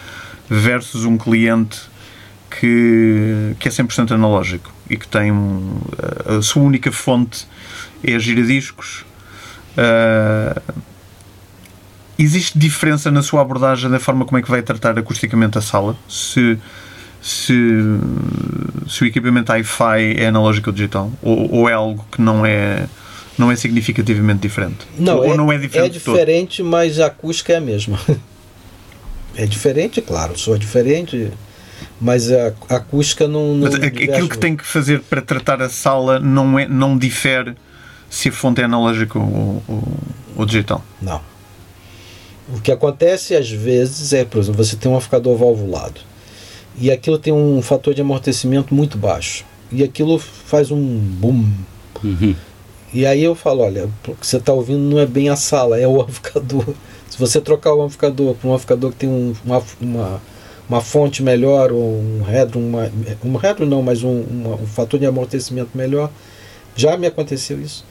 versus 0.49 1.05
um 1.05 1.17
cliente 1.17 1.80
que, 2.49 3.55
que 3.59 3.67
é 3.67 3.71
100% 3.71 4.11
analógico 4.11 4.73
e 4.89 4.97
que 4.97 5.07
tem 5.07 5.32
a, 5.32 6.38
a 6.38 6.41
sua 6.41 6.63
única 6.63 6.91
fonte 6.91 7.47
é 8.03 8.17
giradiscos. 8.17 9.05
Uh, 9.78 10.61
Existe 12.20 12.57
diferença 12.57 13.11
na 13.11 13.22
sua 13.22 13.41
abordagem 13.41 13.89
da 13.89 13.99
forma 13.99 14.26
como 14.26 14.39
é 14.39 14.41
que 14.41 14.49
vai 14.49 14.61
tratar 14.63 14.97
acusticamente 14.97 15.57
a 15.57 15.61
sala? 15.61 15.95
Se, 16.09 16.57
se, 17.22 17.53
se 18.89 19.03
o 19.03 19.05
equipamento 19.05 19.51
Hi-Fi 19.51 20.15
é 20.18 20.28
analógico 20.28 20.70
ou 20.70 20.74
digital? 20.74 21.11
Ou, 21.22 21.51
ou, 21.53 21.70
é 21.70 21.74
algo 21.74 22.03
que 22.11 22.20
não 22.20 22.43
é, 22.43 22.88
não 23.38 23.51
é 23.51 23.55
significativamente 23.55 24.39
diferente? 24.39 24.88
Não, 24.97 25.18
ou, 25.18 25.34
é, 25.34 25.38
não 25.38 25.51
é 25.51 25.57
diferente? 25.59 25.97
É 25.97 25.99
diferente, 25.99 26.63
mas 26.63 26.99
a 26.99 27.05
acústica 27.05 27.53
é 27.53 27.57
a 27.57 27.61
mesma. 27.61 27.99
é 29.36 29.45
diferente, 29.45 30.01
claro, 30.01 30.36
sou 30.39 30.57
diferente, 30.57 31.32
mas 32.01 32.32
a, 32.32 32.51
a 32.68 32.78
acústica 32.78 33.28
não. 33.28 33.53
não 33.53 33.68
aquilo 33.68 34.28
que 34.28 34.39
tem 34.39 34.55
que 34.55 34.65
fazer 34.65 35.01
para 35.01 35.22
tratar 35.22 35.61
a 35.61 35.70
sala 35.70 36.20
não, 36.20 36.57
é, 36.57 36.68
não 36.68 36.97
difere 36.97 37.55
se 38.09 38.30
a 38.30 38.32
fonte 38.32 38.59
é 38.59 38.63
analógica 38.63 39.20
ou, 39.20 39.61
ou, 39.68 39.97
ou 40.36 40.45
digital? 40.47 40.84
Não. 40.99 41.37
O 42.54 42.62
que 42.62 42.72
acontece 42.72 43.36
às 43.36 43.50
vezes 43.50 44.14
é, 44.14 44.24
por 44.24 44.39
exemplo, 44.39 44.64
você 44.64 44.76
tem 44.76 44.89
um 44.89 44.95
amplificador 44.95 45.36
valvulado 45.36 46.00
e 46.80 46.89
aquilo 46.89 47.18
tem 47.18 47.34
um 47.34 47.62
fator 47.62 47.93
de 47.93 48.02
amortecimento 48.02 48.74
muito 48.74 48.98
baixo 48.98 49.43
e 49.72 49.84
aquilo 49.84 50.18
faz 50.18 50.72
um 50.72 50.98
boom. 50.98 51.45
Uhum. 52.04 52.36
E 52.93 53.06
aí 53.06 53.22
eu 53.22 53.36
falo, 53.36 53.64
olha, 53.64 53.89
o 54.08 54.16
que 54.16 54.26
você 54.26 54.38
está 54.38 54.54
ouvindo 54.54 54.80
não 54.80 54.98
é 54.98 55.06
bem 55.06 55.28
a 55.28 55.36
sala, 55.36 55.78
é 55.78 55.86
o 55.86 56.00
amplificador. 56.02 56.74
Se 57.10 57.20
você 57.20 57.41
trocar 57.41 57.74
o 57.74 57.82
amplificador 57.82 58.34
para 58.36 58.50
um 58.50 58.54
amplificador 58.54 58.91
que 58.91 58.98
tem 58.98 59.10
um, 59.10 59.34
uma, 59.43 59.64
uma, 59.82 60.22
uma, 60.70 60.82
fonte 60.82 61.22
melhor, 61.22 61.74
ou 61.74 62.00
um 62.00 62.24
retro, 62.26 62.60
uma, 62.60 62.89
um 63.26 63.36
retro 63.36 63.66
não, 63.66 63.82
mas 63.82 64.04
um, 64.04 64.22
uma, 64.22 64.56
um 64.56 64.68
fator 64.68 64.98
de 64.98 65.06
amortecimento 65.06 65.72
melhor, 65.74 66.10
já 66.76 66.95
me 66.95 67.08
aconteceu 67.08 67.60
isso, 67.60 67.84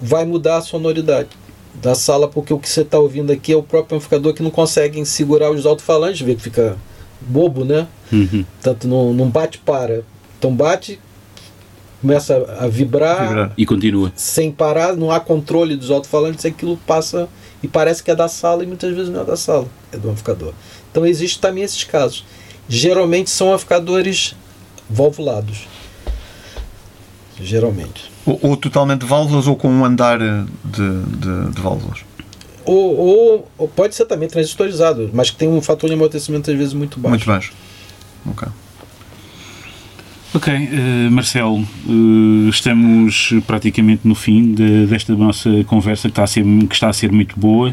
vai 0.00 0.26
mudar 0.26 0.58
a 0.58 0.60
sonoridade 0.60 1.30
da 1.74 1.94
sala, 1.94 2.28
porque 2.28 2.52
o 2.52 2.58
que 2.58 2.68
você 2.68 2.82
está 2.82 2.98
ouvindo 2.98 3.32
aqui 3.32 3.52
é 3.52 3.56
o 3.56 3.62
próprio 3.62 3.96
amplificador 3.96 4.32
que 4.32 4.42
não 4.42 4.50
consegue 4.50 5.04
segurar 5.04 5.50
os 5.50 5.66
alto-falantes, 5.66 6.20
vê 6.20 6.34
que 6.34 6.42
fica 6.42 6.76
bobo, 7.20 7.64
né? 7.64 7.86
Uhum. 8.12 8.44
Tanto 8.62 8.86
não, 8.86 9.12
não 9.12 9.28
bate 9.28 9.58
para. 9.58 10.02
Então 10.38 10.54
bate, 10.54 11.00
começa 12.00 12.36
a 12.58 12.66
vibrar, 12.68 13.28
vibrar, 13.28 13.52
e 13.56 13.66
continua. 13.66 14.12
Sem 14.14 14.50
parar, 14.50 14.96
não 14.96 15.10
há 15.10 15.18
controle 15.18 15.76
dos 15.76 15.90
alto-falantes, 15.90 16.44
aquilo 16.44 16.76
passa 16.86 17.28
e 17.62 17.68
parece 17.68 18.02
que 18.02 18.10
é 18.10 18.14
da 18.14 18.28
sala 18.28 18.62
e 18.62 18.66
muitas 18.66 18.94
vezes 18.94 19.10
não 19.10 19.22
é 19.22 19.24
da 19.24 19.36
sala, 19.36 19.66
é 19.92 19.96
do 19.96 20.08
amplificador. 20.08 20.52
Então 20.90 21.04
existe 21.06 21.40
também 21.40 21.64
esses 21.64 21.82
casos. 21.82 22.24
Geralmente 22.68 23.30
são 23.30 23.48
amplificadores 23.48 24.34
valvulados. 24.88 25.66
Geralmente. 27.40 28.13
Ou, 28.26 28.38
ou, 28.42 28.56
totalmente 28.56 29.04
válvulas 29.04 29.46
ou 29.46 29.54
com 29.54 29.68
um 29.68 29.84
andar 29.84 30.18
de, 30.18 30.44
de, 30.64 31.50
de 31.52 31.60
válvulas? 31.60 32.00
Ou, 32.64 32.96
ou, 32.96 33.48
ou, 33.58 33.68
pode 33.68 33.94
ser 33.94 34.06
também 34.06 34.28
transistorizado, 34.28 35.10
mas 35.12 35.30
que 35.30 35.36
tem 35.36 35.48
um 35.48 35.60
fator 35.60 35.88
de 35.88 35.94
amortecimento 35.94 36.50
às 36.50 36.56
vezes 36.56 36.72
muito 36.72 36.98
baixo. 36.98 37.10
Muito 37.10 37.26
baixo. 37.26 37.52
Ok. 38.26 38.48
Ok, 40.34 40.52
uh, 40.52 41.10
Marcelo, 41.12 41.60
uh, 41.60 42.48
estamos 42.48 43.32
praticamente 43.46 44.00
no 44.02 44.16
fim 44.16 44.52
de, 44.52 44.84
desta 44.86 45.14
nossa 45.14 45.62
conversa 45.62 46.08
que 46.08 46.12
está, 46.12 46.24
a 46.24 46.26
ser, 46.26 46.42
que 46.42 46.74
está 46.74 46.88
a 46.88 46.92
ser 46.92 47.12
muito 47.12 47.38
boa, 47.38 47.72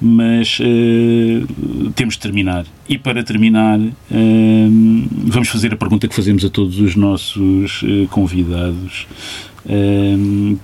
mas 0.00 0.60
uh, 0.60 1.90
temos 1.96 2.14
de 2.14 2.20
terminar. 2.20 2.64
E 2.88 2.96
para 2.96 3.24
terminar, 3.24 3.80
vamos 4.08 5.48
fazer 5.48 5.74
a 5.74 5.76
pergunta 5.76 6.06
que 6.06 6.14
fazemos 6.14 6.44
a 6.44 6.48
todos 6.48 6.78
os 6.78 6.94
nossos 6.94 7.82
convidados, 8.10 9.08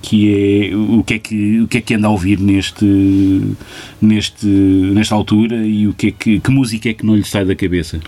que 0.01 0.69
é 0.71 0.75
o 0.75 1.03
que 1.03 1.13
é 1.13 1.19
que, 1.19 1.61
o 1.61 1.67
que 1.67 1.77
é 1.77 1.81
que 1.81 1.93
anda 1.93 2.07
a 2.07 2.11
ouvir 2.11 2.39
neste, 2.39 2.85
neste, 4.01 4.47
nesta 4.47 5.13
altura 5.13 5.57
e 5.57 5.87
o 5.87 5.93
que, 5.93 6.07
é 6.07 6.11
que, 6.11 6.39
que 6.39 6.51
música 6.51 6.89
é 6.89 6.93
que 6.93 7.05
não 7.05 7.15
lhe 7.15 7.23
sai 7.23 7.45
da 7.45 7.55
cabeça? 7.55 7.99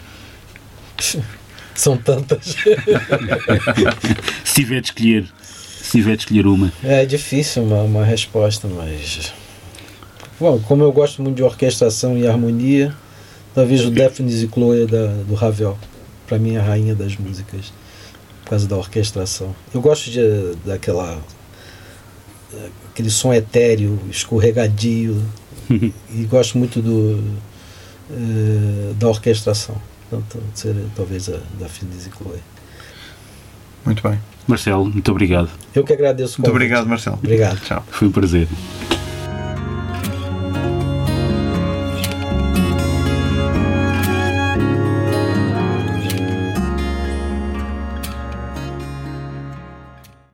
São 1.75 1.97
tantas. 1.97 2.55
se 4.45 4.53
tiver 4.55 4.79
de 4.79 4.87
escolher, 4.87 5.25
se 5.41 5.91
tiver 5.91 6.15
de 6.15 6.23
escolher 6.23 6.47
uma. 6.47 6.71
É 6.81 7.05
difícil 7.05 7.63
uma, 7.63 7.81
uma 7.81 8.05
resposta, 8.05 8.67
mas. 8.67 9.33
Bom, 10.39 10.57
como 10.59 10.83
eu 10.83 10.91
gosto 10.93 11.21
muito 11.21 11.35
de 11.35 11.43
orquestração 11.43 12.17
e 12.17 12.25
harmonia, 12.25 12.95
talvez 13.53 13.83
o 13.83 13.91
Daphne 13.91 14.31
e 14.31 14.47
Chloe 14.47 14.85
da, 14.85 15.07
do 15.23 15.33
Ravel, 15.33 15.77
para 16.25 16.39
mim 16.39 16.55
é 16.55 16.59
a 16.59 16.63
rainha 16.63 16.95
das 16.95 17.17
músicas, 17.17 17.73
por 18.45 18.51
causa 18.51 18.67
da 18.67 18.77
orquestração. 18.77 19.53
Eu 19.73 19.81
gosto 19.81 20.09
de, 20.09 20.55
daquela. 20.63 21.19
aquele 22.91 23.09
som 23.09 23.33
etéreo, 23.33 23.99
escorregadio, 24.09 25.21
e 25.69 26.23
gosto 26.29 26.57
muito 26.57 26.81
do, 26.81 27.19
uh, 28.09 28.93
da 28.93 29.09
orquestração. 29.09 29.75
Então, 30.07 30.41
seria 30.53 30.85
talvez 30.95 31.27
a 31.27 31.39
da 31.59 31.67
Finis 31.67 32.05
e 32.05 32.11
Chloe. 32.11 32.39
Muito 33.83 34.07
bem. 34.07 34.19
Marcelo, 34.47 34.85
muito 34.85 35.11
obrigado. 35.11 35.49
Eu 35.73 35.83
que 35.83 35.93
agradeço. 35.93 36.39
Muito 36.39 36.51
obrigado, 36.51 36.87
Marcelo. 36.87 37.17
Obrigado. 37.17 37.59
Tchau. 37.61 37.83
Foi 37.89 38.07
um 38.07 38.11
prazer. 38.11 38.47